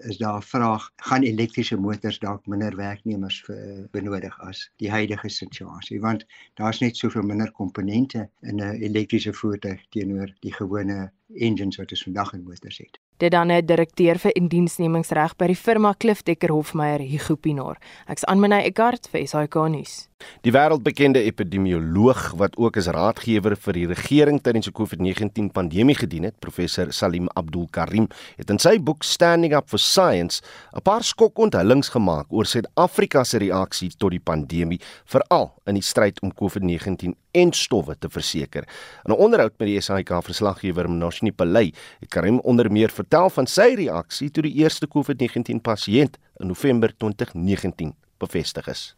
is 0.10 0.18
daar 0.18 0.40
'n 0.40 0.50
vraag 0.54 0.90
gaan 1.10 1.24
elektriese 1.24 1.78
motors 1.78 2.20
dalk 2.20 2.48
minder 2.48 2.76
werknemers 2.76 3.42
vir, 3.46 3.88
benodig 3.92 4.40
as 4.40 4.70
die 4.78 4.92
huidige 4.92 5.30
situasie 5.30 6.02
want 6.02 6.26
daar's 6.56 6.80
net 6.80 6.98
soveel 6.98 7.24
minder 7.24 7.52
komponente 7.52 8.30
in 8.42 8.56
'n 8.56 8.82
elektriese 8.82 9.34
voertuig 9.34 9.86
teenoor 9.90 10.34
die 10.40 10.54
gewone 10.54 11.12
engines 11.36 11.78
wat 11.78 11.92
ons 11.92 12.04
vandag 12.04 12.34
in 12.34 12.44
motors 12.44 12.78
het 12.78 13.00
dit 13.22 13.32
dan 13.32 13.52
'n 13.52 13.66
direkteur 13.66 14.18
vir 14.18 14.32
indiensnemingsreg 14.36 15.36
by 15.38 15.48
die 15.48 15.56
firma 15.56 15.94
Cliff 15.98 16.24
Decker 16.24 16.50
Hofmeyer 16.50 17.00
Hugo 17.00 17.36
Pinaar. 17.36 17.78
Ek's 18.08 18.26
Anmanay 18.26 18.66
Eckart 18.66 19.08
vir 19.12 19.28
SAK 19.28 19.56
nuus. 19.70 20.12
Die 20.42 20.52
wêreldbekende 20.54 21.22
epidemioloog 21.26 22.34
wat 22.38 22.58
ook 22.58 22.78
as 22.78 22.88
raadgewer 22.88 23.56
vir 23.56 23.74
die 23.74 23.88
regering 23.88 24.42
tydens 24.42 24.70
die 24.70 24.74
COVID-19 24.74 25.52
pandemie 25.54 25.96
gedien 25.96 26.24
het, 26.24 26.40
professor 26.40 26.92
Salim 26.94 27.30
Abdul 27.34 27.68
Karim, 27.72 28.08
het 28.38 28.50
in 28.50 28.60
sy 28.60 28.78
boek 28.80 29.04
Standing 29.04 29.56
Up 29.58 29.70
for 29.70 29.80
Science 29.80 30.42
'n 30.76 30.82
paar 30.82 31.04
skokonthulings 31.04 31.90
gemaak 31.90 32.28
oor 32.30 32.46
Suid-Afrika 32.46 33.24
se 33.24 33.38
reaksie 33.38 33.92
tot 33.98 34.12
die 34.12 34.20
pandemie, 34.20 34.80
veral 35.06 35.54
in 35.66 35.76
die 35.76 35.84
stryd 35.84 36.22
om 36.22 36.34
COVID-19 36.34 37.16
en 37.32 37.52
stowwe 37.52 37.96
te 38.00 38.10
verseker. 38.10 38.68
In 39.04 39.14
'n 39.14 39.18
onderhoud 39.18 39.54
met 39.58 39.68
die 39.68 39.82
SAK 39.82 40.24
verslaggewer 40.24 40.90
Mnoshni 40.90 41.32
Pelay, 41.32 41.74
het 42.00 42.10
Karim 42.10 42.40
onder 42.40 42.72
meer 42.72 42.90
vertel 42.90 43.30
van 43.30 43.48
sy 43.48 43.74
reaksie 43.76 44.32
toe 44.32 44.44
die 44.44 44.54
eerste 44.54 44.88
COVID-19 44.88 45.62
pasiënt 45.62 46.18
in 46.40 46.48
November 46.48 46.94
2019 46.98 47.96
bevestig 48.18 48.68
is. 48.68 48.96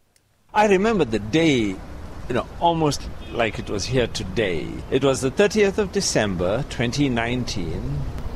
I 0.54 0.66
remember 0.66 1.08
the 1.08 1.20
day, 1.30 1.76
you 2.28 2.32
know, 2.32 2.46
almost 2.58 3.00
like 3.32 3.58
it 3.58 3.68
was 3.68 3.86
here 3.86 4.06
today. 4.06 4.66
It 4.90 5.02
was 5.02 5.20
the 5.20 5.30
30th 5.30 5.78
of 5.78 5.92
December 5.92 6.64
2019. 6.68 7.80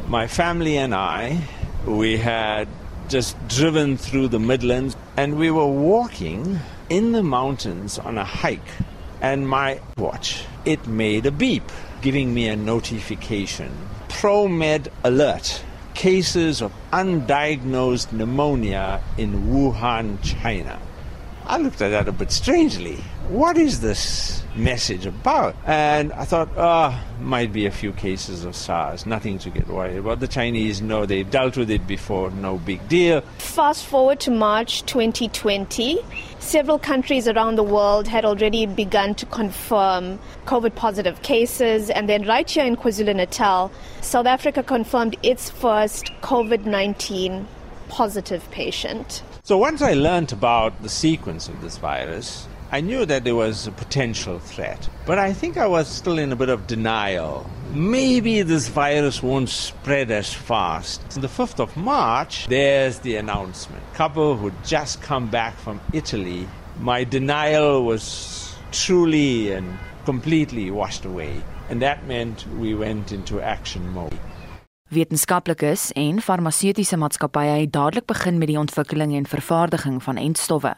My 0.08 0.26
family 0.26 0.78
and 0.78 0.94
I, 0.94 1.38
we 1.86 2.18
had 2.18 2.66
just 3.08 3.36
driven 3.48 3.96
through 3.96 4.28
the 4.28 4.38
Midlands 4.38 4.96
and 5.16 5.38
we 5.38 5.50
were 5.50 5.66
walking 5.66 6.58
in 6.88 7.12
the 7.12 7.22
mountains 7.22 7.98
on 7.98 8.18
a 8.18 8.24
hike 8.24 8.72
and 9.20 9.48
my 9.48 9.80
watch. 9.96 10.44
It 10.64 10.86
made 10.86 11.26
a 11.26 11.30
beep 11.30 11.70
giving 12.02 12.32
me 12.32 12.48
a 12.48 12.56
notification. 12.56 13.72
ProMed 14.08 14.88
alert. 15.04 15.64
Cases 15.94 16.62
of 16.62 16.72
undiagnosed 16.92 18.12
pneumonia 18.12 19.02
in 19.16 19.48
Wuhan 19.48 20.22
China 20.22 20.78
I 21.48 21.56
looked 21.56 21.80
at 21.80 21.88
that 21.88 22.06
a 22.08 22.12
bit 22.12 22.30
strangely. 22.30 22.96
What 23.30 23.56
is 23.56 23.80
this 23.80 24.42
message 24.54 25.06
about? 25.06 25.56
And 25.64 26.12
I 26.12 26.26
thought, 26.26 26.50
ah, 26.58 26.92
oh, 26.92 27.22
might 27.22 27.54
be 27.54 27.64
a 27.64 27.70
few 27.70 27.92
cases 27.94 28.44
of 28.44 28.54
SARS, 28.54 29.06
nothing 29.06 29.38
to 29.38 29.48
get 29.48 29.66
worried 29.66 29.96
about. 29.96 30.20
The 30.20 30.28
Chinese 30.28 30.82
know 30.82 31.06
they've 31.06 31.30
dealt 31.30 31.56
with 31.56 31.70
it 31.70 31.86
before, 31.86 32.30
no 32.32 32.58
big 32.58 32.86
deal. 32.86 33.22
Fast 33.38 33.86
forward 33.86 34.20
to 34.20 34.30
March 34.30 34.84
2020, 34.84 36.00
several 36.38 36.78
countries 36.78 37.26
around 37.26 37.56
the 37.56 37.62
world 37.62 38.06
had 38.06 38.26
already 38.26 38.66
begun 38.66 39.14
to 39.14 39.24
confirm 39.24 40.18
COVID 40.44 40.74
positive 40.74 41.22
cases. 41.22 41.88
And 41.88 42.10
then, 42.10 42.26
right 42.26 42.48
here 42.48 42.66
in 42.66 42.76
KwaZulu 42.76 43.16
Natal, 43.16 43.72
South 44.02 44.26
Africa 44.26 44.62
confirmed 44.62 45.16
its 45.22 45.48
first 45.48 46.12
COVID 46.20 46.66
19 46.66 47.48
positive 47.88 48.48
patient. 48.50 49.22
So 49.48 49.56
once 49.56 49.80
I 49.80 49.94
learned 49.94 50.30
about 50.34 50.82
the 50.82 50.90
sequence 50.90 51.48
of 51.48 51.62
this 51.62 51.78
virus, 51.78 52.46
I 52.70 52.82
knew 52.82 53.06
that 53.06 53.24
there 53.24 53.34
was 53.34 53.66
a 53.66 53.72
potential 53.72 54.38
threat. 54.38 54.90
But 55.06 55.18
I 55.18 55.32
think 55.32 55.56
I 55.56 55.66
was 55.66 55.88
still 55.88 56.18
in 56.18 56.32
a 56.32 56.36
bit 56.36 56.50
of 56.50 56.66
denial. 56.66 57.48
Maybe 57.72 58.42
this 58.42 58.68
virus 58.68 59.22
won't 59.22 59.48
spread 59.48 60.10
as 60.10 60.34
fast. 60.34 61.00
On 61.16 61.22
the 61.22 61.28
5th 61.28 61.60
of 61.60 61.74
March, 61.78 62.46
there's 62.48 62.98
the 62.98 63.16
announcement. 63.16 63.82
Couple 63.94 64.36
who 64.36 64.52
just 64.66 65.00
come 65.00 65.30
back 65.30 65.56
from 65.56 65.80
Italy. 65.94 66.46
My 66.78 67.04
denial 67.04 67.86
was 67.86 68.54
truly 68.70 69.52
and 69.52 69.78
completely 70.04 70.70
washed 70.70 71.06
away. 71.06 71.42
And 71.70 71.80
that 71.80 72.06
meant 72.06 72.46
we 72.58 72.74
went 72.74 73.12
into 73.12 73.40
action 73.40 73.88
mode. 73.94 74.20
Wetenskaplikes 74.88 75.90
en 76.00 76.16
farmaseutiese 76.24 76.96
maatskappye 76.96 77.58
het 77.60 77.72
dadelik 77.74 78.06
begin 78.08 78.38
met 78.40 78.48
die 78.48 78.56
ontwikkeling 78.56 79.10
en 79.18 79.26
vervaardiging 79.28 79.98
van 80.02 80.16
entstowwe. 80.16 80.70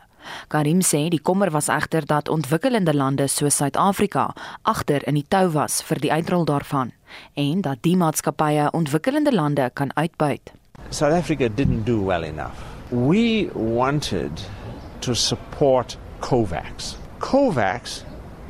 Karim 0.50 0.80
sê 0.82 1.04
die 1.14 1.20
kommer 1.22 1.52
was 1.54 1.68
egter 1.70 2.02
dat 2.06 2.28
ontwikkelende 2.28 2.90
lande 2.94 3.28
soos 3.30 3.60
Suid-Afrika 3.60 4.32
agter 4.62 5.06
in 5.06 5.14
die 5.14 5.24
tou 5.28 5.44
was 5.54 5.78
vir 5.86 6.02
die 6.02 6.10
uitrol 6.10 6.42
daarvan 6.44 6.90
en 7.38 7.60
dat 7.62 7.84
die 7.86 7.94
maatskappye 7.96 8.72
ontwikkelende 8.74 9.30
lande 9.30 9.70
kan 9.74 9.94
uitbuit. 9.94 10.50
South 10.90 11.14
Africa 11.14 11.48
didn't 11.48 11.86
do 11.86 12.02
well 12.02 12.24
enough. 12.24 12.58
We 12.90 13.46
wanted 13.54 14.42
to 15.06 15.14
support 15.14 15.96
COVAX. 16.18 16.96
COVAX 17.20 18.02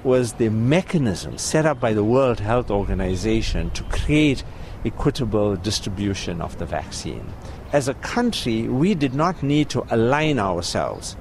was 0.04 0.32
the 0.32 0.48
mechanism 0.48 1.36
set 1.36 1.66
up 1.66 1.80
by 1.80 1.92
the 1.92 2.04
World 2.04 2.40
Health 2.40 2.70
Organization 2.70 3.70
to 3.72 3.84
create 3.90 4.42
equitable 4.84 5.56
distribution 5.56 6.40
of 6.40 6.58
the 6.58 6.66
vaccine. 6.66 7.32
As 7.72 7.88
a 7.88 7.94
country, 7.94 8.68
we 8.68 8.94
did 8.94 9.14
not 9.14 9.42
need 9.42 9.68
to 9.70 9.86
align 9.90 10.38
ourselves 10.38 11.16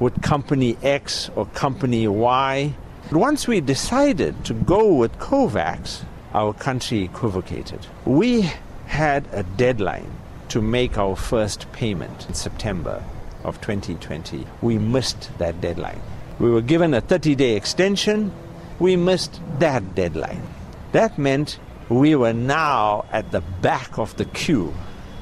with 0.00 0.22
company 0.22 0.76
X 0.82 1.30
or 1.36 1.46
company 1.46 2.08
Y. 2.08 2.74
But 3.10 3.18
once 3.18 3.46
we 3.46 3.60
decided 3.60 4.44
to 4.44 4.54
go 4.54 4.92
with 4.92 5.18
COVAX, 5.18 6.02
our 6.34 6.52
country 6.52 7.02
equivocated. 7.02 7.86
We 8.04 8.50
had 8.86 9.26
a 9.32 9.44
deadline 9.44 10.10
to 10.48 10.60
make 10.60 10.98
our 10.98 11.16
first 11.16 11.70
payment 11.72 12.26
in 12.28 12.34
September 12.34 13.02
of 13.44 13.60
2020. 13.60 14.46
We 14.60 14.78
missed 14.78 15.30
that 15.38 15.60
deadline. 15.60 16.00
We 16.38 16.50
were 16.50 16.60
given 16.60 16.92
a 16.92 17.00
30 17.00 17.36
day 17.36 17.56
extension. 17.56 18.32
We 18.78 18.96
missed 18.96 19.40
that 19.60 19.94
deadline. 19.94 20.42
That 20.92 21.16
meant 21.16 21.58
we 21.88 22.14
were 22.14 22.32
now 22.32 23.04
at 23.12 23.30
the 23.30 23.40
back 23.60 23.98
of 23.98 24.16
the 24.16 24.24
queue 24.26 24.72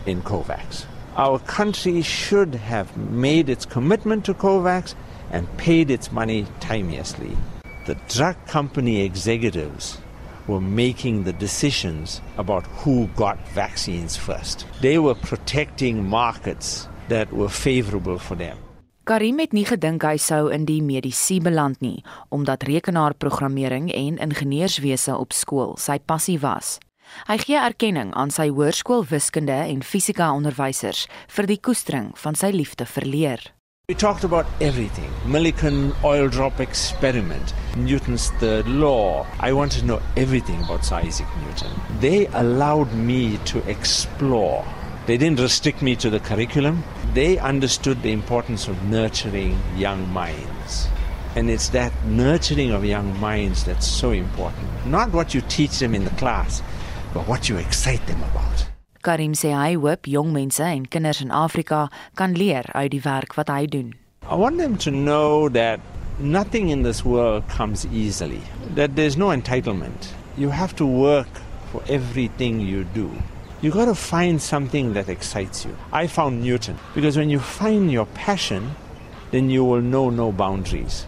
in 0.07 0.23
COVAX. 0.23 0.87
Our 1.17 1.39
country 1.41 2.03
should 2.03 2.55
have 2.55 2.97
made 2.97 3.49
its 3.49 3.67
commitment 3.67 4.25
to 4.27 4.35
COVAX 4.35 4.95
and 5.31 5.55
paid 5.57 5.91
its 5.91 6.13
money 6.13 6.47
timeously. 6.61 7.37
The 7.87 7.97
drug 8.09 8.37
company 8.47 9.03
executives 9.03 9.99
were 10.47 10.61
making 10.61 11.25
the 11.25 11.33
decisions 11.33 12.21
about 12.37 12.67
who 12.67 13.09
got 13.09 13.39
vaccines 13.49 14.17
first. 14.17 14.67
They 14.81 14.99
were 14.99 15.15
protecting 15.15 16.09
markets 16.09 16.89
that 17.09 17.33
were 17.33 17.49
favorable 17.49 18.19
for 18.19 18.35
them. 18.35 18.59
Karim 19.05 19.41
het 19.43 19.51
nie 19.51 19.65
gedink 19.67 20.05
hy 20.07 20.15
sou 20.23 20.45
in 20.55 20.63
die 20.63 20.79
mediese 20.79 21.41
beland 21.43 21.81
nie, 21.83 22.05
omdat 22.31 22.63
rekenaarprogrammering 22.69 23.89
en 23.91 24.19
ingenieurswese 24.23 25.17
op 25.19 25.35
skool 25.35 25.73
sy 25.75 25.97
passie 25.99 26.39
was. 26.39 26.77
Hy 27.27 27.35
gee 27.43 27.59
erkenning 27.59 28.13
aan 28.15 28.31
sy 28.31 28.47
hoërskool 28.55 29.03
wiskunde 29.11 29.57
en 29.65 29.83
fisika 29.83 30.29
onderwysers 30.31 31.09
vir 31.35 31.51
die 31.51 31.59
koestering 31.59 32.13
van 32.23 32.39
sy 32.39 32.53
liefde 32.55 32.87
vir 32.87 33.09
leer. 33.09 33.43
We 33.91 33.97
talked 33.99 34.23
about 34.23 34.47
everything. 34.61 35.11
Millikan 35.27 35.91
oil 36.07 36.31
drop 36.31 36.61
experiment, 36.63 37.53
Newton's 37.77 38.31
third 38.39 38.69
law. 38.69 39.27
I 39.43 39.51
want 39.53 39.73
to 39.73 39.83
know 39.83 39.99
everything 40.15 40.63
about 40.63 40.87
Isaac 40.93 41.27
Newton. 41.43 41.75
They 41.99 42.29
allowed 42.39 42.95
me 42.95 43.39
to 43.51 43.59
explore 43.67 44.63
They 45.05 45.17
didn't 45.17 45.41
restrict 45.41 45.83
me 45.83 45.97
to 45.97 46.11
the 46.11 46.21
curriculum. 46.21 46.85
They 47.13 47.37
understood 47.39 48.03
the 48.03 48.13
importance 48.13 48.69
of 48.69 48.81
nurturing 48.85 49.59
young 49.77 50.09
minds. 50.13 50.87
And 51.35 51.51
it's 51.51 51.71
that 51.71 51.93
nurturing 52.07 52.71
of 52.71 52.85
young 52.85 53.19
minds 53.19 53.65
that's 53.65 53.87
so 53.87 54.13
important. 54.13 54.69
Not 54.87 55.13
what 55.13 55.35
you 55.35 55.41
teach 55.49 55.81
them 55.81 55.97
in 55.97 56.05
the 56.05 56.11
class, 56.11 56.63
but 57.13 57.27
what 57.27 57.49
you 57.49 57.57
excite 57.57 58.07
them 58.07 58.23
about. 58.23 58.69
Karim 59.03 59.33
sê 59.35 59.51
hy 59.51 59.75
hoop 59.75 60.07
jong 60.07 60.33
mense 60.33 60.63
en 60.63 60.87
kinders 60.87 61.21
in 61.21 61.31
Afrika 61.35 61.89
kan 62.15 62.35
leer 62.39 62.63
uit 62.73 62.93
die 62.93 63.03
werk 63.03 63.35
wat 63.35 63.51
hy 63.51 63.67
doen. 63.67 63.95
I 64.23 64.37
want 64.37 64.59
them 64.59 64.77
to 64.79 64.93
know 64.93 65.49
that 65.49 65.81
nothing 66.21 66.69
in 66.69 66.85
this 66.85 67.05
world 67.05 67.49
comes 67.49 67.85
easily, 67.87 68.41
that 68.77 68.95
there's 68.95 69.17
no 69.17 69.35
entitlement. 69.35 70.15
You 70.37 70.51
have 70.51 70.77
to 70.77 70.87
work 70.87 71.43
for 71.73 71.83
everything 71.89 72.61
you 72.61 72.85
do. 72.95 73.11
You 73.63 73.71
got 73.71 73.85
to 73.85 73.95
find 73.95 74.43
something 74.43 74.93
that 74.95 75.09
excites 75.09 75.65
you. 75.65 75.77
I 75.93 76.09
found 76.09 76.43
Newton 76.43 76.77
because 76.97 77.17
when 77.17 77.31
you 77.31 77.39
find 77.39 77.93
your 77.93 78.07
passion, 78.07 78.75
then 79.31 79.51
you 79.51 79.65
will 79.65 79.81
know 79.81 80.11
no 80.11 80.33
boundaries. 80.33 81.07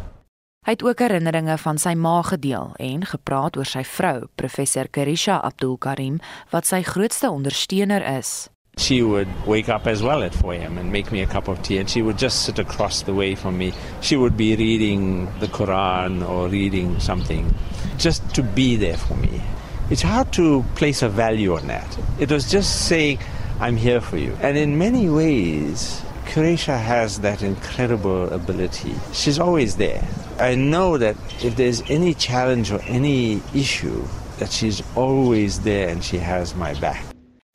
Hy 0.65 0.77
het 0.79 0.85
ook 0.87 1.03
herinneringe 1.03 1.59
van 1.59 1.81
sy 1.83 1.97
ma 1.99 2.21
gedeel 2.23 2.71
en 2.79 3.03
gepraat 3.11 3.59
oor 3.59 3.67
sy 3.67 3.83
vrou, 3.85 4.29
professor 4.39 4.87
Karisha 4.87 5.41
Abdul 5.43 5.75
Karim, 5.83 6.21
wat 6.55 6.71
sy 6.71 6.81
grootste 6.87 7.29
ondersteuner 7.29 8.07
is. 8.15 8.49
She 8.79 9.03
would 9.03 9.29
wake 9.47 9.69
up 9.69 9.87
as 9.91 10.01
well 10.03 10.23
at 10.23 10.35
4 10.35 10.55
a.m. 10.55 10.79
and 10.79 10.93
make 10.93 11.11
me 11.11 11.23
a 11.23 11.27
cup 11.27 11.49
of 11.49 11.61
tea, 11.63 11.79
and 11.79 11.91
she 11.91 12.03
would 12.03 12.19
just 12.19 12.47
sit 12.47 12.59
across 12.59 13.03
the 13.03 13.15
way 13.15 13.35
from 13.35 13.59
me. 13.59 13.73
She 14.01 14.17
would 14.17 14.37
be 14.37 14.55
reading 14.55 15.27
the 15.41 15.49
Quran 15.49 16.23
or 16.23 16.49
reading 16.49 17.01
something 17.01 17.53
just 17.99 18.23
to 18.35 18.43
be 18.43 18.77
there 18.77 18.97
for 18.97 19.17
me. 19.17 19.43
It's 19.91 20.01
hard 20.03 20.33
to 20.33 20.65
place 20.77 21.03
a 21.03 21.11
value 21.11 21.55
on 21.55 21.67
that. 21.67 21.99
It 22.19 22.31
was 22.31 22.51
just 22.51 22.87
saying, 22.87 23.19
I'm 23.61 23.77
here 23.77 24.01
for 24.01 24.17
you. 24.17 24.37
And 24.41 24.57
in 24.57 24.79
many 24.79 25.11
ways, 25.11 26.03
Croatia 26.27 26.79
has 26.79 27.21
that 27.21 27.43
incredible 27.43 28.31
ability. 28.33 28.95
She's 29.13 29.39
always 29.39 29.77
there. 29.77 30.03
I 30.39 30.55
know 30.55 30.97
that 30.97 31.17
if 31.45 31.57
there's 31.57 31.83
any 31.91 32.15
challenge 32.15 32.73
or 32.73 32.81
any 32.89 33.43
issue, 33.55 34.03
that 34.39 34.51
she's 34.51 34.83
always 34.97 35.61
there 35.61 35.91
and 35.91 36.03
she 36.03 36.17
has 36.17 36.55
my 36.55 36.73
back. 36.81 37.05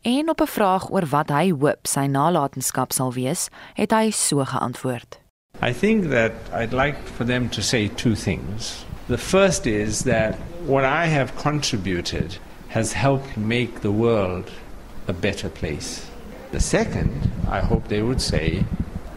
En 0.01 0.29
op 0.29 0.41
'n 0.41 0.47
vraag 0.47 0.89
oor 0.89 1.05
wat 1.09 1.29
hy 1.29 1.49
hoop 1.49 1.87
sy 1.87 2.05
nalatenskap 2.07 2.93
sal 2.93 3.13
wees, 3.13 3.49
het 3.73 3.91
hy 3.91 4.11
so 4.11 4.45
geantwoord. 4.45 5.19
I 5.61 5.73
think 5.73 6.09
that 6.09 6.31
I'd 6.53 6.73
like 6.73 6.97
for 7.17 7.25
them 7.25 7.49
to 7.49 7.61
say 7.61 7.87
two 7.87 8.15
things. 8.15 8.85
The 9.09 9.17
first 9.17 9.65
is 9.65 10.03
that 10.03 10.35
what 10.69 10.85
I 10.85 11.07
have 11.07 11.35
contributed 11.35 12.37
has 12.67 12.93
helped 12.93 13.37
make 13.37 13.81
the 13.81 13.91
world 13.91 14.51
a 15.07 15.13
better 15.13 15.49
place. 15.49 16.05
The 16.51 16.59
second, 16.59 17.31
I 17.49 17.59
hope 17.59 17.87
they 17.87 18.03
would 18.03 18.21
say, 18.21 18.63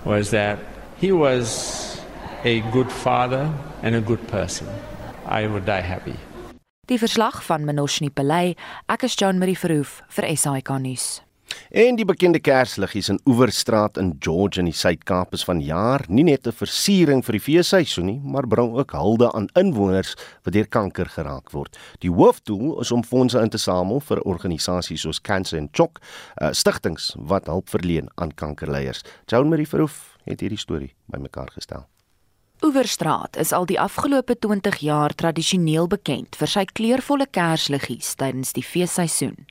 was 0.07 0.31
that 0.31 0.59
he 0.97 1.13
was 1.13 2.01
a 2.43 2.61
good 2.73 2.91
father 2.91 3.53
and 3.83 3.95
a 3.95 4.01
good 4.01 4.27
person. 4.29 4.67
I 5.27 5.47
would 5.47 5.67
die 5.67 5.83
happy. 5.85 6.17
Die 6.89 6.97
verslag 6.97 7.43
van 7.43 7.67
Manoshni 7.67 8.09
Pelay, 8.09 8.57
ek 8.89 9.05
is 9.05 9.15
John 9.15 9.39
Marie 9.39 9.55
Verhoef 9.55 10.01
vir 10.09 10.25
SAK 10.35 10.73
nuus. 10.81 11.21
En 11.71 11.97
die 11.97 12.05
bekende 12.05 12.41
kersliggies 12.41 13.09
in 13.09 13.21
Oeverstraat 13.27 13.97
in 13.97 14.17
George 14.21 14.61
in 14.61 14.69
die 14.69 14.77
Suid-Kaap 14.77 15.33
is 15.33 15.45
vanjaar 15.45 16.05
nie 16.09 16.25
net 16.25 16.47
'n 16.47 16.53
versiering 16.53 17.25
vir 17.25 17.33
die 17.33 17.41
feesseisoen 17.41 18.07
nie, 18.07 18.21
maar 18.25 18.47
bring 18.47 18.75
ook 18.75 18.93
hulde 18.93 19.33
aan 19.33 19.49
inwoners 19.55 20.15
wat 20.45 20.55
deur 20.55 20.67
kanker 20.67 21.07
geraak 21.07 21.51
word. 21.51 21.79
Die 22.01 22.11
hoofdoel 22.11 22.81
is 22.81 22.93
om 22.93 23.05
fondse 23.05 23.41
in 23.41 23.51
te 23.51 23.59
samel 23.59 24.01
vir 24.01 24.21
organisasies 24.21 25.01
soos 25.01 25.21
Cancer 25.21 25.59
and 25.59 25.71
Chock, 25.73 26.01
uh, 26.41 26.53
stigtings 26.53 27.15
wat 27.19 27.47
hulp 27.47 27.69
verleen 27.69 28.09
aan 28.15 28.35
kankerleiers. 28.35 29.03
Joan 29.27 29.49
Marie 29.49 29.69
Verhoef 29.69 30.19
het 30.25 30.41
hierdie 30.41 30.59
storie 30.59 30.95
bymekaar 31.07 31.51
gestel. 31.51 31.92
Oeverstraat 32.63 33.37
is 33.43 33.51
al 33.53 33.65
die 33.67 33.81
afgelope 33.81 34.37
20 34.39 34.77
jaar 34.87 35.11
tradisioneel 35.19 35.89
bekend 35.91 36.37
vir 36.39 36.51
sy 36.51 36.63
kleurvolle 36.71 37.27
kersliggies 37.27 38.13
tydens 38.21 38.55
die 38.55 38.63
feesseisoen. 38.63 39.49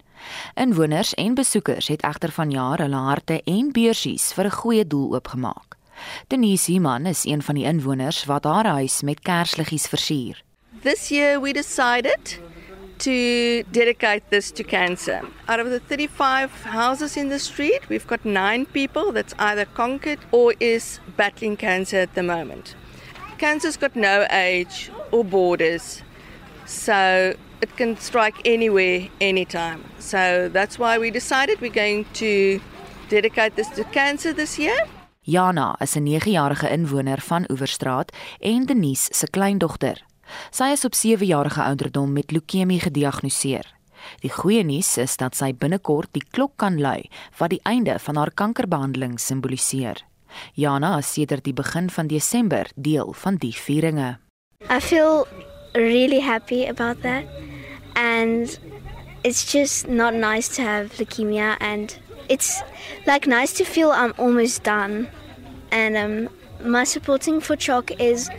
Inwoners 0.55 1.12
en 1.20 1.36
besoekers 1.36 1.89
het 1.91 2.05
egter 2.07 2.32
vanjaar 2.32 2.80
hulle 2.86 3.01
harte 3.09 3.41
en 3.43 3.74
beursies 3.76 4.30
vir 4.38 4.47
'n 4.47 4.57
goeie 4.62 4.86
doel 4.88 5.16
oopgemaak. 5.16 5.76
Denise 6.30 6.72
Iman 6.72 7.05
is 7.05 7.26
een 7.26 7.41
van 7.41 7.55
die 7.55 7.66
inwoners 7.66 8.26
wat 8.26 8.45
haar 8.45 8.66
huis 8.80 9.01
met 9.01 9.20
kersliggies 9.20 9.88
versier. 9.88 10.41
This 10.82 11.09
year 11.09 11.41
we 11.41 11.51
decided 11.51 12.39
to 12.99 13.64
dedicate 13.72 14.24
this 14.30 14.51
to 14.51 14.64
cancer. 14.64 15.20
Out 15.47 15.59
of 15.59 15.70
the 15.70 15.82
35 15.82 16.64
houses 16.64 17.18
in 17.18 17.30
the 17.30 17.39
street, 17.39 17.82
we've 17.89 18.07
got 18.07 18.24
9 18.24 18.66
people 18.72 19.12
that's 19.12 19.34
either 19.38 19.68
conquered 19.74 20.20
or 20.32 20.53
is 20.59 20.99
battling 21.18 21.57
cancer 21.57 21.99
at 21.99 22.14
the 22.14 22.24
moment. 22.24 22.76
Cancer's 23.42 23.78
got 23.78 23.96
no 23.96 24.26
age 24.30 24.92
or 25.12 25.26
borders. 25.26 26.04
So 26.66 27.34
it 27.62 27.76
can 27.76 27.98
strike 27.98 28.38
anywhere, 28.46 29.10
anytime. 29.20 29.82
So 29.98 30.48
that's 30.54 30.78
why 30.78 31.00
we 31.00 31.10
decided 31.10 31.60
we're 31.60 31.74
going 31.74 32.06
to 32.14 32.62
dedicate 33.10 33.56
this 33.56 33.68
to 33.70 33.84
cancer 33.84 34.34
this 34.34 34.58
year. 34.60 34.86
Jana 35.24 35.76
is 35.80 35.96
'n 35.96 36.06
9-jarige 36.06 36.70
inwoner 36.70 37.22
van 37.22 37.46
Oeverstraat 37.52 38.16
en 38.39 38.66
Denise 38.66 39.10
se 39.14 39.28
kleindogter. 39.30 40.06
Sy 40.52 40.72
is 40.72 40.86
op 40.86 40.94
7-jarige 40.94 41.64
ouderdom 41.64 42.14
met 42.14 42.32
leukemie 42.32 42.80
gediagnoseer. 42.80 43.66
Die 44.20 44.32
goeie 44.32 44.64
nuus 44.64 44.98
is 44.98 45.18
dat 45.18 45.36
sy 45.36 45.54
binnekort 45.54 46.10
die 46.12 46.24
klok 46.30 46.52
kan 46.56 46.80
lui 46.82 47.10
wat 47.38 47.50
die 47.50 47.62
einde 47.64 48.00
van 48.00 48.16
haar 48.16 48.32
kankerbehandeling 48.32 49.20
simboliseer. 49.20 50.11
Jana 50.54 50.98
is 50.98 51.14
sedert 51.14 51.44
die 51.44 51.54
begin 51.54 51.90
van 51.90 52.08
Desember 52.08 52.70
deel 52.76 53.14
van 53.14 53.36
die 53.36 53.54
vieringe. 53.54 54.18
I 54.70 54.80
feel 54.80 55.28
really 55.74 56.20
happy 56.20 56.66
about 56.66 57.02
that. 57.02 57.26
And 57.96 58.60
it's 59.24 59.52
just 59.52 59.88
not 59.88 60.14
nice 60.14 60.56
to 60.56 60.62
have 60.62 60.94
leukemia. 60.98 61.58
And 61.60 61.98
it's 62.30 62.62
like 63.06 63.28
nice 63.28 63.54
to 63.54 63.66
feel 63.66 63.92
I'm 63.92 64.14
almost 64.18 64.64
done. 64.64 65.08
And 65.72 65.98
um, 65.98 66.30
my 66.64 66.84
supporting 66.84 67.40
for 67.42 67.56
Chalk 67.56 67.92
is 68.00 68.30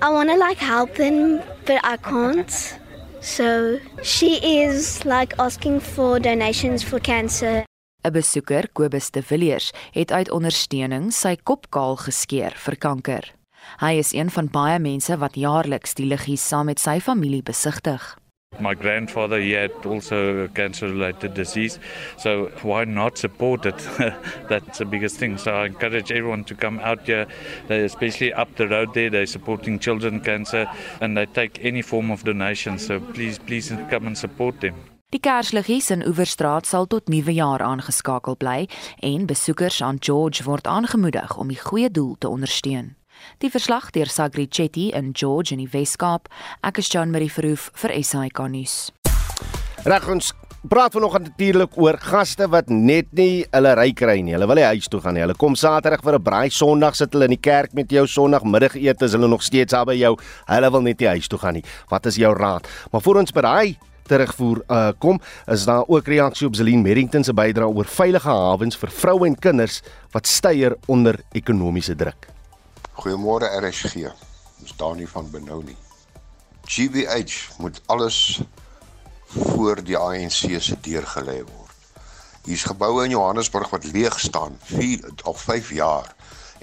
I 0.00 0.10
want 0.10 0.30
to 0.30 0.36
like 0.36 0.58
help 0.58 0.94
them, 0.94 1.42
but 1.64 1.80
I 1.84 1.96
can't. 1.96 2.78
So 3.20 3.80
she 4.02 4.36
is 4.62 5.04
like 5.04 5.34
asking 5.38 5.80
for 5.80 6.20
donations 6.20 6.82
for 6.82 7.00
cancer. 7.00 7.64
'n 8.04 8.12
Besoeker, 8.12 8.68
Kobus 8.72 9.10
de 9.10 9.22
Villiers, 9.22 9.72
het 9.92 10.12
uit 10.12 10.30
ondersteuning 10.30 11.12
sy 11.12 11.36
kop 11.42 11.70
kaal 11.70 11.96
geskeer 11.96 12.52
vir 12.52 12.76
kanker. 12.76 13.32
Hy 13.80 13.94
is 13.98 14.12
een 14.12 14.30
van 14.30 14.50
baie 14.52 14.78
mense 14.78 15.16
wat 15.16 15.38
jaarliks 15.40 15.96
die 15.96 16.06
liggies 16.06 16.44
saam 16.48 16.66
met 16.66 16.78
sy 16.80 17.00
familie 17.00 17.42
besigtig. 17.42 18.18
My 18.60 18.74
grandfather 18.74 19.40
he 19.40 19.52
had 19.52 19.72
also 19.86 20.44
a 20.44 20.48
cancer 20.48 20.88
related 20.88 21.34
disease, 21.34 21.80
so 22.16 22.50
why 22.62 22.84
not 22.84 23.18
support 23.18 23.66
it? 23.66 23.88
That's 24.48 24.78
the 24.78 24.84
biggest 24.84 25.16
thing. 25.16 25.38
So 25.38 25.52
I 25.52 25.66
encourage 25.66 26.12
everyone 26.12 26.44
to 26.44 26.54
come 26.54 26.78
out 26.78 27.06
here, 27.06 27.26
they 27.66 27.84
especially 27.84 28.32
up 28.32 28.54
the 28.56 28.68
road 28.68 28.94
there, 28.94 29.10
they're 29.10 29.26
supporting 29.26 29.78
children 29.78 30.20
cancer 30.20 30.66
and 31.00 31.16
they 31.16 31.26
take 31.26 31.64
any 31.64 31.82
form 31.82 32.10
of 32.10 32.22
donation. 32.22 32.78
So 32.78 33.00
please, 33.00 33.38
please 33.38 33.72
come 33.90 34.06
and 34.06 34.16
support 34.16 34.60
them. 34.60 34.74
Die 35.14 35.20
Kersliggies 35.22 35.92
in 35.94 36.00
Oeverstraat 36.02 36.66
sal 36.66 36.88
tot 36.90 37.06
nuwe 37.06 37.30
jaar 37.36 37.62
aangeskakel 37.62 38.34
bly 38.34 38.64
en 39.06 39.28
besoekers 39.30 39.76
aan 39.78 40.00
George 40.02 40.42
word 40.42 40.66
aangemoedig 40.66 41.36
om 41.38 41.52
die 41.52 41.58
goeie 41.60 41.86
doel 41.86 42.16
te 42.18 42.26
ondersteun. 42.26 42.88
Die 43.38 43.50
verslag 43.54 43.92
deur 43.94 44.10
Sagri 44.10 44.48
Chetty 44.50 44.88
in 44.90 45.12
George 45.14 45.54
in 45.54 45.62
die 45.62 45.68
Wes-Kaap. 45.70 46.26
Ek 46.66 46.82
is 46.82 46.90
Jean 46.90 47.14
Marie 47.14 47.30
Verhoef 47.30 47.68
vir 47.78 47.94
SAK 47.94 48.42
nuus. 48.56 48.74
Reg 49.86 50.10
ons 50.10 50.32
praat 50.66 50.98
vanoggend 50.98 51.30
natuurlik 51.30 51.78
oor 51.78 52.00
gaste 52.02 52.50
wat 52.50 52.74
net 52.74 53.14
nie 53.14 53.46
hulle 53.54 53.78
ry 53.78 53.92
kry 53.94 54.18
nie. 54.18 54.34
Hulle 54.34 54.50
wil 54.50 54.64
nie 54.64 54.66
huis 54.72 54.90
toe 54.90 54.98
gaan 54.98 55.14
nie. 55.14 55.22
Hulle 55.28 55.38
kom 55.38 55.54
Saterdag 55.54 56.02
vir 56.02 56.18
'n 56.18 56.26
braai, 56.26 56.50
Sondag 56.50 56.98
sit 56.98 57.14
hulle 57.14 57.30
in 57.30 57.38
die 57.38 57.46
kerk 57.50 57.72
met 57.72 57.86
jou, 57.86 58.02
Sondagmiddagete 58.02 59.04
is 59.04 59.12
hulle 59.12 59.30
nog 59.30 59.46
steeds 59.46 59.70
daar 59.70 59.86
by 59.86 59.94
jou. 59.94 60.16
Hulle 60.50 60.70
wil 60.72 60.82
net 60.82 60.98
nie 60.98 61.14
huis 61.14 61.28
toe 61.28 61.38
gaan 61.38 61.54
nie. 61.54 61.64
Wat 61.88 62.06
is 62.06 62.16
jou 62.16 62.34
raad? 62.34 62.66
Maar 62.90 63.00
voor 63.00 63.22
ons 63.22 63.30
by 63.30 63.40
daai 63.40 63.78
terugvoer 64.08 64.62
uh, 64.68 64.88
kom, 64.98 65.20
is 65.46 65.64
daar 65.64 65.84
ook 65.86 66.06
reaksie 66.06 66.46
op 66.46 66.56
Zelin 66.56 66.82
Merrington 66.82 67.24
se 67.24 67.34
bydrae 67.34 67.68
oor 67.68 67.88
veilige 67.88 68.28
hawens 68.28 68.78
vir 68.80 68.92
vroue 68.92 69.26
en 69.26 69.38
kinders 69.38 69.80
wat 70.12 70.28
steier 70.28 70.76
onder 70.86 71.20
ekonomiese 71.32 71.96
druk. 71.96 72.28
Goeiemôre 73.00 73.48
RSG. 73.60 74.10
Ons 74.60 74.76
Dani 74.76 75.06
van 75.10 75.30
Benou 75.30 75.62
nie. 75.64 75.76
GBH 76.64 77.58
moet 77.58 77.80
alles 77.86 78.40
voor 79.34 79.82
die 79.84 79.96
ANC 79.98 80.60
se 80.60 80.76
deur 80.80 81.06
gelê 81.16 81.40
word. 81.42 81.72
Hier's 82.44 82.64
geboue 82.68 83.04
in 83.04 83.10
Johannesburg 83.10 83.70
wat 83.72 83.84
leeg 83.92 84.18
staan, 84.20 84.58
4 84.68 85.10
of 85.24 85.40
5 85.40 85.72
jaar 85.72 86.14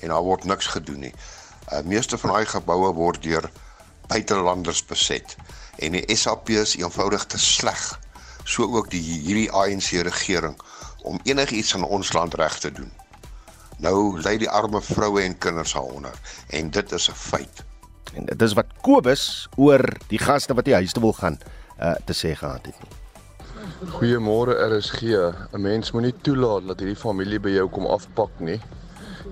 en 0.02 0.14
daar 0.14 0.24
word 0.26 0.46
niks 0.46 0.68
gedoen 0.68 1.08
nie. 1.08 1.14
Uh 1.74 1.82
meeste 1.86 2.18
van 2.18 2.34
daai 2.34 2.46
geboue 2.46 2.94
word 2.94 3.22
deur 3.24 3.50
buitelanders 4.08 4.86
beset 4.86 5.36
en 5.82 5.98
die 5.98 6.16
SAP 6.16 6.50
is 6.50 6.76
eenvoudig 6.78 7.26
te 7.26 7.40
sleg. 7.40 8.00
So 8.44 8.64
ook 8.64 8.90
die 8.94 9.02
hierdie 9.02 9.50
ANC 9.52 9.92
regering 10.06 10.58
om 11.04 11.20
enigiets 11.24 11.76
aan 11.76 11.84
ons 11.84 12.14
land 12.14 12.34
reg 12.34 12.60
te 12.60 12.72
doen. 12.72 12.92
Nou 13.82 14.22
lê 14.22 14.38
die 14.38 14.50
arme 14.50 14.82
vroue 14.82 15.24
en 15.26 15.38
kinders 15.38 15.74
daaronder 15.74 16.18
en 16.50 16.70
dit 16.70 16.92
is 16.92 17.10
'n 17.10 17.18
feit. 17.18 17.64
En 18.14 18.26
dit 18.26 18.42
is 18.42 18.54
wat 18.54 18.66
Kobus 18.82 19.48
oor 19.56 19.82
die 20.08 20.20
gaste 20.20 20.54
wat 20.54 20.66
hy 20.66 20.74
huis 20.74 20.94
toe 20.94 21.04
wil 21.04 21.14
gaan 21.14 21.40
uh, 21.80 21.96
te 22.06 22.14
sê 22.14 22.36
gehad 22.36 22.66
het 22.66 22.76
nie. 22.82 23.00
Goeiemôre 23.90 24.54
RSG. 24.70 25.02
'n 25.54 25.62
Mens 25.62 25.92
moenie 25.92 26.14
toelaat 26.22 26.68
dat 26.68 26.80
hierdie 26.80 26.96
familie 27.00 27.40
by 27.40 27.50
jou 27.50 27.70
kom 27.70 27.86
afpak 27.86 28.40
nie. 28.40 28.60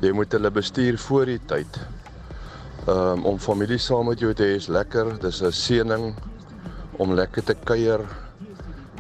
Jy 0.02 0.12
moet 0.12 0.32
hulle 0.32 0.52
bestuur 0.52 0.98
voor 0.98 1.26
die 1.26 1.40
tyd. 1.46 1.80
Um, 2.88 3.26
om 3.26 3.40
familie 3.40 3.78
saam 3.78 4.08
met 4.08 4.20
jou 4.20 4.34
te 4.34 4.44
hê 4.44 4.56
is 4.56 4.68
lekker. 4.68 5.20
Dis 5.20 5.42
'n 5.42 5.52
seëning 5.52 6.16
om 7.00 7.14
lekker 7.16 7.44
te 7.48 7.56
kuier, 7.64 8.02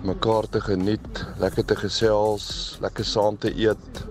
mekaar 0.07 0.47
te 0.47 0.61
geniet, 0.63 1.23
lekker 1.41 1.65
te 1.67 1.75
gesels, 1.75 2.77
lekker 2.79 3.05
saam 3.05 3.37
te 3.37 3.51
eet 3.51 4.03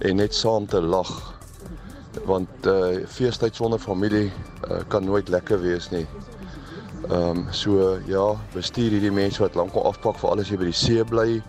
en 0.00 0.16
net 0.16 0.34
saam 0.34 0.66
te 0.66 0.80
lag. 0.80 1.12
Want 2.24 2.66
uh 2.66 3.04
feestyd 3.06 3.56
sonder 3.56 3.78
familie 3.78 4.30
uh, 4.30 4.80
kan 4.88 5.04
nooit 5.04 5.28
lekker 5.28 5.60
wees 5.60 5.90
nie. 5.92 6.06
Ehm 7.08 7.44
um, 7.44 7.44
so 7.52 7.98
ja, 8.08 8.24
bestuur 8.54 8.96
hierdie 8.96 9.12
mense 9.12 9.42
wat 9.44 9.56
lankal 9.60 9.84
afpak 9.90 10.16
vir 10.20 10.30
alles 10.32 10.48
hier 10.48 10.60
by 10.60 10.70
die 10.70 10.80
see 10.80 11.04
bly. 11.04 11.42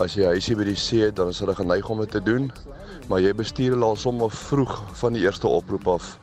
As 0.00 0.16
jy 0.16 0.26
huisie 0.32 0.56
by 0.56 0.66
die 0.66 0.78
see 0.80 1.04
het, 1.04 1.18
dan 1.20 1.30
is 1.30 1.42
hulle 1.44 1.54
geneig 1.54 1.88
om 1.88 2.00
dit 2.00 2.16
te 2.16 2.22
doen. 2.24 2.48
Maar 3.08 3.20
jy 3.20 3.34
bestuur 3.36 3.76
hulle 3.76 3.92
al 3.92 4.00
sommer 4.00 4.32
vroeg 4.32 4.80
van 5.02 5.16
die 5.16 5.26
eerste 5.28 5.48
oproep 5.48 5.88
af. 5.98 6.14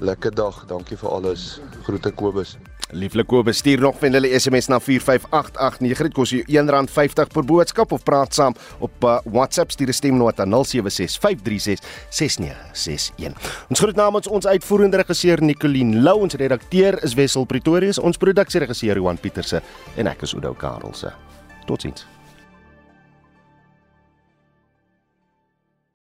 Lekker 0.00 0.34
dag, 0.34 0.64
dankie 0.72 0.96
vir 0.96 1.12
alles. 1.12 1.60
Groete 1.84 2.12
Kobus. 2.16 2.56
Lieflik 2.90 3.26
Kobus, 3.26 3.56
stuur 3.56 3.80
nog 3.80 3.98
van 3.98 4.12
hulle 4.12 4.38
SMS 4.38 4.66
na 4.66 4.80
45889. 4.80 6.02
Dit 6.06 6.14
kos 6.14 6.30
jou 6.30 6.42
R1.50 6.46 7.32
per 7.34 7.44
boodskap 7.44 7.92
of 7.92 8.02
praat 8.06 8.34
saam 8.34 8.54
op 8.78 9.04
uh, 9.04 9.18
WhatsApp 9.24 9.70
stuur 9.70 9.88
'n 9.88 9.92
stemnota 9.92 10.44
0765366961. 10.46 10.50
Ons 13.68 13.78
groet 13.78 13.96
namens 13.96 14.28
ons 14.28 14.46
uitvoerende 14.46 14.96
regisseur 14.96 15.42
Nicoline 15.42 16.00
Lou, 16.00 16.20
ons 16.20 16.34
redakteur 16.34 17.02
is 17.02 17.14
Wessel 17.14 17.44
Pretorius, 17.44 17.98
ons 17.98 18.16
produksieregisseur 18.16 18.96
Johan 18.96 19.18
Pieterse 19.18 19.62
en 19.96 20.06
ek 20.06 20.22
is 20.22 20.34
Oudo 20.34 20.54
Karelse. 20.54 21.12
Totsiens. 21.66 22.15